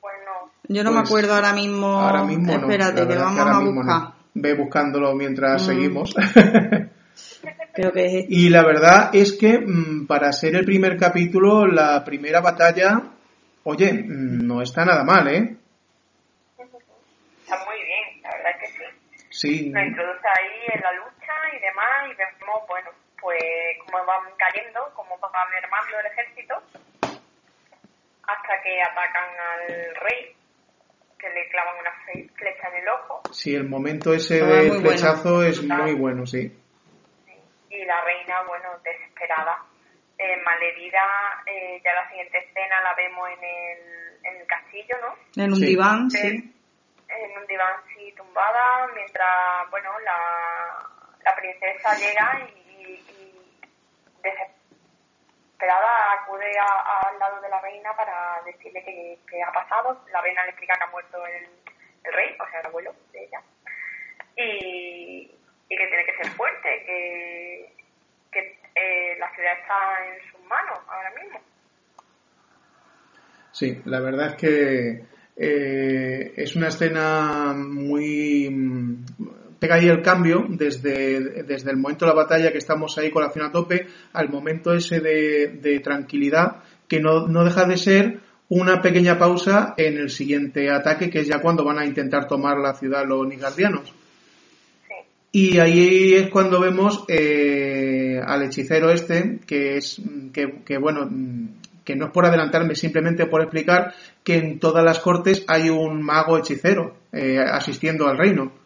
Bueno, 0.02 0.52
Yo 0.68 0.84
no 0.84 0.92
me 0.92 0.98
Pues, 1.00 1.10
acuerdo 1.10 1.34
ahora 1.36 1.54
mismo. 1.54 1.88
Ahora 2.02 2.24
mismo. 2.26 2.52
Espérate, 2.52 3.08
que 3.08 3.16
vamos 3.16 3.40
ahora 3.40 3.56
a 3.56 3.60
mismo 3.62 3.76
buscar. 3.82 4.00
no. 4.02 4.16
Ve 4.34 4.54
buscándolo 4.54 5.16
mientras 5.16 5.64
Mm. 5.64 5.66
seguimos. 5.66 6.14
Creo 7.74 7.92
que 7.94 8.06
es 8.06 8.14
este. 8.24 8.28
y 8.34 8.50
la 8.50 8.64
verdad 8.66 9.10
es 9.14 9.34
que 9.34 9.60
mm, 9.60 10.08
para 10.08 10.32
ser 10.34 10.56
el 10.56 10.66
primer 10.66 10.98
capítulo, 10.98 11.66
la 11.68 12.04
primera 12.04 12.42
batalla, 12.42 13.02
oye, 13.64 13.94
mm, 13.94 14.46
no 14.46 14.62
está 14.62 14.84
nada 14.86 15.04
mal, 15.06 15.28
¿eh? 15.28 15.56
está 17.44 17.58
muy 17.66 17.78
bien, 17.78 18.22
la 18.24 18.30
verdad 18.32 18.52
es 18.52 18.60
que 18.62 18.68
sí. 18.78 18.84
Sí. 19.30 19.70
Nos 19.70 19.84
introduce 19.88 20.28
ahí 20.38 20.74
en 20.74 20.82
la 20.82 20.92
lucha 20.94 21.34
y 21.56 21.62
demás 21.62 22.12
y 22.12 22.16
vemos, 22.18 22.62
bueno, 22.68 22.90
pues 23.26 23.42
cómo 23.90 24.06
van 24.06 24.22
cayendo, 24.38 24.80
cómo 24.94 25.18
va 25.20 25.46
mermando 25.50 26.00
el 26.00 26.06
ejército 26.06 26.62
hasta 28.28 28.62
que 28.62 28.82
atacan 28.84 29.30
al 29.40 29.96
rey, 29.96 30.36
que 31.18 31.30
le 31.32 31.50
clavan 31.50 31.76
una 31.80 31.92
fle- 32.06 32.30
flecha 32.36 32.68
en 32.70 32.76
el 32.84 32.90
ojo 32.90 33.22
Sí, 33.32 33.56
el 33.56 33.68
momento 33.68 34.14
ese 34.14 34.42
Ah, 34.44 34.46
del 34.46 34.68
bueno. 34.70 34.82
flechazo 34.90 35.44
es 35.44 35.64
muy 35.64 35.94
bueno, 35.96 36.26
sí. 36.28 36.56
y 37.72 37.84
la 37.86 38.02
reina, 38.04 38.44
bueno, 38.48 38.70
desesperada, 38.84 39.58
eh, 40.20 40.38
malherida, 40.46 41.02
eh, 41.48 41.82
ya 41.84 41.94
la 41.96 42.08
siguiente 42.10 42.38
escena 42.38 42.80
la 42.82 42.94
vemos 42.94 43.28
en 43.30 43.44
el, 43.44 44.20
en 44.24 44.36
el 44.42 44.48
castillo, 44.48 44.96
¿no? 45.02 45.44
En 45.44 45.50
un 45.52 45.58
Sí. 45.60 45.66
diván, 45.66 46.10
Sí. 46.12 46.20
sí. 46.20 46.52
en 47.10 47.38
un 47.38 47.48
diván 47.48 47.74
sí 47.96 48.14
tumbada, 48.16 48.88
mientras, 48.94 49.70
bueno, 49.72 49.90
la, 50.00 50.88
la 51.24 51.36
princesa 51.36 51.96
llega 51.96 52.48
y 52.56 52.64
desesperada 54.26 56.14
acude 56.14 56.52
al 56.60 57.20
lado 57.20 57.42
de 57.42 57.50
la 57.50 57.62
reina 57.62 57.96
para 57.96 58.42
decirle 58.46 58.84
que, 58.84 59.44
ha 59.44 59.52
pasado. 59.52 60.04
La 60.12 60.22
reina 60.22 60.44
le 60.44 60.50
explica 60.50 60.76
que 60.76 60.84
ha 60.84 60.92
muerto 60.92 61.26
el, 61.28 61.48
rey, 62.14 62.36
o 62.40 62.50
sea, 62.50 62.60
el 62.60 62.66
abuelo 62.68 62.94
de 63.12 63.24
ella, 63.24 63.42
y, 64.38 65.32
y 65.70 65.78
que 65.78 65.88
tiene 65.88 66.06
que 66.06 66.18
ser 66.18 66.32
fuerte, 66.34 66.84
que, 66.86 67.74
que 68.32 68.60
eh, 68.76 69.18
la 69.18 69.34
ciudad 69.34 69.54
está 69.60 70.06
en 70.06 70.32
sus 70.32 70.42
manos 70.48 70.80
ahora 70.88 71.12
mismo. 71.22 71.40
Sí, 73.52 73.82
la 73.86 74.02
verdad 74.02 74.28
es 74.32 74.36
que 74.36 75.06
eh, 75.38 76.34
es 76.36 76.56
una 76.56 76.68
escena 76.68 77.54
muy... 77.56 78.50
Pega 79.66 79.78
ahí 79.78 79.88
el 79.88 80.03
cambio 80.03 80.45
desde, 80.47 81.41
desde 81.41 81.72
el 81.72 81.78
momento 81.78 82.05
de 82.05 82.11
la 82.11 82.22
batalla 82.22 82.51
que 82.51 82.59
estamos 82.59 82.95
ahí 82.99 83.09
con 83.09 83.24
la 83.24 83.30
acción 83.30 83.47
a 83.47 83.51
tope 83.51 83.88
al 84.13 84.30
momento 84.30 84.72
ese 84.76 84.99
de, 84.99 85.57
de 85.59 85.80
tranquilidad 85.80 86.57
que 86.88 86.99
no, 86.99 87.26
no 87.26 87.43
deja 87.43 87.66
de 87.66 87.76
ser 87.76 88.20
una 88.47 88.80
pequeña 88.80 89.18
pausa 89.18 89.74
en 89.76 89.97
el 89.97 90.11
siguiente 90.11 90.70
ataque 90.70 91.09
que 91.09 91.22
es 91.22 91.28
ya 91.28 91.41
cuando 91.41 91.63
van 91.66 91.80
a 91.80 91.86
intentar 91.88 92.28
tomar 92.28 92.59
la 92.59 92.76
ciudad 92.76 93.07
los 93.07 93.28
nigardianos. 93.28 93.91
Y 95.32 95.57
ahí 95.57 96.13
es 96.13 96.30
cuando 96.30 96.59
vemos 96.59 97.03
eh, 97.07 98.22
al 98.24 98.43
hechicero 98.43 98.91
este, 98.91 99.39
que 99.47 99.78
es 99.78 99.99
que, 100.32 100.61
que, 100.63 100.78
bueno, 100.78 101.09
que 101.84 101.95
no 101.95 102.05
es 102.05 102.11
por 102.11 102.28
adelantarme, 102.28 102.76
simplemente 102.76 103.26
por 103.26 103.41
explicar 103.41 103.95
que 104.24 104.36
en 104.36 104.59
todas 104.59 104.86
las 104.86 104.99
cortes 104.99 105.43
hay 105.47 105.72
un 105.72 106.03
mago 106.03 106.38
hechicero 106.38 106.97
eh, 107.11 107.39
asistiendo 107.39 108.07
al 108.07 108.20
reino. 108.20 108.64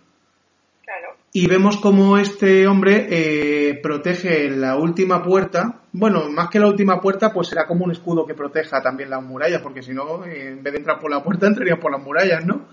Y 1.32 1.48
vemos 1.48 1.78
como 1.78 2.18
este 2.18 2.68
hombre 2.68 3.08
eh, 3.10 3.80
protege 3.84 4.50
la 4.50 4.78
última 4.78 5.22
puerta. 5.22 5.82
Bueno, 5.92 6.28
más 6.30 6.50
que 6.50 6.60
la 6.60 6.68
última 6.68 7.00
puerta, 7.00 7.32
pues 7.32 7.50
será 7.50 7.68
como 7.68 7.86
un 7.86 7.92
escudo 7.92 8.26
que 8.26 8.34
proteja 8.34 8.82
también 8.82 9.12
las 9.12 9.22
murallas, 9.22 9.62
porque 9.62 9.84
si 9.84 9.94
no, 9.94 10.26
eh, 10.26 10.50
en 10.50 10.64
vez 10.64 10.74
de 10.74 10.80
entrar 10.80 11.00
por 11.00 11.12
la 11.12 11.22
puerta, 11.22 11.48
entraría 11.48 11.78
por 11.78 11.92
las 11.92 12.02
murallas, 12.02 12.46
¿no? 12.46 12.68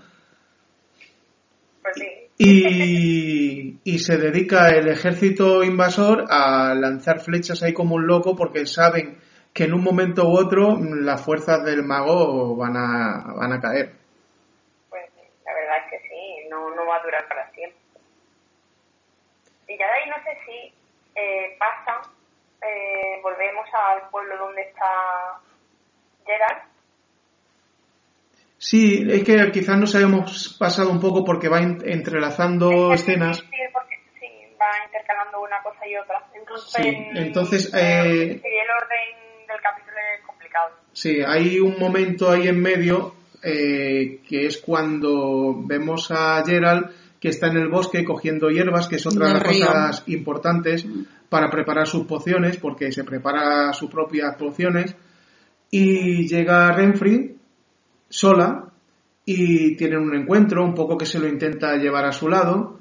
Pues 1.83 1.95
sí. 1.95 2.07
Y, 2.39 3.79
y 3.83 3.99
se 3.99 4.17
dedica 4.17 4.69
el 4.69 4.87
ejército 4.87 5.63
invasor 5.63 6.25
a 6.29 6.75
lanzar 6.75 7.19
flechas 7.19 7.63
ahí 7.63 7.73
como 7.73 7.95
un 7.95 8.05
loco 8.05 8.35
porque 8.35 8.65
saben 8.67 9.17
que 9.53 9.63
en 9.63 9.73
un 9.73 9.83
momento 9.83 10.27
u 10.27 10.37
otro 10.37 10.77
las 10.79 11.23
fuerzas 11.23 11.63
del 11.63 11.83
mago 11.83 12.55
van 12.55 12.77
a, 12.77 13.33
van 13.39 13.53
a 13.53 13.59
caer. 13.59 13.91
Pues 14.89 15.03
la 15.43 15.53
verdad 15.53 15.77
es 15.85 15.91
que 15.91 16.07
sí, 16.07 16.47
no, 16.49 16.75
no 16.75 16.85
va 16.85 16.97
a 16.97 17.03
durar 17.03 17.27
para. 17.27 17.46
Y 19.77 19.79
ya 19.79 19.85
de 19.85 19.93
ahí 19.93 20.09
no 20.09 20.15
sé 20.23 20.37
si 20.45 20.73
eh, 21.15 21.55
pasa, 21.59 22.09
eh, 22.63 23.19
volvemos 23.21 23.67
al 23.73 24.09
pueblo 24.09 24.35
donde 24.37 24.61
está 24.63 25.39
Gerard. 26.25 26.63
Sí, 28.57 29.05
es 29.07 29.23
que 29.23 29.51
quizás 29.51 29.77
nos 29.77 29.93
hayamos 29.95 30.55
pasado 30.59 30.89
un 30.89 30.99
poco 30.99 31.23
porque 31.23 31.47
va 31.47 31.59
en- 31.59 31.79
entrelazando 31.87 32.91
Es 32.91 33.01
escenas. 33.01 33.37
Sí, 33.37 33.45
porque 33.71 33.95
sí, 34.19 34.27
va 34.59 34.83
intercalando 34.85 35.41
una 35.41 35.61
cosa 35.61 35.87
y 35.87 35.95
otra. 35.95 36.23
Entonces, 36.33 36.71
Sí, 36.83 37.07
entonces, 37.13 37.73
eh, 37.75 37.77
eh, 37.79 38.39
sí, 38.41 38.47
el 38.47 38.69
orden 38.71 39.47
del 39.47 39.61
capítulo 39.61 39.95
es 40.17 40.25
complicado. 40.25 40.71
Sí, 40.91 41.21
hay 41.23 41.59
un 41.59 41.77
momento 41.77 42.31
ahí 42.31 42.47
en 42.47 42.59
medio 42.59 43.13
eh, 43.43 44.21
que 44.27 44.47
es 44.47 44.57
cuando 44.57 45.53
vemos 45.55 46.09
a 46.09 46.43
Gerald 46.43 46.89
que 47.19 47.29
está 47.29 47.47
en 47.47 47.57
el 47.57 47.69
bosque 47.69 48.03
cogiendo 48.03 48.49
hierbas, 48.49 48.87
que 48.87 48.97
es 48.97 49.05
otra 49.05 49.27
de 49.27 49.33
las 49.33 49.43
cosas 49.43 50.03
importantes 50.07 50.85
para 51.29 51.49
preparar 51.49 51.87
sus 51.87 52.05
pociones, 52.05 52.57
porque 52.57 52.91
se 52.91 53.03
prepara 53.03 53.73
sus 53.73 53.89
propias 53.89 54.35
pociones. 54.35 54.95
Y 55.71 56.27
llega 56.27 56.71
Renfri 56.71 57.35
sola 58.09 58.71
y 59.25 59.75
tienen 59.75 59.99
un 59.99 60.15
encuentro, 60.15 60.63
un 60.63 60.73
poco 60.73 60.97
que 60.97 61.05
se 61.05 61.19
lo 61.19 61.27
intenta 61.27 61.75
llevar 61.75 62.05
a 62.05 62.13
su 62.13 62.29
lado. 62.29 62.79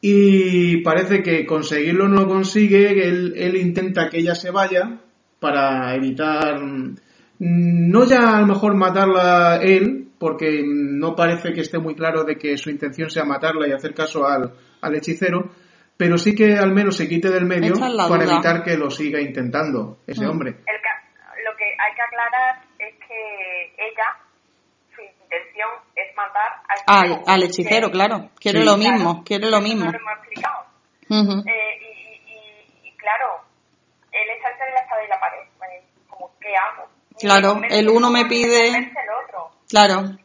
Y 0.00 0.78
parece 0.82 1.22
que 1.22 1.46
conseguirlo 1.46 2.08
no 2.08 2.22
lo 2.22 2.28
consigue, 2.28 3.06
él, 3.08 3.34
él 3.36 3.56
intenta 3.56 4.08
que 4.08 4.18
ella 4.18 4.34
se 4.34 4.50
vaya 4.50 5.00
para 5.38 5.94
evitar, 5.94 6.60
mm, 6.60 6.96
no 7.38 8.04
ya 8.04 8.36
a 8.36 8.40
lo 8.40 8.46
mejor 8.46 8.74
matarla 8.74 9.60
él, 9.62 10.05
porque 10.18 10.62
no 10.64 11.14
parece 11.14 11.52
que 11.52 11.60
esté 11.60 11.78
muy 11.78 11.94
claro 11.94 12.24
de 12.24 12.36
que 12.36 12.56
su 12.56 12.70
intención 12.70 13.10
sea 13.10 13.24
matarla 13.24 13.68
y 13.68 13.72
hacer 13.72 13.94
caso 13.94 14.26
al, 14.26 14.52
al 14.80 14.94
hechicero, 14.94 15.50
pero 15.96 16.18
sí 16.18 16.34
que 16.34 16.54
al 16.54 16.72
menos 16.72 16.96
se 16.96 17.08
quite 17.08 17.30
del 17.30 17.44
medio 17.46 17.74
para 17.74 18.24
duda. 18.24 18.34
evitar 18.34 18.62
que 18.62 18.76
lo 18.76 18.90
siga 18.90 19.20
intentando 19.20 19.98
ese 20.06 20.26
Mm. 20.26 20.30
hombre. 20.30 20.50
El 20.50 20.80
ca- 20.82 21.02
lo 21.44 21.56
que 21.56 21.64
hay 21.64 21.94
que 21.94 22.02
aclarar 22.02 22.62
es 22.78 22.94
que 23.06 23.64
ella, 23.78 24.16
su 24.94 25.00
intención 25.02 25.68
es 25.94 26.14
matar 26.16 26.62
al, 26.68 26.78
Al, 26.86 27.08
chico, 27.18 27.24
al 27.30 27.42
hechicero, 27.42 27.86
que- 27.88 27.92
claro. 27.92 28.30
Quiere 28.40 28.60
Sí. 28.60 28.64
lo 28.66 28.76
claro, 28.76 28.92
mismo, 28.94 29.24
quiere 29.24 29.50
lo 29.50 29.60
mismo. 29.60 29.84
No 29.86 29.92
lo 29.92 29.98
hemos 29.98 30.12
explicado. 30.18 30.66
Ujú. 31.08 31.48
Eh, 31.48 31.78
y, 31.80 32.32
y- 32.32 32.84
y- 32.84 32.88
y 32.88 32.96
claro, 32.96 33.40
él 34.12 34.28
está 34.36 34.50
entre 34.50 34.66
la 34.72 35.04
y 35.04 35.08
la 35.08 35.20
pared. 35.20 35.38
pues, 35.58 35.70
como, 36.08 36.30
¿qué 36.40 36.48
hago? 36.56 36.88
Ni 37.10 37.20
Claro, 37.28 37.60
el 37.70 37.88
uno 37.88 38.10
me 38.10 38.24
pide-. 38.26 38.92
Claro. 39.68 40.16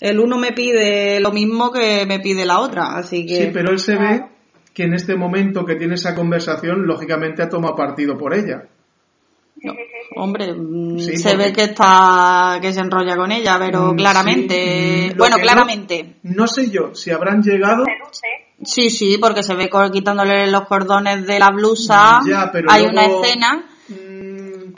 El 0.00 0.18
uno 0.18 0.38
me 0.38 0.52
pide 0.52 1.20
lo 1.20 1.30
mismo 1.30 1.70
que 1.70 2.06
me 2.06 2.20
pide 2.20 2.46
la 2.46 2.60
otra, 2.60 2.96
así 2.96 3.26
que... 3.26 3.36
Sí, 3.36 3.50
pero 3.52 3.70
él 3.70 3.78
se 3.78 3.96
ve 3.96 4.24
que 4.72 4.84
en 4.84 4.94
este 4.94 5.14
momento 5.14 5.64
que 5.66 5.74
tiene 5.76 5.94
esa 5.96 6.14
conversación, 6.14 6.86
lógicamente 6.86 7.42
ha 7.42 7.48
tomado 7.48 7.74
partido 7.76 8.16
por 8.16 8.32
ella. 8.34 8.62
Sí. 9.60 9.68
Hombre, 10.16 10.54
mm, 10.54 10.98
Sí, 10.98 11.16
se 11.18 11.30
porque- 11.30 11.36
ve 11.44 11.52
que 11.52 11.62
está 11.64 12.58
que 12.62 12.72
se 12.72 12.80
enrolla 12.80 13.14
con 13.16 13.30
ella, 13.30 13.58
pero 13.58 13.92
Mm, 13.92 13.96
claramente, 13.96 14.54
sí, 15.08 15.14
mm, 15.14 15.18
bueno, 15.18 15.36
no- 15.36 15.42
claramente. 15.42 16.16
No 16.22 16.46
sé 16.46 16.70
yo 16.70 16.94
si 16.94 17.10
habrán 17.10 17.42
llegado. 17.42 17.84
Sí, 18.62 18.90
sí, 18.90 19.18
porque 19.20 19.42
se 19.42 19.54
ve 19.54 19.70
quitándole 19.92 20.50
los 20.50 20.62
cordones 20.66 21.26
de 21.26 21.38
la 21.38 21.50
blusa. 21.50 22.20
Ya, 22.26 22.50
pero 22.52 22.70
Hay 22.70 22.84
luego- 22.90 23.18
una 23.20 23.26
escena. 23.26 23.64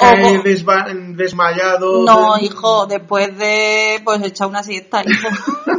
Cae 0.02 1.14
desmayado. 1.14 2.04
No, 2.04 2.36
de- 2.36 2.44
hijo, 2.44 2.86
después 2.86 3.36
de 3.38 4.00
pues 4.04 4.22
echar 4.22 4.48
una 4.48 4.62
siesta, 4.62 5.02
hijo. 5.06 5.28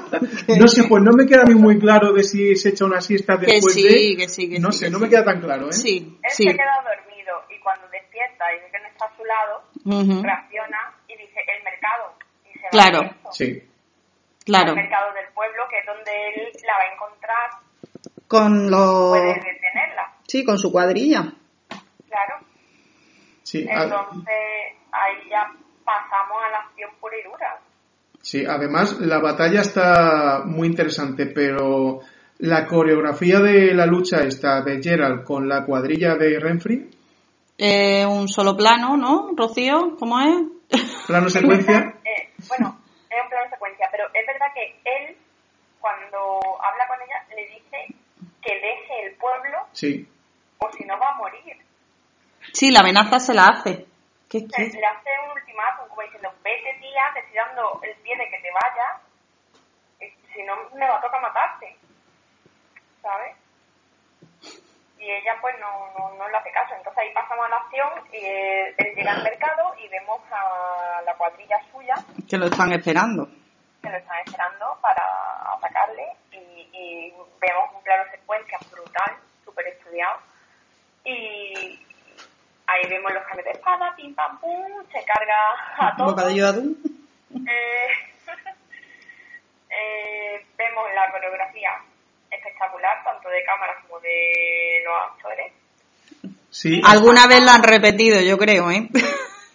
No 0.60 0.68
sé, 0.68 0.84
pues 0.88 1.02
no 1.02 1.12
me 1.14 1.26
queda 1.26 1.42
a 1.42 1.46
mí 1.46 1.56
muy 1.56 1.80
claro 1.80 2.14
de 2.14 2.22
si 2.24 2.56
se 2.56 2.70
echa 2.70 2.86
una 2.86 3.02
siesta 3.02 3.40
Que 3.40 3.48
después 3.48 3.74
sí, 3.74 3.84
de. 3.84 4.18
que 4.18 4.30
sí, 4.30 4.50
que 4.50 4.60
no 4.60 4.72
sí, 4.72 4.80
sé, 4.80 4.86
que 4.86 4.92
no 4.92 4.98
sí. 5.00 5.04
me 5.06 5.10
queda 5.10 5.24
tan 5.26 5.42
claro, 5.42 5.70
¿eh? 5.70 5.74
Sí, 5.74 6.20
él 6.22 6.30
sí. 6.30 6.44
se 6.44 6.52
queda 6.54 6.84
dormido 6.84 7.34
y 7.50 7.60
cuando 7.62 7.88
despierta 7.90 8.46
y 8.54 8.60
ve 8.62 8.70
que 8.72 8.80
no 8.80 8.88
está 8.90 9.06
a 9.06 9.16
su 9.18 9.24
lado, 9.26 9.64
Ujú, 9.86 10.22
reacciona 10.24 10.78
y 11.08 11.18
dice 11.18 11.40
el 11.58 11.64
mercado. 11.64 12.14
Y 12.46 12.54
se 12.60 12.64
va 12.66 12.70
Claro. 12.70 13.00
directo 13.02 13.30
Sí. 13.32 13.64
Claro. 14.46 14.70
al 14.72 14.76
mercado 14.76 15.14
del 15.14 15.34
pueblo, 15.34 15.64
que 15.70 15.80
es 15.80 15.86
donde 15.86 16.12
él 16.36 16.52
la 16.68 16.74
va 16.78 16.84
a 16.84 16.94
encontrar, 16.94 17.50
Con 18.28 18.70
los... 18.72 19.10
puede 19.10 19.34
detenerla. 19.36 20.14
Sí, 20.28 20.44
con 20.46 20.58
su 20.60 20.72
cuadrilla. 20.72 21.22
Claro. 22.08 22.43
Sí, 23.54 23.68
a- 23.70 23.84
Entonces 23.84 24.34
ahí 24.92 25.30
ya 25.30 25.48
pasamos 25.86 26.38
a 26.44 26.50
la 26.50 26.58
acción 26.58 26.90
pura 27.00 27.16
y 27.20 27.24
dura. 27.30 27.60
sí, 28.20 28.44
además 28.48 29.00
la 29.00 29.20
batalla 29.20 29.62
está 29.62 30.42
muy 30.44 30.68
interesante, 30.70 31.28
pero 31.28 32.00
la 32.40 32.66
coreografía 32.66 33.40
de 33.42 33.76
la 33.76 33.86
lucha 33.86 34.22
esta 34.22 34.62
de 34.62 34.82
Gerald 34.82 35.24
con 35.24 35.48
la 35.48 35.66
cuadrilla 35.66 36.16
de 36.16 36.40
Renfri, 36.40 36.90
Eh, 37.60 38.04
un 38.08 38.28
solo 38.28 38.58
plano, 38.58 38.98
¿no, 38.98 39.30
Rocío? 39.38 39.96
¿Cómo 40.00 40.20
es? 40.20 40.34
plano 41.06 41.30
secuencia, 41.38 41.94
Eh, 42.04 42.30
bueno, 42.50 42.76
es 43.08 43.18
un 43.24 43.30
plano 43.30 43.50
secuencia, 43.52 43.88
pero 43.92 44.06
es 44.16 44.26
verdad 44.26 44.48
que 44.56 44.66
él, 44.84 45.16
cuando 45.80 46.18
habla 46.60 46.88
con 46.88 46.98
ella, 47.06 47.22
le 47.36 47.46
dice 47.54 48.02
que 48.42 48.54
deje 48.56 49.06
el 49.06 49.16
pueblo 49.18 49.60
sí. 49.74 50.08
o 50.58 50.72
si 50.76 50.84
no 50.86 50.98
va 50.98 51.10
a 51.12 51.18
morir. 51.18 51.56
Sí, 52.54 52.72
la 52.72 52.82
amenaza 52.82 53.20
se 53.20 53.34
la 53.34 53.48
hace. 53.48 53.86
¿Qué, 54.30 54.40
qué? 54.48 54.64
le 54.64 54.86
hace 54.86 55.10
un 55.26 55.32
ultimátum, 55.32 55.88
como 55.90 56.02
diciendo, 56.04 56.32
vete 56.44 56.74
tía, 56.80 57.04
te 57.14 57.20
estoy 57.22 57.36
dando 57.36 57.80
el 57.84 57.96
pie 57.98 58.16
de 58.18 58.30
que 58.30 58.40
te 58.40 58.50
vayas, 58.52 59.02
si 60.34 60.44
no 60.44 60.56
me 60.76 60.88
va 60.88 60.98
a 60.98 61.02
tocar 61.02 61.22
matarte, 61.22 61.76
¿sabes? 63.02 63.36
Y 64.98 65.12
ella 65.12 65.36
pues 65.42 65.54
no, 65.60 65.92
no, 65.98 66.16
no 66.16 66.30
le 66.30 66.38
hace 66.38 66.52
caso, 66.52 66.74
entonces 66.76 66.98
ahí 67.04 67.14
pasamos 67.14 67.46
a 67.46 67.50
la 67.50 67.58
acción 67.58 67.90
y 68.14 68.26
él 68.26 68.96
llega 68.96 69.12
al 69.12 69.24
mercado 69.24 69.76
y 69.78 69.88
vemos 69.90 70.22
a 70.32 71.02
la 71.06 71.14
cuadrilla 71.16 71.58
suya 71.72 71.94
Que 72.30 72.38
lo 72.38 72.46
están 72.46 72.72
esperando. 72.72 73.28
que 73.82 73.90
lo 73.90 73.98
están 73.98 74.18
esperando 74.26 74.78
para 74.82 75.04
atacarle 75.58 76.08
y, 76.32 76.70
y 76.72 77.14
vemos 77.42 77.70
un 77.76 77.84
plano 77.84 78.10
secuencia 78.12 78.58
brutal, 78.72 79.18
súper 79.44 79.68
estudiado 79.68 80.20
y 81.04 81.83
ahí 82.74 82.90
vemos 82.90 83.14
los 83.14 83.24
cambios 83.24 83.46
de 83.46 83.52
espada, 83.52 83.94
pim 83.96 84.14
pam 84.14 84.40
pum, 84.40 84.84
se 84.92 85.04
carga 85.06 85.36
a 85.78 85.96
todos. 85.96 86.12
Bocadillo 86.12 86.44
de 86.44 86.50
atún. 86.50 86.78
Eh, 87.36 87.90
eh, 89.70 90.46
vemos 90.58 90.86
la 90.96 91.12
coreografía 91.12 91.72
espectacular, 92.30 93.04
tanto 93.04 93.30
de 93.30 93.44
cámara 93.44 93.74
como 93.82 94.00
de 94.00 94.82
los 94.86 94.96
actores. 95.12 95.54
Sí, 96.50 96.82
Alguna 96.84 97.28
vez 97.28 97.42
la 97.42 97.56
han 97.56 97.64
repetido, 97.64 98.22
yo 98.22 98.38
creo, 98.38 98.70
¿eh? 98.70 98.90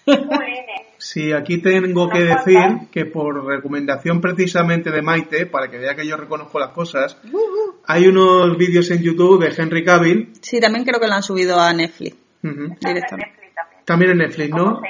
Jolines, 0.04 0.82
sí, 0.96 1.32
aquí 1.32 1.58
tengo 1.58 2.08
que 2.08 2.20
decir 2.20 2.88
que 2.90 3.04
por 3.04 3.44
recomendación 3.44 4.20
precisamente 4.20 4.90
de 4.90 5.02
Maite, 5.02 5.46
para 5.46 5.70
que 5.70 5.78
vea 5.78 5.94
que 5.94 6.06
yo 6.06 6.16
reconozco 6.16 6.58
las 6.58 6.70
cosas, 6.70 7.18
hay 7.86 8.06
unos 8.06 8.56
vídeos 8.56 8.90
en 8.90 9.02
YouTube 9.02 9.44
de 9.44 9.54
Henry 9.56 9.84
Cavill, 9.84 10.32
Sí, 10.40 10.60
también 10.60 10.84
creo 10.84 10.98
que 10.98 11.06
la 11.06 11.16
han 11.16 11.22
subido 11.22 11.60
a 11.60 11.72
Netflix. 11.72 12.27
Ujú, 12.42 12.72
está 12.72 12.88
en 12.90 12.94
Directamente. 12.94 13.30
Netflix 13.30 13.54
también. 13.54 13.84
también 13.84 14.10
en 14.12 14.18
Netflix, 14.18 14.50
¿no? 14.50 14.80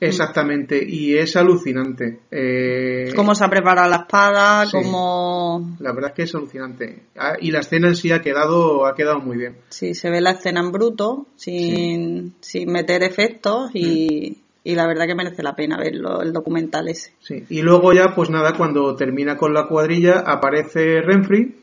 Exactamente, 0.00 0.84
y 0.86 1.16
es 1.16 1.34
alucinante. 1.36 2.18
Eh, 2.30 3.12
Cómo 3.16 3.34
se 3.34 3.44
ha 3.44 3.48
preparado 3.48 3.88
la 3.88 3.96
espada, 3.96 4.66
Sí. 4.66 4.72
cómo... 4.72 5.76
La 5.78 5.92
verdad 5.92 6.10
es 6.10 6.16
que 6.16 6.22
es 6.24 6.34
alucinante. 6.34 7.02
Ah, 7.16 7.34
Y 7.40 7.50
la 7.52 7.60
escena 7.60 7.88
en 7.88 7.96
sí 7.96 8.10
ha 8.12 8.20
quedado, 8.20 8.86
ha 8.86 8.94
quedado 8.94 9.20
muy 9.20 9.38
bien. 9.38 9.56
Sí, 9.70 9.94
se 9.94 10.10
ve 10.10 10.20
la 10.20 10.32
escena 10.32 10.60
en 10.60 10.72
bruto, 10.72 11.26
sin, 11.36 12.34
sin 12.40 12.70
meter 12.70 13.02
efectos 13.02 13.70
y, 13.72 14.42
y 14.62 14.74
la 14.74 14.86
verdad 14.86 15.06
que 15.06 15.14
merece 15.14 15.42
la 15.42 15.54
pena 15.56 15.78
verlo, 15.78 16.20
el 16.20 16.32
documental 16.34 16.88
ese. 16.88 17.12
Sí. 17.20 17.44
Y 17.48 17.62
luego 17.62 17.92
ya, 17.94 18.14
pues 18.14 18.28
nada, 18.28 18.52
cuando 18.58 18.94
termina 18.96 19.38
con 19.38 19.54
la 19.54 19.66
cuadrilla, 19.68 20.18
aparece 20.26 21.00
Renfri. 21.00 21.54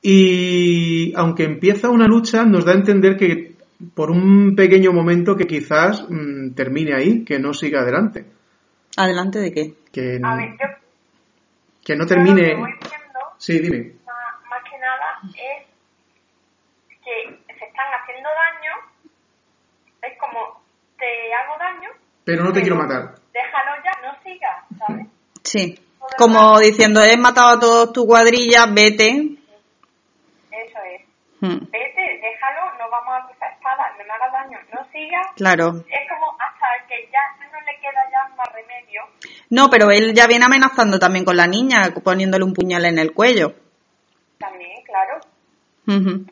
Y 0.00 1.12
aunque 1.16 1.44
empieza 1.44 1.88
una 1.88 2.06
lucha, 2.06 2.44
nos 2.44 2.64
da 2.64 2.72
a 2.72 2.76
entender 2.76 3.16
que 3.16 3.47
por 3.94 4.10
un 4.10 4.54
pequeño 4.56 4.92
momento 4.92 5.36
que 5.36 5.46
quizás 5.46 6.04
mm, 6.08 6.54
termine 6.54 6.94
ahí, 6.94 7.24
que 7.24 7.38
no 7.38 7.52
siga 7.54 7.80
adelante. 7.80 8.24
¿Adelante 8.96 9.38
de 9.38 9.52
qué? 9.52 9.74
Que, 9.92 10.18
A 10.22 10.36
ver, 10.36 10.50
yo 10.58 10.66
que 11.84 11.96
no 11.96 12.04
yo 12.04 12.04
lo 12.04 12.06
que 12.08 12.14
termine. 12.14 12.54
voy 12.56 12.70
viendo 12.72 13.18
Sí, 13.38 13.58
dime. 13.60 13.92
más, 14.04 14.50
más 14.50 14.62
que 14.70 14.78
nada 14.78 15.20
es 15.24 15.66
que 17.04 17.54
se 17.58 17.64
están 17.64 17.86
haciendo 18.02 18.28
daño, 18.28 19.12
es 20.02 20.18
como 20.18 20.60
te 20.98 21.32
hago 21.32 21.56
daño, 21.58 21.88
Pero 22.24 22.44
no 22.44 22.52
te 22.52 22.60
quiero 22.60 22.76
matar. 22.76 23.14
déjalo 23.32 23.70
ya, 23.84 23.92
no 24.08 24.22
sigas, 24.22 24.64
¿sabes? 24.78 25.06
Sí, 25.44 25.78
como 26.18 26.58
diciendo, 26.58 27.00
he 27.02 27.16
matado 27.16 27.48
a 27.56 27.60
todos 27.60 27.92
tu 27.92 28.06
cuadrilla, 28.06 28.66
vete. 28.66 29.36
Eso 30.50 30.78
es. 30.92 31.02
Hmm, 31.40 31.58
Vete, 31.70 31.97
me 34.06 34.12
hagas 34.12 34.32
daño, 34.32 34.58
no 34.72 34.84
sigas. 34.90 35.26
Claro. 35.36 35.84
Es 35.88 36.08
como 36.08 36.36
hasta 36.38 36.66
que 36.88 37.08
ya 37.12 37.20
no 37.50 37.60
le 37.60 37.80
queda 37.80 38.10
ya 38.10 38.34
más 38.36 38.48
remedio. 38.52 39.02
No, 39.50 39.70
pero 39.70 39.90
él 39.90 40.14
ya 40.14 40.26
viene 40.26 40.44
amenazando 40.44 40.98
también 40.98 41.24
con 41.24 41.36
la 41.36 41.46
niña, 41.46 41.92
poniéndole 42.02 42.44
un 42.44 42.54
puñal 42.54 42.84
en 42.84 42.98
el 42.98 43.12
cuello. 43.12 43.54
También, 44.38 44.82
claro. 44.84 45.18
Ujú. 45.86 46.26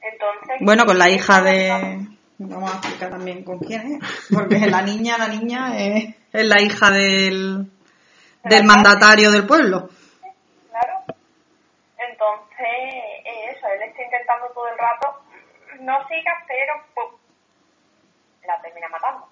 Entonces. 0.00 0.56
Bueno, 0.60 0.84
con 0.86 0.98
la 0.98 1.10
hija 1.10 1.38
es 1.38 1.44
de... 1.44 2.08
Vamos 2.40 2.70
a 2.72 2.76
explicar 2.76 3.10
también 3.10 3.42
con 3.42 3.58
quién 3.58 3.80
es. 3.94 4.28
Porque 4.32 4.58
la 4.58 4.80
niña, 4.82 5.18
la 5.18 5.26
niña 5.26 5.76
es, 5.76 6.14
es 6.32 6.44
la 6.46 6.62
hija 6.62 6.90
del, 6.92 7.68
del 8.44 8.64
mandatario 8.64 9.32
del 9.32 9.44
pueblo. 9.44 9.88
Claro. 10.70 10.94
Entonces, 11.98 12.64
eh, 12.64 13.50
eso, 13.50 13.66
él 13.66 13.82
está 13.82 14.02
intentando 14.04 14.46
todo 14.54 14.68
el 14.68 14.78
rato, 14.78 15.17
no 15.88 16.06
sigas, 16.06 16.34
pero 16.46 16.72
pum, 16.94 17.18
la 18.46 18.60
termina 18.60 18.88
matando. 18.88 19.26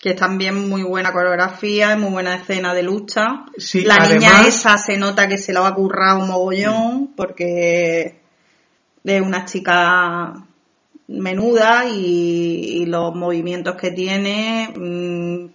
Que 0.00 0.10
es 0.10 0.16
también 0.16 0.68
muy 0.68 0.82
buena 0.82 1.12
coreografía, 1.12 1.92
es 1.92 1.98
muy 1.98 2.10
buena 2.10 2.36
escena 2.36 2.72
de 2.72 2.82
lucha. 2.82 3.44
Sí, 3.58 3.82
la 3.82 3.98
niña 3.98 4.46
esa 4.46 4.78
se 4.78 4.96
nota 4.96 5.28
que 5.28 5.36
se 5.36 5.52
la 5.52 5.60
va 5.60 5.68
a 5.68 5.74
currar 5.74 6.16
un 6.16 6.28
mogollón 6.28 7.14
porque 7.14 8.20
es 9.04 9.20
una 9.20 9.44
chica 9.44 10.34
menuda 11.08 11.84
y, 11.86 12.82
y 12.82 12.86
los 12.86 13.14
movimientos 13.14 13.76
que 13.76 13.90
tiene 13.90 14.72
mm, 14.74 15.46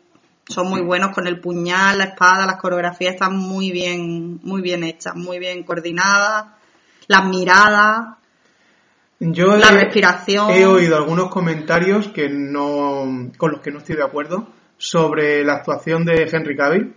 son 0.51 0.69
muy 0.69 0.81
buenos 0.81 1.11
con 1.11 1.25
el 1.25 1.39
puñal, 1.39 1.97
la 1.97 2.05
espada, 2.05 2.45
las 2.45 2.57
coreografías 2.57 3.13
están 3.13 3.37
muy 3.37 3.71
bien, 3.71 4.39
muy 4.43 4.61
bien 4.61 4.83
hechas, 4.83 5.15
muy 5.15 5.39
bien 5.39 5.63
coordinadas, 5.63 6.45
las 7.07 7.25
miradas. 7.25 8.17
Yo 9.31 9.55
La 9.55 9.69
he- 9.69 9.83
respiración. 9.85 10.51
He 10.51 10.65
oído 10.65 10.97
algunos 10.97 11.29
comentarios 11.29 12.09
que 12.09 12.27
no, 12.29 13.31
con 13.37 13.51
los 13.51 13.61
que 13.61 13.71
no 13.71 13.77
estoy 13.79 13.95
de 13.95 14.03
acuerdo 14.03 14.47
sobre 14.77 15.43
la 15.45 15.53
actuación 15.53 16.03
de 16.03 16.27
Henry 16.31 16.57
Cavill, 16.57 16.93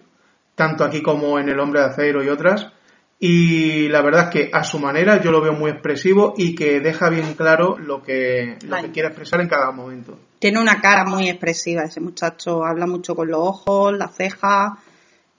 tanto 0.56 0.82
aquí 0.84 1.02
como 1.02 1.38
en 1.38 1.48
El 1.48 1.60
Hombre 1.60 1.80
de 1.80 1.86
Acero 1.86 2.24
y 2.24 2.28
otras. 2.28 2.72
Y 3.18 3.88
la 3.88 4.02
verdad 4.02 4.24
es 4.24 4.30
que 4.30 4.50
a 4.52 4.62
su 4.64 4.78
manera 4.78 5.20
yo 5.22 5.30
lo 5.30 5.40
veo 5.40 5.52
muy 5.52 5.70
expresivo 5.70 6.34
y 6.36 6.54
que 6.54 6.80
deja 6.80 7.08
bien 7.08 7.34
claro 7.34 7.78
lo 7.78 8.02
que, 8.02 8.58
lo 8.66 8.76
que 8.82 8.90
quiere 8.90 9.08
expresar 9.08 9.40
en 9.40 9.48
cada 9.48 9.70
momento. 9.70 10.18
Tiene 10.38 10.60
una 10.60 10.80
cara 10.80 11.04
muy 11.04 11.28
expresiva 11.30 11.84
ese 11.84 12.00
muchacho, 12.00 12.64
habla 12.64 12.86
mucho 12.86 13.14
con 13.14 13.28
los 13.28 13.40
ojos, 13.40 13.96
las 13.96 14.14
cejas, 14.14 14.72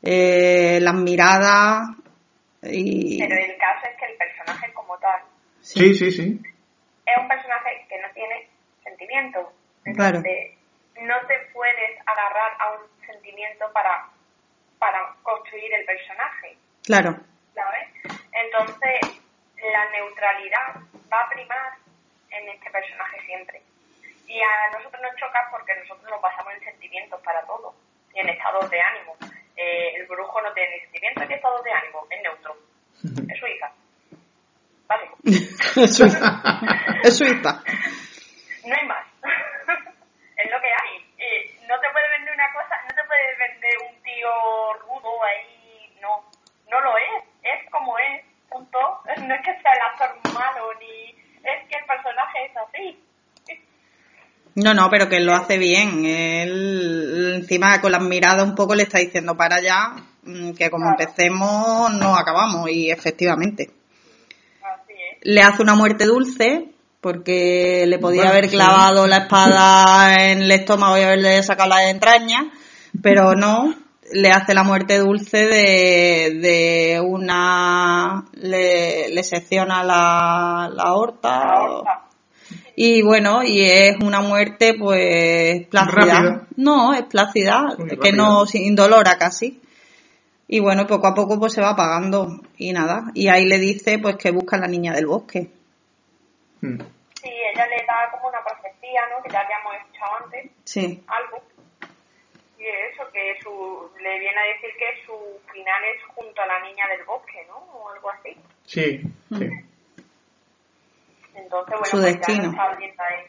eh, 0.02 0.80
las 0.82 0.96
miradas 0.96 1.90
y... 2.64 3.20
Pero 3.20 3.36
el 3.36 3.58
caso 3.58 3.86
es 3.92 4.00
que 4.00 4.12
el 4.12 4.18
personaje 4.18 4.74
como 4.74 4.98
tal 4.98 5.22
Sí, 5.62 5.94
sí, 5.94 6.12
sí. 6.12 6.42
Es 7.08 7.18
un 7.18 7.28
personaje 7.28 7.86
que 7.90 8.00
no 8.00 8.10
tiene 8.12 8.50
sentimiento. 8.84 9.54
Claro. 9.96 10.18
Entonces, 10.18 10.58
no 11.02 11.16
te 11.28 11.40
puedes 11.54 12.00
agarrar 12.06 12.52
a 12.60 12.72
un 12.74 13.06
sentimiento 13.06 13.72
para, 13.72 14.10
para 14.80 15.16
construir 15.24 15.74
el 15.74 15.86
personaje, 15.86 16.58
Claro, 16.84 17.18
¿sabes? 17.54 17.88
Entonces, 18.32 19.22
la 19.58 19.90
neutralidad 19.92 20.76
va 21.12 21.22
a 21.22 21.30
primar 21.30 21.74
en 22.32 22.50
este 22.50 22.70
personaje 22.70 23.20
siempre. 23.26 23.62
Y 24.28 24.42
a 24.42 24.78
nosotros 24.78 25.02
nos 25.02 25.16
choca 25.16 25.48
porque 25.52 25.76
nosotros 25.76 26.10
nos 26.10 26.22
basamos 26.22 26.54
en 26.54 26.64
sentimientos 26.64 27.22
para 27.22 27.42
todo 27.46 27.76
y 28.14 28.20
en 28.20 28.30
estados 28.30 28.70
de 28.70 28.82
ánimo. 28.82 29.16
Eh, 29.56 29.96
el 29.96 30.08
brujo 30.08 30.42
no 30.42 30.54
tiene 30.54 30.76
ni 30.76 30.82
sentimientos 30.82 31.28
ni 31.28 31.36
estados 31.36 31.64
de 31.64 31.72
ánimo, 31.72 32.08
es 32.10 32.22
neutro. 32.22 32.58
Es 33.34 33.40
Suiza. 33.40 33.72
Básico. 34.88 35.18
es 37.04 37.18
Suiza. 37.18 37.62
No 38.66 38.74
hay 38.76 38.88
más. 38.88 39.06
es 40.38 40.52
lo 40.52 40.60
que 40.60 40.68
hay. 40.68 40.92
Eh, 41.18 41.60
no 41.68 41.76
te 41.80 41.88
puede 41.92 42.10
vender 42.18 42.34
una 42.34 42.52
cosa, 42.54 42.76
no 42.84 42.96
te 42.96 43.04
puede 43.08 43.28
vender 43.38 43.74
un 43.90 44.04
tío 44.04 44.30
rudo 44.86 45.24
ahí. 45.24 45.98
No, 46.02 46.24
no 46.72 46.82
lo 46.82 46.98
es. 46.98 47.24
Es 47.44 47.70
como 47.72 47.98
es. 48.00 48.24
Punto. 48.50 48.80
No 49.28 49.34
es 49.36 49.42
que 49.42 49.62
sea 49.62 49.74
el 49.74 49.82
actor 49.92 50.34
malo 50.34 50.74
ni. 50.80 51.10
Es 51.44 51.68
que 51.70 51.78
el 51.80 51.86
personaje 51.86 52.46
es 52.46 52.58
así. 52.58 53.04
No, 54.56 54.74
no, 54.74 54.90
pero 54.90 55.08
que 55.08 55.18
él 55.18 55.26
lo 55.26 55.36
hace 55.36 55.58
bien. 55.58 56.06
Él, 56.06 57.34
encima 57.36 57.80
con 57.80 57.92
las 57.92 58.02
miradas 58.02 58.44
un 58.44 58.56
poco 58.56 58.74
le 58.74 58.84
está 58.84 58.98
diciendo 59.00 59.36
para 59.38 59.58
allá 59.58 59.96
mm, 60.24 60.54
que 60.54 60.70
como 60.72 60.86
Claro. 60.86 60.98
empecemos 61.00 61.94
no 61.94 62.16
acabamos 62.16 62.70
y 62.70 62.90
efectivamente. 62.90 63.70
Le 65.22 65.42
hace 65.42 65.62
una 65.64 65.76
muerte 65.76 66.06
dulce 66.06 66.72
porque 67.02 67.86
le 67.88 68.00
podía 68.00 68.22
Bueno, 68.22 68.32
haber 68.32 68.46
sí. 68.46 68.52
clavado 68.52 69.08
la 69.08 69.18
espada 69.24 70.32
en 70.32 70.42
el 70.44 70.52
estómago 70.52 70.98
y 70.98 71.02
haberle 71.02 71.42
sacado 71.44 71.70
las 71.70 71.86
entrañas, 71.86 72.46
pero 73.02 73.34
no, 73.36 73.74
le 74.12 74.30
hace 74.30 74.54
la 74.54 74.64
muerte 74.64 74.98
dulce 75.00 75.46
de, 75.46 76.40
de 76.42 77.02
una... 77.06 78.26
le, 78.34 79.10
le 79.10 79.24
secciona 79.24 79.84
la, 79.84 80.70
la 80.74 80.84
aorta. 80.84 81.40
La. 81.84 82.04
Y 82.76 83.02
bueno, 83.02 83.42
y 83.44 83.62
es 83.62 83.98
una 84.04 84.22
muerte 84.22 84.76
pues 84.78 85.66
plácida. 85.68 86.48
No, 86.56 86.94
es 86.94 87.04
plácida, 87.04 87.76
Muy 87.78 87.98
que 87.98 88.12
no, 88.12 88.46
sin 88.46 88.64
indolora 88.64 89.18
casi. 89.18 89.60
Y 90.48 90.60
bueno, 90.62 90.88
poco 90.88 91.08
a 91.08 91.14
poco 91.14 91.38
pues 91.40 91.54
se 91.54 91.62
va 91.62 91.72
apagando 91.72 92.28
y 92.58 92.72
nada. 92.72 93.12
Y 93.14 93.28
ahí 93.28 93.46
le 93.46 93.58
dice 93.58 94.00
pues 94.00 94.16
que 94.16 94.32
busca 94.32 94.56
a 94.56 94.60
la 94.62 94.68
niña 94.68 94.94
del 94.94 95.08
bosque. 95.08 95.50
Mm. 96.62 96.80
Sí, 97.22 97.30
ella 97.54 97.68
le 97.68 97.86
da 97.86 98.10
como 98.12 98.30
una 98.30 98.42
profecía, 98.44 99.02
¿no? 99.12 99.22
Que 99.24 99.30
ya 99.30 99.42
habíamos 99.42 99.76
escuchado 99.76 100.16
antes, 100.24 100.52
Sí, 100.64 101.04
algo. 101.08 101.44
Y 102.58 102.64
eso, 102.66 103.04
que 103.12 103.38
su, 103.44 103.92
le 104.02 104.20
viene 104.20 104.40
a 104.40 104.44
decir 104.54 104.70
que 104.80 105.06
su 105.06 105.14
final 105.52 105.84
es 105.94 106.04
junto 106.16 106.42
a 106.42 106.46
la 106.48 106.60
niña 106.62 106.88
del 106.88 107.06
bosque, 107.06 107.46
¿no? 107.48 107.58
O 107.58 107.90
algo 107.90 108.10
así. 108.12 108.36
Sí, 108.66 109.02
sí. 109.38 109.50
Entonces, 111.36 111.70
bueno, 111.70 111.86
Su 111.86 111.98
pues 111.98 112.06
destino. 112.18 112.52
ya 112.54 112.64
ahí. 112.72 113.26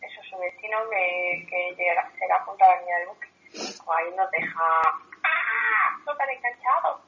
Eso, 0.00 0.20
su 0.28 0.36
destino 0.38 0.78
que, 0.90 1.46
que 1.48 1.74
llegará, 1.76 2.10
será 2.18 2.40
junto 2.44 2.64
a 2.64 2.68
la 2.68 2.80
niña 2.80 2.98
del 2.98 3.08
bosque. 3.08 3.28
Pues 3.52 3.80
ahí 3.96 4.14
nos 4.16 4.30
deja 4.32 4.82
¡ah! 5.24 5.98
súper 6.04 6.28
enganchados. 6.36 7.00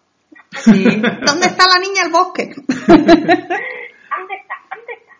sí. 0.64 0.84
¿Dónde 1.26 1.46
está 1.46 1.64
la 1.72 1.80
niña 1.80 2.02
del 2.02 2.12
bosque? 2.12 2.54
¿Dónde 2.66 3.14
está? 4.34 4.54
¿Dónde 4.70 4.92
está? 4.98 5.12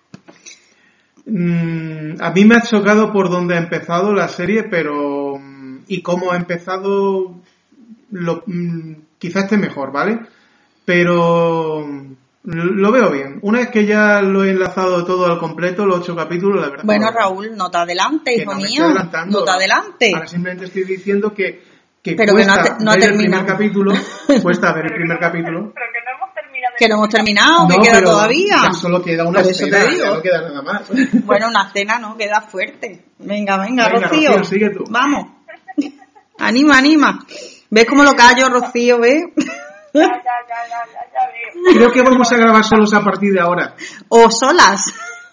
Mm, 1.27 2.17
a 2.23 2.31
mí 2.31 2.45
me 2.45 2.57
ha 2.57 2.63
chocado 2.63 3.13
por 3.13 3.31
dónde 3.31 3.55
ha 3.55 3.59
empezado 3.59 4.13
la 4.15 4.29
serie, 4.29 4.65
pero. 4.65 5.39
mm, 5.39 5.79
y 5.89 6.03
cómo 6.03 6.33
ha 6.33 6.37
empezado. 6.37 7.41
Lo, 8.11 8.43
mm, 8.47 8.93
quizá 9.19 9.41
esté 9.41 9.57
mejor, 9.57 9.93
¿vale? 9.93 10.21
Pero. 10.85 11.87
Lo 12.49 12.93
veo 12.93 13.11
bien. 13.11 13.41
Una 13.43 13.59
vez 13.59 13.71
que 13.71 13.87
ya 13.87 14.23
lo 14.23 14.45
he 14.45 14.51
enlazado 14.51 15.05
todo 15.05 15.27
al 15.27 15.37
completo, 15.41 15.85
los 15.85 15.99
ocho 15.99 16.15
capítulos, 16.15 16.61
la 16.61 16.69
verdad. 16.69 16.85
Bueno. 16.85 17.11
Raúl, 17.11 17.57
no 17.57 17.73
te 17.73 17.79
adelante, 17.79 18.37
Que 18.37 18.43
hijo 18.43 18.53
no 18.53 18.59
me 18.59 18.63
mío. 18.63 18.71
estoy 18.71 18.85
adelantando. 18.87 19.39
No 19.41 19.45
te 19.45 19.51
adelante. 19.51 20.13
Ahora 20.15 20.27
simplemente 20.29 20.65
estoy 20.67 20.85
diciendo 20.85 21.35
que. 21.35 21.76
Que 22.11 22.17
Pero 22.17 22.35
que 22.35 22.45
no 22.45 22.55
te- 22.63 22.85
no 22.85 22.93
ver 22.93 23.03
el 23.11 23.17
primer 23.17 23.45
capítulo. 23.47 23.93
Cuesta 24.43 24.73
ver 24.73 24.87
el 24.87 24.95
primer 24.95 25.19
capítulo. 25.19 25.73
Pero 25.75 25.87
que 25.93 26.01
no 26.05 26.17
hemos 26.17 26.35
terminado. 26.35 26.75
Que 26.79 26.89
no 26.89 26.95
hemos 26.97 27.09
terminado, 27.09 27.69
No, 27.69 27.69
que 27.69 27.89
queda 27.89 28.03
todavía. 28.03 28.57
ya 28.63 28.73
solo 28.73 29.03
queda 29.03 29.25
una 29.27 29.43
Por 29.43 29.51
eso 29.51 29.65
te 29.65 29.71
escena, 29.77 29.85
digo. 29.91 30.05
ya 30.05 30.11
no 30.15 30.23
queda 30.23 30.43
nada 30.43 30.63
más. 30.63 30.83
Bueno, 31.25 31.49
una 31.49 31.71
cena 31.73 31.99
no, 31.99 32.17
queda 32.17 32.41
fuerte. 32.43 33.05
Venga, 33.19 33.57
venga, 33.59 33.89
Venga, 33.89 34.09
Rocío. 34.09 34.31
Rocío, 34.39 34.45
sigue 34.45 34.71
tú. 34.71 34.85
Vamos. 34.89 35.27
Anima, 36.39 36.79
anima. 36.79 37.19
¿Ves 37.71 37.87
cómo 37.87 38.03
lo 38.05 38.13
callo, 38.13 38.49
Rocío? 38.51 38.99
¿Ves? 39.01 39.25
Ya, 39.37 40.03
ya, 40.03 40.09
ya, 40.13 40.13
ya, 40.23 40.85
ya, 40.93 41.01
ya 41.13 41.73
veo. 41.73 41.75
Creo 41.75 41.91
que 41.93 42.03
vamos 42.03 42.31
a 42.31 42.37
grabar 42.37 42.63
solos 42.65 42.93
a 42.95 43.01
partir 43.01 43.33
de 43.33 43.41
ahora. 43.41 43.75
O 44.09 44.31
solas. 44.31 44.85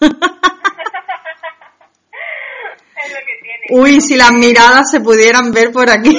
Es 3.06 3.12
lo 3.12 3.18
que 3.18 3.34
tiene. 3.42 3.82
Uy, 3.82 4.00
si 4.00 4.16
las 4.16 4.32
miradas 4.32 4.90
se 4.90 5.00
pudieran 5.00 5.50
ver 5.52 5.70
por 5.72 5.90
aquí. 5.90 6.16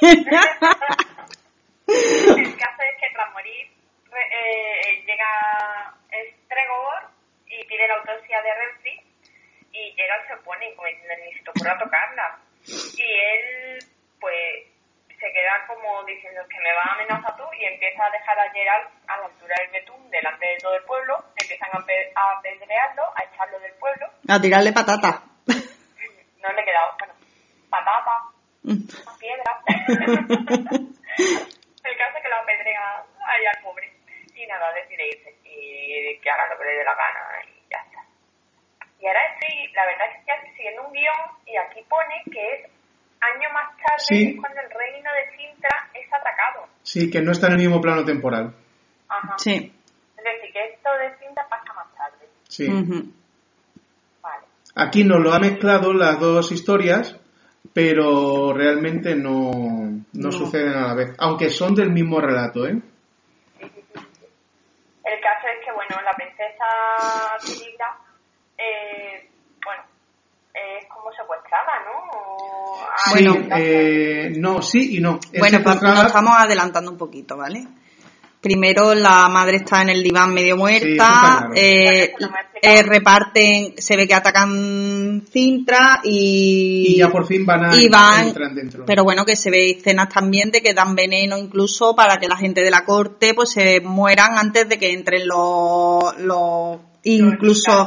El 0.00 0.24
caso 2.56 2.82
es 2.82 2.96
que 3.00 3.10
tras 3.12 3.32
morir 3.32 3.72
re- 4.10 4.28
eh, 4.32 5.04
llega 5.06 5.94
Stregor 6.44 7.10
y 7.46 7.64
pide 7.66 7.88
la 7.88 7.94
autopsia 7.94 8.42
de 8.42 8.54
Renfri 8.54 9.00
y 9.72 9.78
y 9.88 9.94
se 10.28 10.36
pone 10.44 10.68
y 10.70 10.74
como 10.74 10.88
ni 10.88 11.32
se 11.34 11.42
te 11.42 11.50
ocurra 11.50 11.78
tocarla. 11.78 12.38
Y 12.66 13.02
él, 13.02 13.78
pues, 14.20 14.66
se 15.08 15.32
queda 15.32 15.66
como 15.66 16.04
diciendo 16.04 16.40
que 16.48 16.58
me 16.60 16.72
va 16.74 16.82
a 16.82 16.94
amenazar 16.94 17.36
tú 17.36 17.44
y 17.58 17.64
empieza 17.64 18.04
a 18.06 18.10
dejar 18.10 18.38
a 18.38 18.50
Geralt 18.52 18.88
a 19.08 19.16
la 19.18 19.26
altura 19.26 19.54
del 19.60 19.70
betún 19.70 20.10
delante 20.10 20.46
de 20.46 20.56
todo 20.58 20.74
el 20.76 20.84
pueblo, 20.84 21.24
empiezan 21.36 21.68
a, 21.72 21.84
pe- 21.84 22.12
a 22.14 22.38
apedrearlo, 22.38 23.02
a 23.16 23.24
echarlo 23.24 23.58
del 23.60 23.72
pueblo, 23.74 24.06
A 24.28 24.40
tirarle 24.40 24.72
patata. 24.72 25.22
no 25.46 26.52
le 26.52 26.64
quedaba, 26.64 26.96
bueno, 26.98 27.14
patata, 27.70 28.22
piedra. 28.64 29.52
El 31.84 31.96
caso 32.00 32.16
es 32.16 32.22
que 32.22 32.28
lo 32.28 32.36
apedrea 32.36 33.04
ahí 33.28 33.44
al 33.46 33.62
pobre. 33.62 33.92
Y 34.34 34.46
nada, 34.46 34.72
decide 34.72 35.08
irse. 35.08 35.34
Y 35.44 36.18
que 36.20 36.30
haga 36.30 36.48
lo 36.52 36.58
que 36.58 36.64
le 36.64 36.78
dé 36.78 36.84
la 36.84 36.94
gana 36.94 37.20
y 37.44 37.70
ya 37.70 37.78
está. 37.84 38.00
Y 39.00 39.06
ahora 39.06 39.20
estoy, 39.32 39.72
la 39.74 39.84
verdad 39.86 40.06
es 40.16 40.24
que 40.24 40.32
estoy 40.32 40.50
siguiendo 40.56 40.82
un 40.86 40.92
guion 40.92 41.22
y 41.46 41.56
aquí 41.56 41.80
pone 41.88 42.22
que 42.32 42.52
es 42.54 42.70
año 43.20 43.48
más 43.52 43.76
tarde 43.76 43.98
Sí. 43.98 44.34
es 44.34 44.40
cuando 44.40 44.60
el 44.60 44.70
reino 44.70 45.10
de 45.12 45.36
Sintra 45.36 45.90
es 45.94 46.06
atacado. 46.12 46.68
Sí, 46.82 47.10
que 47.10 47.20
no 47.20 47.32
está 47.32 47.46
en 47.48 47.52
el 47.54 47.58
mismo 47.58 47.80
plano 47.80 48.04
temporal. 48.04 48.54
Ajá. 49.08 49.34
Sí. 49.38 49.72
Es 50.16 50.24
decir, 50.24 50.52
que 50.52 50.64
esto 50.72 50.90
de 50.98 51.18
Sintra 51.18 51.46
pasa 51.48 51.72
más 51.74 51.94
tarde. 51.94 52.26
Sí. 52.48 52.66
Ujú. 52.68 53.12
Vale. 54.22 54.46
Aquí 54.74 55.04
nos 55.04 55.20
lo 55.20 55.32
ha 55.32 55.38
mezclado 55.38 55.92
las 55.92 56.18
dos 56.18 56.50
historias, 56.50 57.20
pero 57.74 58.52
realmente 58.54 59.16
no, 59.16 59.50
no, 59.50 60.00
No. 60.12 60.32
suceden 60.32 60.72
a 60.74 60.86
la 60.88 60.94
vez. 60.94 61.14
Aunque 61.18 61.50
son 61.50 61.74
del 61.74 61.90
mismo 61.90 62.20
relato, 62.20 62.66
¿eh? 62.66 62.80
El 63.60 65.20
caso 65.20 65.46
es 65.48 65.64
que, 65.64 65.72
bueno, 65.72 65.96
la 66.02 66.12
princesa 66.12 67.36
Tiligra, 67.44 67.98
eh, 68.56 69.28
bueno, 69.64 69.82
es 70.54 70.86
como 70.88 71.10
se 71.10 71.18
secuestrada, 71.18 71.72
¿no? 71.84 72.10
O- 72.16 72.78
ah, 72.80 72.96
Sí, 73.12 73.26
Bueno. 73.26 73.56
eh, 73.58 74.32
no, 74.38 74.62
sí 74.62 74.96
y 74.96 75.00
no. 75.00 75.18
Es 75.32 75.40
Bueno, 75.40 75.58
pues 75.62 75.82
nos 75.82 76.04
estamos 76.06 76.34
adelantando 76.38 76.92
un 76.92 76.96
poquito, 76.98 77.36
¿vale? 77.36 77.66
Primero 78.44 78.94
la 78.94 79.26
madre 79.30 79.56
está 79.56 79.80
en 79.80 79.88
el 79.88 80.02
diván 80.02 80.34
medio 80.34 80.56
muerta, 80.58 80.86
claro. 80.96 81.52
eh, 81.56 82.12
eh, 82.60 82.82
reparten, 82.82 83.72
se 83.78 83.96
ve 83.96 84.06
que 84.06 84.14
atacan 84.14 85.22
Cintra 85.32 86.00
y, 86.04 86.94
y 86.94 86.96
ya 86.98 87.08
por 87.10 87.26
fin 87.26 87.46
van 87.46 87.64
a 87.64 87.74
y 87.76 87.88
van- 87.88 88.28
entran 88.28 88.54
dentro. 88.54 88.84
pero 88.86 89.02
bueno 89.02 89.24
que 89.24 89.34
se 89.34 89.50
ve 89.50 89.70
escenas 89.70 90.10
también 90.10 90.50
de 90.50 90.60
que 90.62 90.74
dan 90.74 90.94
veneno 90.94 91.38
incluso 91.38 91.96
para 91.96 92.18
que 92.18 92.28
la 92.28 92.36
gente 92.36 92.60
de 92.62 92.70
la 92.70 92.84
corte 92.84 93.32
pues 93.34 93.50
se 93.50 93.80
mueran 93.80 94.36
antes 94.36 94.68
de 94.68 94.78
que 94.78 94.92
entren 94.92 95.26
los, 95.26 96.18
los 96.20 96.78
incluso 97.04 97.86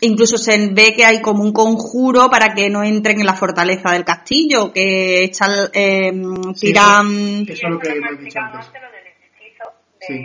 incluso 0.00 0.36
se 0.36 0.68
ve 0.72 0.94
que 0.94 1.04
hay 1.04 1.20
como 1.22 1.42
un 1.42 1.52
conjuro 1.52 2.28
para 2.30 2.54
que 2.54 2.68
no 2.68 2.82
entren 2.82 3.20
en 3.20 3.26
la 3.26 3.34
fortaleza 3.34 3.92
del 3.92 4.04
castillo 4.04 4.72
que 4.72 5.24
echan 5.24 5.50
eh, 5.72 6.12
Sí, 6.54 6.66
tiran 6.68 7.42
Eso 7.48 7.52
es 7.52 7.62
lo 7.70 7.78
que 7.78 7.88
hemos 7.90 8.18
dicho 8.20 8.38
antes. 8.38 8.66
antes 8.66 8.82
lo 8.82 8.88
del 8.90 9.06
hechizo 9.06 9.64
de, 10.08 10.14
Sí. 10.16 10.22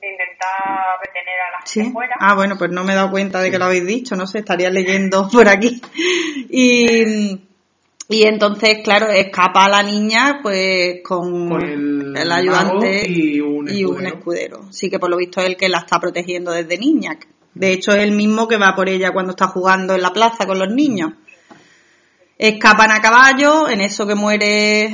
de 0.00 0.10
intentar 0.10 0.98
retener 1.04 1.40
a 1.40 1.50
la 1.52 1.58
gente 1.58 1.84
Sí. 1.88 1.92
fuera. 1.92 2.16
Ah, 2.20 2.34
bueno, 2.34 2.56
pues 2.58 2.70
no 2.70 2.84
me 2.84 2.92
he 2.92 2.96
dado 2.96 3.10
cuenta 3.10 3.40
de 3.40 3.50
que 3.50 3.58
lo 3.58 3.66
habéis 3.66 3.86
dicho, 3.86 4.16
no 4.16 4.26
sé, 4.26 4.38
estaría 4.38 4.70
leyendo 4.70 5.28
por 5.32 5.48
aquí. 5.48 5.80
Y, 6.50 7.40
y 8.08 8.22
entonces, 8.24 8.78
claro, 8.82 9.08
escapa 9.10 9.68
la 9.68 9.82
niña 9.82 10.40
pues 10.42 11.00
con, 11.04 11.48
Con 11.48 12.16
el 12.16 12.32
ayudante 12.32 13.06
y 13.10 13.40
un 13.40 13.68
y 13.70 13.84
un 13.84 14.06
escudero. 14.06 14.16
escudero. 14.60 14.72
Sí 14.72 14.88
que 14.90 14.98
por 14.98 15.10
lo 15.10 15.16
visto 15.16 15.40
es 15.40 15.46
el 15.48 15.56
que 15.56 15.68
la 15.68 15.78
está 15.78 15.98
protegiendo 16.00 16.52
desde 16.52 16.78
niña. 16.78 17.18
De 17.54 17.72
hecho, 17.72 17.92
es 17.92 18.02
el 18.04 18.12
mismo 18.12 18.46
que 18.46 18.56
va 18.56 18.74
por 18.76 18.88
ella 18.88 19.10
cuando 19.12 19.30
está 19.32 19.48
jugando 19.48 19.94
en 19.94 20.02
la 20.02 20.12
plaza 20.12 20.46
con 20.46 20.58
los 20.58 20.68
niños. 20.72 21.12
Escapan 22.38 22.92
a 22.92 23.00
caballo, 23.00 23.68
en 23.68 23.80
eso 23.80 24.06
que 24.06 24.14
muere... 24.14 24.90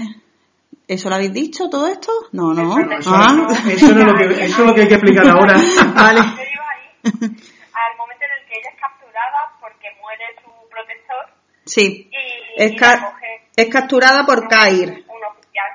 ¿Eso 0.86 1.08
lo 1.08 1.14
habéis 1.14 1.32
dicho, 1.32 1.68
todo 1.70 1.86
esto? 1.86 2.12
No, 2.32 2.52
no. 2.52 2.76
No, 2.78 2.98
eso, 2.98 3.10
Ah. 3.14 3.48
eso 3.68 3.94
no 3.94 4.00
es 4.00 4.06
lo 4.06 4.14
que, 4.16 4.24
eso 4.44 4.60
es 4.62 4.66
lo 4.68 4.74
que 4.74 4.82
hay 4.82 4.88
que 4.88 4.94
explicar 4.94 5.26
ahora. 5.30 5.54
Vale. 5.94 6.20
Yo 6.20 6.42
iba 6.52 6.68
ahí 6.70 6.86
al 7.02 7.96
momento 7.96 8.24
en 8.24 8.32
el 8.40 8.46
que 8.48 8.58
ella 8.58 8.70
es 8.74 8.80
capturada 8.80 9.52
porque 9.60 9.88
muere 10.00 10.24
su 10.44 10.50
protector 10.68 11.26
Sí. 11.64 12.10
y, 12.12 12.62
Es, 12.62 12.72
y 12.72 12.76
ca- 12.76 13.00
coge 13.12 13.48
es 13.56 13.68
capturada 13.68 14.26
por 14.26 14.46
Kair. 14.48 14.90
un 15.08 15.24
oficial. 15.24 15.70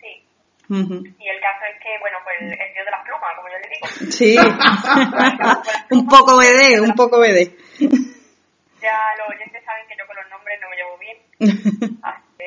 Sí. 0.00 0.24
Ujú. 0.70 0.94
Y 1.18 1.28
el 1.28 1.40
caso 1.40 1.64
es 1.68 1.82
que, 1.82 1.98
bueno, 2.00 2.16
pues 2.24 2.36
el, 2.40 2.46
el 2.52 2.72
dios 2.74 2.84
de 2.86 2.90
las 2.90 3.04
plumas, 3.04 3.30
como 3.36 3.48
yo 3.48 3.58
le 3.60 3.68
digo. 3.68 4.10
Sí. 4.10 4.36
un 5.90 6.06
poco 6.08 6.36
BD, 6.38 6.80
un 6.80 6.94
poco 6.94 7.18
BD. 7.20 7.52
Ya 8.80 8.96
los 9.18 9.28
oyentes 9.28 9.62
saben 9.64 9.86
que 9.86 9.94
yo 9.98 10.06
con 10.06 10.16
los 10.16 10.28
nombres 10.30 10.58
no 10.62 10.68
me 10.70 10.76
llevo 10.76 10.96
bien. 10.98 11.18
Así 12.02 12.22
que 12.38 12.44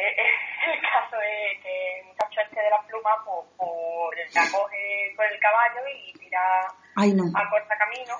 el 0.73 0.81
caso 0.81 1.17
es 1.21 1.61
que 1.61 1.99
el 1.99 2.05
muchacho 2.05 2.41
este 2.41 2.61
de 2.61 2.69
las 2.69 2.85
plumas, 2.85 3.17
pues, 3.25 3.47
pues 3.57 4.35
la 4.35 4.41
coge 4.51 5.13
con 5.15 5.25
el 5.25 5.39
caballo 5.39 5.81
y 5.93 6.13
tira 6.13 6.67
Ay, 6.95 7.13
no. 7.13 7.23
a 7.37 7.49
corta 7.49 7.77
camino. 7.77 8.15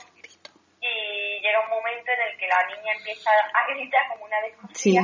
Y 0.81 1.39
llega 1.41 1.61
un 1.63 1.69
momento 1.69 2.11
en 2.11 2.21
el 2.21 2.37
que 2.37 2.47
la 2.47 2.61
niña 2.67 2.93
empieza 2.93 3.31
a 3.53 3.67
gritar 3.73 4.07
como 4.09 4.25
una 4.25 4.37
Sí. 4.41 4.91
descosida. 4.91 5.01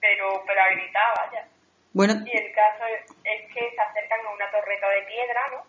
Pero, 0.00 0.42
pero 0.46 0.60
a 0.62 0.68
gritar, 0.70 1.14
vaya. 1.16 1.48
Bueno, 1.92 2.14
Y 2.26 2.36
el 2.36 2.52
caso 2.52 2.84
es, 2.86 3.10
que 3.54 3.70
se 3.70 3.80
acercan 3.80 4.26
a 4.26 4.30
una 4.30 4.50
torreta 4.50 4.88
de 4.88 5.02
piedra, 5.02 5.40
¿no? 5.52 5.64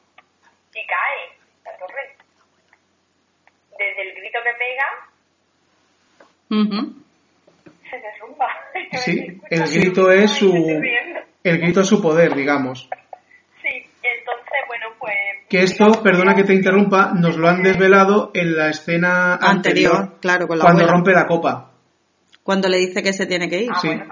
Y 0.74 0.86
cae 0.86 1.38
la 1.64 1.78
torreta. 1.78 2.24
Desde 3.78 4.02
el 4.02 4.16
grito 4.16 4.40
que 4.44 4.54
pega, 4.56 5.10
ujú. 6.50 7.07
Se 7.90 7.98
derrumba. 7.98 8.48
Sí, 9.04 9.40
el 9.50 9.64
grito 9.70 10.12
es 10.12 10.32
su, 10.32 10.54
el 11.44 11.58
grito 11.60 11.82
es 11.82 11.88
su 11.88 12.02
poder, 12.02 12.36
digamos. 12.36 12.90
Sí, 13.62 13.70
entonces, 14.04 14.60
bueno, 14.68 14.86
pues... 15.00 15.14
Que 15.50 15.64
esto, 15.64 16.04
perdona 16.04 16.36
que 16.36 16.44
te 16.44 16.54
interrumpa, 16.54 17.12
nos 17.14 17.38
lo 17.38 17.48
han 17.48 17.64
desvelado 17.64 18.32
en 18.34 18.56
la 18.56 18.70
escena 18.70 19.36
anterior, 19.36 19.96
Anterior, 19.96 20.20
claro, 20.22 20.48
con 20.48 20.58
la 20.58 20.64
cuando 20.64 20.82
abuela. 20.84 20.94
rompe 20.94 21.12
la 21.14 21.26
copa. 21.28 21.72
cuando 22.44 22.70
le 22.70 22.78
dice 22.78 23.02
que 23.04 23.14
se 23.14 23.26
tiene 23.26 23.50
que 23.50 23.64
ir. 23.64 23.72
Ah, 23.74 23.80
sí. 23.82 23.88
bueno. 23.88 24.06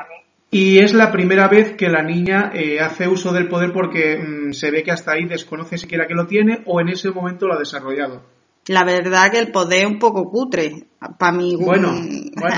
Y 0.51 0.79
es 0.79 0.93
la 0.93 1.11
primera 1.11 1.47
vez 1.49 1.73
que 1.75 1.89
la 1.89 2.01
niña 2.01 2.51
eh, 2.53 2.79
hace 2.79 3.07
uso 3.07 3.33
del 3.33 3.49
poder 3.49 3.73
porque 3.73 4.17
mm, 4.17 4.53
se 4.53 4.71
ve 4.71 4.83
que 4.83 4.91
hasta 4.91 5.11
ahí 5.11 5.25
desconoce 5.25 5.77
siquiera 5.77 6.07
que 6.07 6.13
lo 6.13 6.27
tiene 6.27 6.61
o 6.65 6.79
en 6.79 6.89
ese 6.89 7.11
momento 7.11 7.47
lo 7.47 7.55
ha 7.55 7.59
desarrollado. 7.59 8.23
La 8.67 8.83
verdad 8.83 9.31
que 9.31 9.39
el 9.39 9.51
poder 9.51 9.79
es 9.81 9.85
un 9.85 9.99
poco 9.99 10.29
cutre. 10.29 10.85
Para 11.19 11.31
mí, 11.31 11.55
Bueno, 11.55 11.89
un- 11.91 12.31
bueno. 12.35 12.55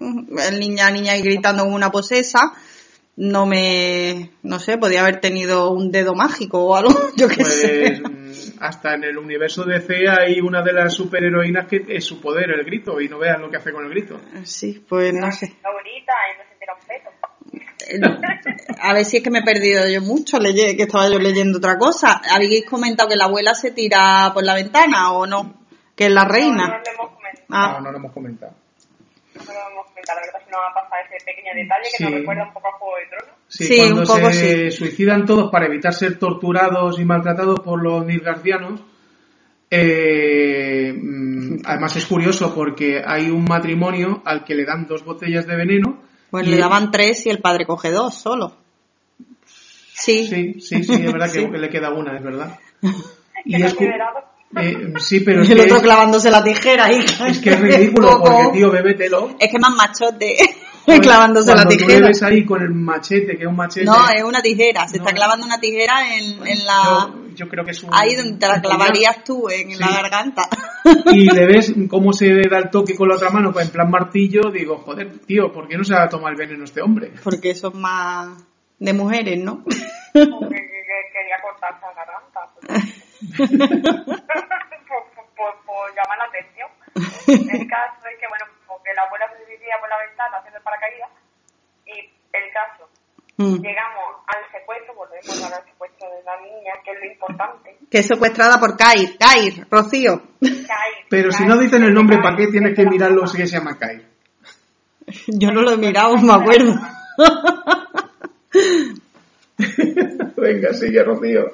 el 0.48 0.60
niña, 0.60 0.90
niña 0.90 1.12
ahí 1.12 1.22
gritando 1.22 1.64
en 1.64 1.72
una 1.72 1.90
posesa, 1.90 2.52
no 3.16 3.46
me, 3.46 4.30
no 4.42 4.58
sé, 4.58 4.76
podía 4.78 5.00
haber 5.00 5.20
tenido 5.20 5.70
un 5.72 5.90
dedo 5.90 6.14
mágico 6.14 6.58
o 6.64 6.76
algo, 6.76 6.90
yo 7.16 7.28
qué 7.28 7.44
sé. 7.44 8.00
Pues 8.02 8.52
mm, 8.54 8.62
hasta 8.62 8.94
en 8.94 9.04
el 9.04 9.16
universo 9.18 9.64
de 9.64 9.80
C 9.80 10.08
hay 10.08 10.40
una 10.40 10.62
de 10.62 10.72
las 10.74 10.92
superheroínas 10.94 11.66
que 11.66 11.84
es 11.88 12.04
su 12.04 12.20
poder, 12.20 12.50
el 12.50 12.64
grito, 12.64 13.00
y 13.00 13.08
no 13.08 13.18
vean 13.18 13.40
lo 13.40 13.50
que 13.50 13.56
hace 13.56 13.72
con 13.72 13.84
el 13.84 13.90
grito. 13.90 14.20
Sí, 14.44 14.84
pues 14.88 15.12
no 15.14 15.30
sé. 15.32 15.46
Bonita 15.62 16.12
y 16.34 16.38
no 16.38 16.44
se 16.46 16.52
entera 16.52 16.74
un 16.78 16.86
peto. 16.86 17.10
A 18.82 18.94
ver 18.94 19.04
si 19.04 19.18
es 19.18 19.22
que 19.22 19.30
me 19.30 19.40
he 19.40 19.42
perdido 19.42 19.88
yo 19.88 20.00
mucho, 20.00 20.38
que 20.38 20.76
estaba 20.78 21.08
yo 21.10 21.18
leyendo 21.18 21.58
otra 21.58 21.76
cosa. 21.78 22.20
¿Habéis 22.32 22.64
comentado 22.66 23.08
que 23.08 23.16
la 23.16 23.24
abuela 23.24 23.54
se 23.54 23.70
tira 23.72 24.30
por 24.32 24.44
la 24.44 24.54
ventana 24.54 25.12
o 25.12 25.26
no? 25.26 25.54
Que 25.94 26.06
es 26.06 26.10
la 26.12 26.22
No, 26.22 26.28
no 26.28 26.32
reina. 26.34 26.66
lo 26.68 26.74
hemos 26.92 27.10
comentado. 27.14 27.46
Ah. 27.50 27.72
No, 27.74 27.80
no 27.80 27.90
lo 27.92 27.98
hemos 27.98 28.12
comentado. 28.12 28.52
No 29.34 29.42
lo 29.44 29.50
hemos 29.70 29.86
comentado. 29.86 30.18
La 30.20 30.26
verdad 30.26 30.40
es 30.40 30.44
que 30.46 30.50
nos 30.50 30.60
ha 30.60 30.74
pasado 30.74 31.02
ese 31.10 31.24
pequeño 31.24 31.50
detalle 31.54 31.82
que 31.90 31.96
Sí. 31.98 32.04
nos 32.04 32.12
recuerda 32.14 32.42
un 32.44 32.52
poco 32.54 32.68
a 32.68 32.72
Juego 32.72 32.96
de 32.96 33.06
Tronos. 33.16 33.36
Sí, 33.48 33.64
Sí, 33.64 33.76
cuando 33.78 34.00
un 34.00 34.06
poco 34.06 34.32
se 34.32 34.70
suicidan 34.70 35.24
todos 35.26 35.50
para 35.50 35.66
evitar 35.66 35.92
ser 35.92 36.18
torturados 36.18 36.98
y 36.98 37.04
maltratados 37.04 37.60
por 37.60 37.82
los 37.82 38.06
nilgardianos, 38.06 38.80
eh, 39.70 40.92
mm, 40.92 41.58
además 41.64 41.96
es 41.96 42.06
curioso 42.06 42.54
porque 42.54 43.02
hay 43.04 43.30
un 43.30 43.44
matrimonio 43.44 44.22
al 44.24 44.44
que 44.44 44.54
le 44.54 44.64
dan 44.64 44.86
dos 44.86 45.04
botellas 45.04 45.46
de 45.46 45.56
veneno. 45.56 46.02
Bueno, 46.30 46.48
y- 46.48 46.52
le 46.52 46.58
daban 46.58 46.90
tres 46.90 47.26
y 47.26 47.30
el 47.30 47.38
padre 47.40 47.66
coge 47.66 47.90
dos 47.90 48.14
solo. 48.14 48.56
Sí. 49.94 50.26
Sí, 50.26 50.60
sí, 50.60 50.82
sí, 50.84 50.92
es 50.94 51.12
verdad 51.12 51.28
Sí. 51.30 51.46
que 51.50 51.58
le 51.58 51.68
queda 51.68 51.90
una, 51.90 52.16
es 52.16 52.22
verdad. 52.22 52.58
Que 53.42 53.58
Y 53.58 53.62
es 53.62 53.80
liberado. 53.80 54.18
eh, 54.56 54.92
sí, 54.98 55.20
pero 55.20 55.40
es 55.42 55.48
Y 55.48 55.52
el 55.52 55.58
que, 55.58 55.64
otro 55.64 55.80
clavándose 55.82 56.30
la 56.30 56.42
tijera 56.44 56.92
y 56.92 56.98
es 57.28 57.38
que 57.38 57.50
es 57.50 57.60
ridículo 57.60 58.20
porque, 58.22 58.50
tío, 58.58 58.70
bébetelo. 58.70 59.36
Es 59.38 59.50
que 59.50 59.58
más 59.58 59.74
machote 59.74 60.36
clavándose 61.02 61.48
la 61.48 61.54
Cuando 61.62 61.70
tú 61.76 61.86
tijera. 61.86 62.06
ves 62.08 62.22
ahí 62.22 62.44
con 62.44 62.60
el 62.62 62.70
machete, 62.70 63.36
que 63.36 63.44
es 63.44 63.48
un 63.48 63.54
machete. 63.56 63.86
No, 63.86 64.08
es 64.10 64.22
una 64.24 64.42
tijera. 64.42 64.88
Se 64.88 64.98
No. 64.98 65.04
está 65.04 65.14
clavando 65.14 65.46
una 65.46 65.60
tijera 65.60 66.16
en, 66.16 66.46
en 66.46 66.64
la... 66.66 66.82
yo, 66.84 67.34
yo 67.36 67.48
creo 67.48 67.64
que 67.64 67.70
es 67.70 67.82
un. 67.84 67.90
Ahí 67.94 68.16
donde 68.16 68.38
te 68.38 68.46
la 68.48 68.60
clavarías 68.60 69.22
tú, 69.22 69.48
en 69.48 69.70
Sí. 69.70 69.78
la 69.78 69.88
garganta. 69.92 70.48
y 71.12 71.30
le 71.34 71.46
ves 71.46 71.74
cómo 71.88 72.12
se 72.12 72.26
da 72.48 72.58
el 72.58 72.70
toque 72.70 72.94
con 72.96 73.08
la 73.08 73.16
otra 73.16 73.30
mano, 73.30 73.52
pues 73.52 73.66
en 73.66 73.72
plan 73.72 73.90
martillo, 73.90 74.50
digo, 74.52 74.78
joder, 74.78 75.18
tío, 75.26 75.52
¿por 75.52 75.68
qué 75.68 75.76
no 75.76 75.84
se 75.84 75.94
va 75.94 76.04
a 76.04 76.08
tomar 76.08 76.32
el 76.32 76.38
veneno 76.38 76.64
este 76.64 76.82
hombre? 76.82 77.12
Porque 77.22 77.54
son 77.54 77.80
más 77.80 78.28
de 78.78 78.92
mujeres, 78.92 79.38
¿no? 79.42 79.62
Porque 79.64 79.76
que- 80.14 80.70
que 80.90 81.12
quería 81.12 81.36
cortarse 81.42 81.86
la 81.86 81.94
garganta. 81.94 82.40
Pues, 83.36 83.50
por, 84.88 85.04
por, 85.14 85.26
por, 85.36 85.52
por 85.64 85.86
llamar 85.94 86.18
la 86.18 86.24
atención. 86.26 86.68
El 87.28 87.68
caso 87.68 88.02
es 88.10 88.18
que, 88.18 88.26
bueno, 88.28 88.44
porque 88.66 88.90
la 88.94 89.02
abuela 89.06 89.26
se 89.30 89.44
suicida 89.46 89.78
por 89.78 89.88
la 89.88 89.98
ventana 90.02 90.38
haciendo 90.38 90.58
el 90.58 90.64
paracaídas. 90.64 91.10
Y 91.86 92.10
el 92.34 92.46
caso, 92.52 92.89
Mm. 93.42 93.62
llegamos 93.62 94.16
al 94.26 94.52
secuestro, 94.52 94.94
volvemos 94.94 95.42
al 95.52 95.64
secuestro 95.64 96.10
de 96.10 96.22
la 96.24 96.36
niña, 96.42 96.72
que 96.84 96.90
es 96.92 96.98
lo 97.00 97.06
importante. 97.06 97.76
que 97.90 97.98
es 97.98 98.06
secuestrada 98.06 98.60
por 98.60 98.76
Kair. 98.76 99.16
Kair, 99.18 99.66
Rocío. 99.70 100.20
Kai- 100.40 101.06
Pero 101.08 101.32
si 101.32 101.44
no 101.46 101.56
dicen 101.58 101.82
el 101.84 101.94
nombre, 101.94 102.18
¿para 102.22 102.36
qué 102.36 102.48
tienes 102.48 102.76
que 102.76 102.84
mirarlo 102.84 103.26
si 103.26 103.38
que 103.38 103.46
se 103.46 103.56
llama 103.58 103.78
Kai? 103.78 104.06
Yo 105.28 105.50
no 105.50 105.62
lo 105.62 105.72
he 105.72 105.76
mirado, 105.78 106.16
me 106.18 106.34
acuerdo. 106.34 106.74
Venga, 110.36 110.72
sigue, 110.72 111.02
Rocío. 111.02 111.44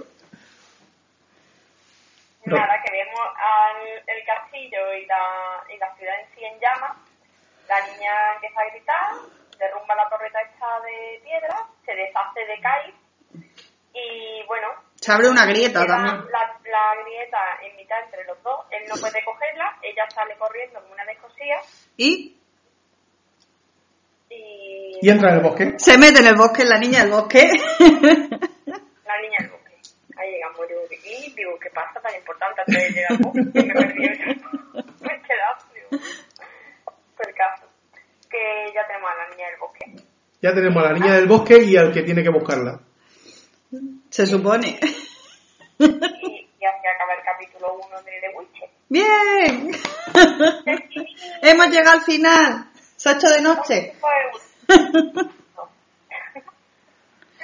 Nada, 2.46 2.80
que 2.84 2.92
vemos 2.92 3.20
al, 3.34 3.76
el 4.06 4.24
castillo 4.24 4.94
y 4.94 5.04
la, 5.06 5.64
y 5.74 5.78
la 5.78 5.94
ciudad 5.96 6.14
en 6.20 6.26
sí 6.34 6.44
en 6.44 6.60
llamas. 6.60 6.96
La 7.68 7.80
niña 7.86 8.12
empieza 8.34 8.60
a 8.60 8.70
gritar, 8.70 9.10
derrumba 9.58 9.94
la 9.94 10.08
torreta 10.08 10.40
esta 10.40 10.80
de 10.80 11.20
piedra, 11.24 11.56
se 11.84 11.94
deshace 11.94 12.40
de 12.46 12.60
Kai 12.60 12.94
y 13.94 14.46
bueno. 14.46 14.68
Se 14.96 15.12
abre 15.12 15.28
una 15.28 15.46
grieta 15.46 15.84
también. 15.86 16.16
La, 16.30 16.58
la 16.70 17.02
grieta 17.02 17.38
en 17.62 17.76
mitad 17.76 17.98
entre 18.04 18.24
los 18.24 18.42
dos, 18.42 18.60
él 18.70 18.84
no 18.88 18.94
puede 19.00 19.22
cogerla, 19.24 19.78
ella 19.82 20.04
sale 20.10 20.36
corriendo 20.36 20.80
como 20.80 20.92
una 20.94 21.04
descosía 21.04 21.56
Y 21.96 22.36
y 24.30 24.98
Y 25.00 25.10
entra 25.10 25.30
en 25.30 25.36
el 25.36 25.42
bosque. 25.42 25.74
se 25.78 25.98
mete 25.98 26.20
en 26.20 26.26
el 26.26 26.34
bosque, 26.36 26.64
la 26.64 26.78
niña 26.78 27.00
del 27.00 27.10
bosque. 27.12 27.42
la 27.44 29.20
niña 29.20 29.38
del 29.40 29.50
bosque. 29.50 29.72
Ahí 30.18 30.30
llegamos 30.32 30.60
yo 30.68 30.96
y 31.04 31.32
digo, 31.34 31.58
¿qué 31.60 31.70
pasa 31.70 32.00
tan 32.00 32.14
importante 32.14 32.60
antes 32.66 32.82
de 32.82 32.90
llegar 32.90 33.12
al 33.12 33.18
bosque? 33.18 33.42
Que 33.52 33.62
me 33.62 33.70
he 33.70 33.74
perdido 33.74 34.14
yo. 34.14 35.98
me 38.36 38.68
he 38.68 38.72
quedado, 38.72 38.88
digo. 39.30 39.68
Fue 39.68 39.86
el 39.86 39.94
caso. 39.94 40.02
Que 40.02 40.02
Ya 40.42 40.54
tenemos 40.54 40.82
a 40.82 40.92
la 40.92 40.98
niña 40.98 41.14
del 41.14 41.26
bosque 41.26 41.62
y 41.62 41.76
al 41.76 41.92
que 41.92 42.02
tiene 42.02 42.22
que 42.22 42.30
buscarla. 42.30 42.80
Se 44.10 44.26
supone. 44.26 44.78
Y, 45.78 45.84
y 45.84 46.64
así 46.64 46.86
acaba 46.86 47.14
el 47.14 47.22
capítulo 47.24 47.74
1 47.74 48.02
de 48.02 48.12
The 48.20 48.28
Witcher. 48.36 48.70
¡Bien! 48.88 49.72
Hemos 51.42 51.66
llegado 51.68 51.98
al 51.98 52.02
final. 52.02 52.70
Se 52.96 53.08
ha 53.08 53.12
hecho 53.12 53.28
de 53.28 53.42
noche. 53.42 53.94
Pues, 54.66 55.26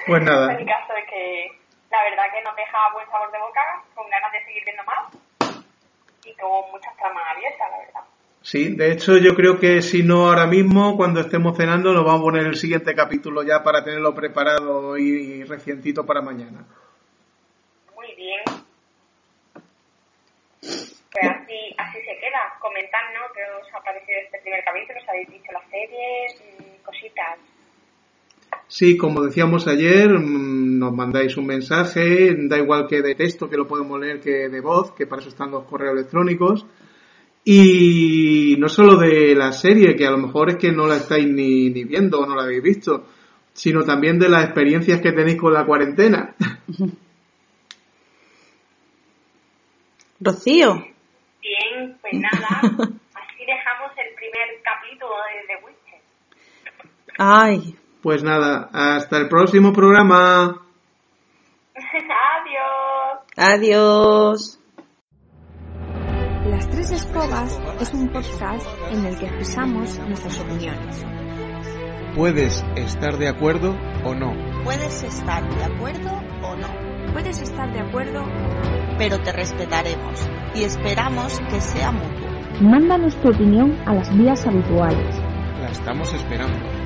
Pues 0.05 0.22
nada, 0.22 0.55
El 0.55 0.66
caso 0.66 0.95
es 0.97 1.09
que 1.09 1.47
la 1.90 2.03
verdad 2.03 2.24
que 2.32 2.43
nos 2.43 2.57
deja 2.57 2.93
buen 2.93 3.09
sabor 3.09 3.30
de 3.30 3.38
boca, 3.38 3.61
con 3.95 4.09
ganas 4.11 4.32
de 4.32 4.45
seguir 4.45 4.64
viendo 4.64 4.82
más 4.82 5.12
y 6.24 6.34
con 6.34 6.70
muchas 6.72 6.97
tramas 6.97 7.22
abiertas, 7.36 7.70
la 7.70 7.78
verdad. 7.78 8.01
Sí, 8.43 8.74
de 8.76 8.93
hecho 8.93 9.16
yo 9.18 9.34
creo 9.34 9.59
que 9.59 9.82
si 9.82 10.03
no 10.03 10.28
ahora 10.28 10.47
mismo, 10.47 10.97
cuando 10.97 11.20
estemos 11.20 11.57
cenando, 11.57 11.93
nos 11.93 12.05
vamos 12.05 12.20
a 12.20 12.24
poner 12.24 12.47
el 12.47 12.57
siguiente 12.57 12.95
capítulo 12.95 13.43
ya 13.43 13.62
para 13.62 13.82
tenerlo 13.84 14.14
preparado 14.14 14.99
y 14.99 15.45
recientito 15.45 16.05
para 16.05 16.20
mañana. 16.20 16.66
Muy 17.95 18.14
bien. 18.14 18.43
Pues 20.61 21.30
así, 21.30 21.74
así 21.76 21.99
se 21.99 22.18
queda. 22.18 22.57
Comentadnos 22.61 23.30
qué 23.34 23.43
os 23.61 23.74
ha 23.74 23.82
parecido 23.84 24.18
este 24.24 24.38
primer 24.40 24.64
capítulo, 24.64 24.99
os 25.01 25.09
habéis 25.09 25.28
visto 25.28 25.53
las 25.53 25.68
series, 25.70 26.82
cositas. 26.84 27.38
Sí, 28.66 28.97
como 28.97 29.22
decíamos 29.22 29.68
ayer, 29.68 30.09
mm, 30.09 30.78
nos 30.78 30.93
mandáis 30.93 31.36
un 31.36 31.47
mensaje, 31.47 32.34
da 32.49 32.57
igual 32.57 32.86
que 32.88 33.03
de 33.03 33.14
texto, 33.14 33.51
que 33.51 33.57
lo 33.57 33.68
podemos 33.68 34.01
leer, 34.01 34.20
que 34.20 34.49
de 34.49 34.61
voz, 34.61 34.93
que 34.93 35.07
para 35.07 35.20
eso 35.20 35.28
están 35.28 35.51
los 35.51 35.64
correos 35.64 35.93
electrónicos. 35.93 36.66
Y 37.45 38.57
no 38.59 38.68
solo 38.68 38.97
de 38.97 39.34
la 39.34 39.53
serie, 39.53 39.97
que 39.97 40.07
a 40.07 40.12
lo 40.12 40.18
mejor 40.18 40.51
es 40.51 40.57
que 40.57 40.70
no 40.70 40.86
la 40.86 40.97
estáis 40.97 41.26
ni, 41.26 41.70
ni 41.70 41.84
viendo 41.84 42.20
o 42.20 42.26
no 42.26 42.36
la 42.36 42.45
habéis 42.45 42.62
visto, 42.62 43.07
sino 43.53 43.82
también 43.82 44.18
de 44.18 44.28
las 44.28 44.45
experiencias 44.45 45.01
que 45.01 45.12
tenéis 45.12 45.40
con 45.40 45.53
la 45.53 45.66
cuarentena. 45.66 46.34
Rocío. 50.20 50.74
Bien, 51.40 51.99
pues 52.01 52.12
nada, 52.14 52.61
así 52.61 53.45
dejamos 53.45 53.90
el 53.97 54.14
primer 54.14 54.62
capítulo 54.62 55.14
de 55.26 55.47
The 55.49 55.57
Witcher. 55.64 56.01
Ay. 57.18 57.76
Pues 58.01 58.22
nada, 58.22 58.70
hasta 58.72 59.18
el 59.18 59.28
próximo 59.28 59.72
programa. 59.72 60.62
Adiós. 62.36 63.18
Adiós. 63.36 64.61
Las 66.62 66.70
Tres 66.70 66.92
Escobas 66.92 67.60
es 67.80 67.92
un 67.92 68.08
podcast 68.10 68.64
en 68.92 69.04
el 69.04 69.18
que 69.18 69.26
expresamos 69.26 69.98
nuestras 69.98 70.38
opiniones. 70.38 71.04
Puedes 72.14 72.64
estar 72.76 73.18
de 73.18 73.26
acuerdo 73.26 73.76
o 74.04 74.14
no. 74.14 74.32
Puedes 74.62 75.02
estar 75.02 75.42
de 75.56 75.64
acuerdo 75.64 76.12
o 76.40 76.54
no, 76.54 77.12
Puedes 77.12 77.42
estar 77.42 77.72
de 77.72 77.80
acuerdo 77.80 78.22
pero 78.96 79.18
te 79.18 79.32
respetaremos 79.32 80.24
y 80.54 80.62
esperamos 80.62 81.40
que 81.50 81.60
sea 81.60 81.90
mutuo. 81.90 82.28
Mándanos 82.60 83.20
tu 83.20 83.30
opinión 83.30 83.76
a 83.84 83.94
las 83.94 84.16
vías 84.16 84.46
habituales. 84.46 85.16
La 85.60 85.68
estamos 85.68 86.14
esperando. 86.14 86.82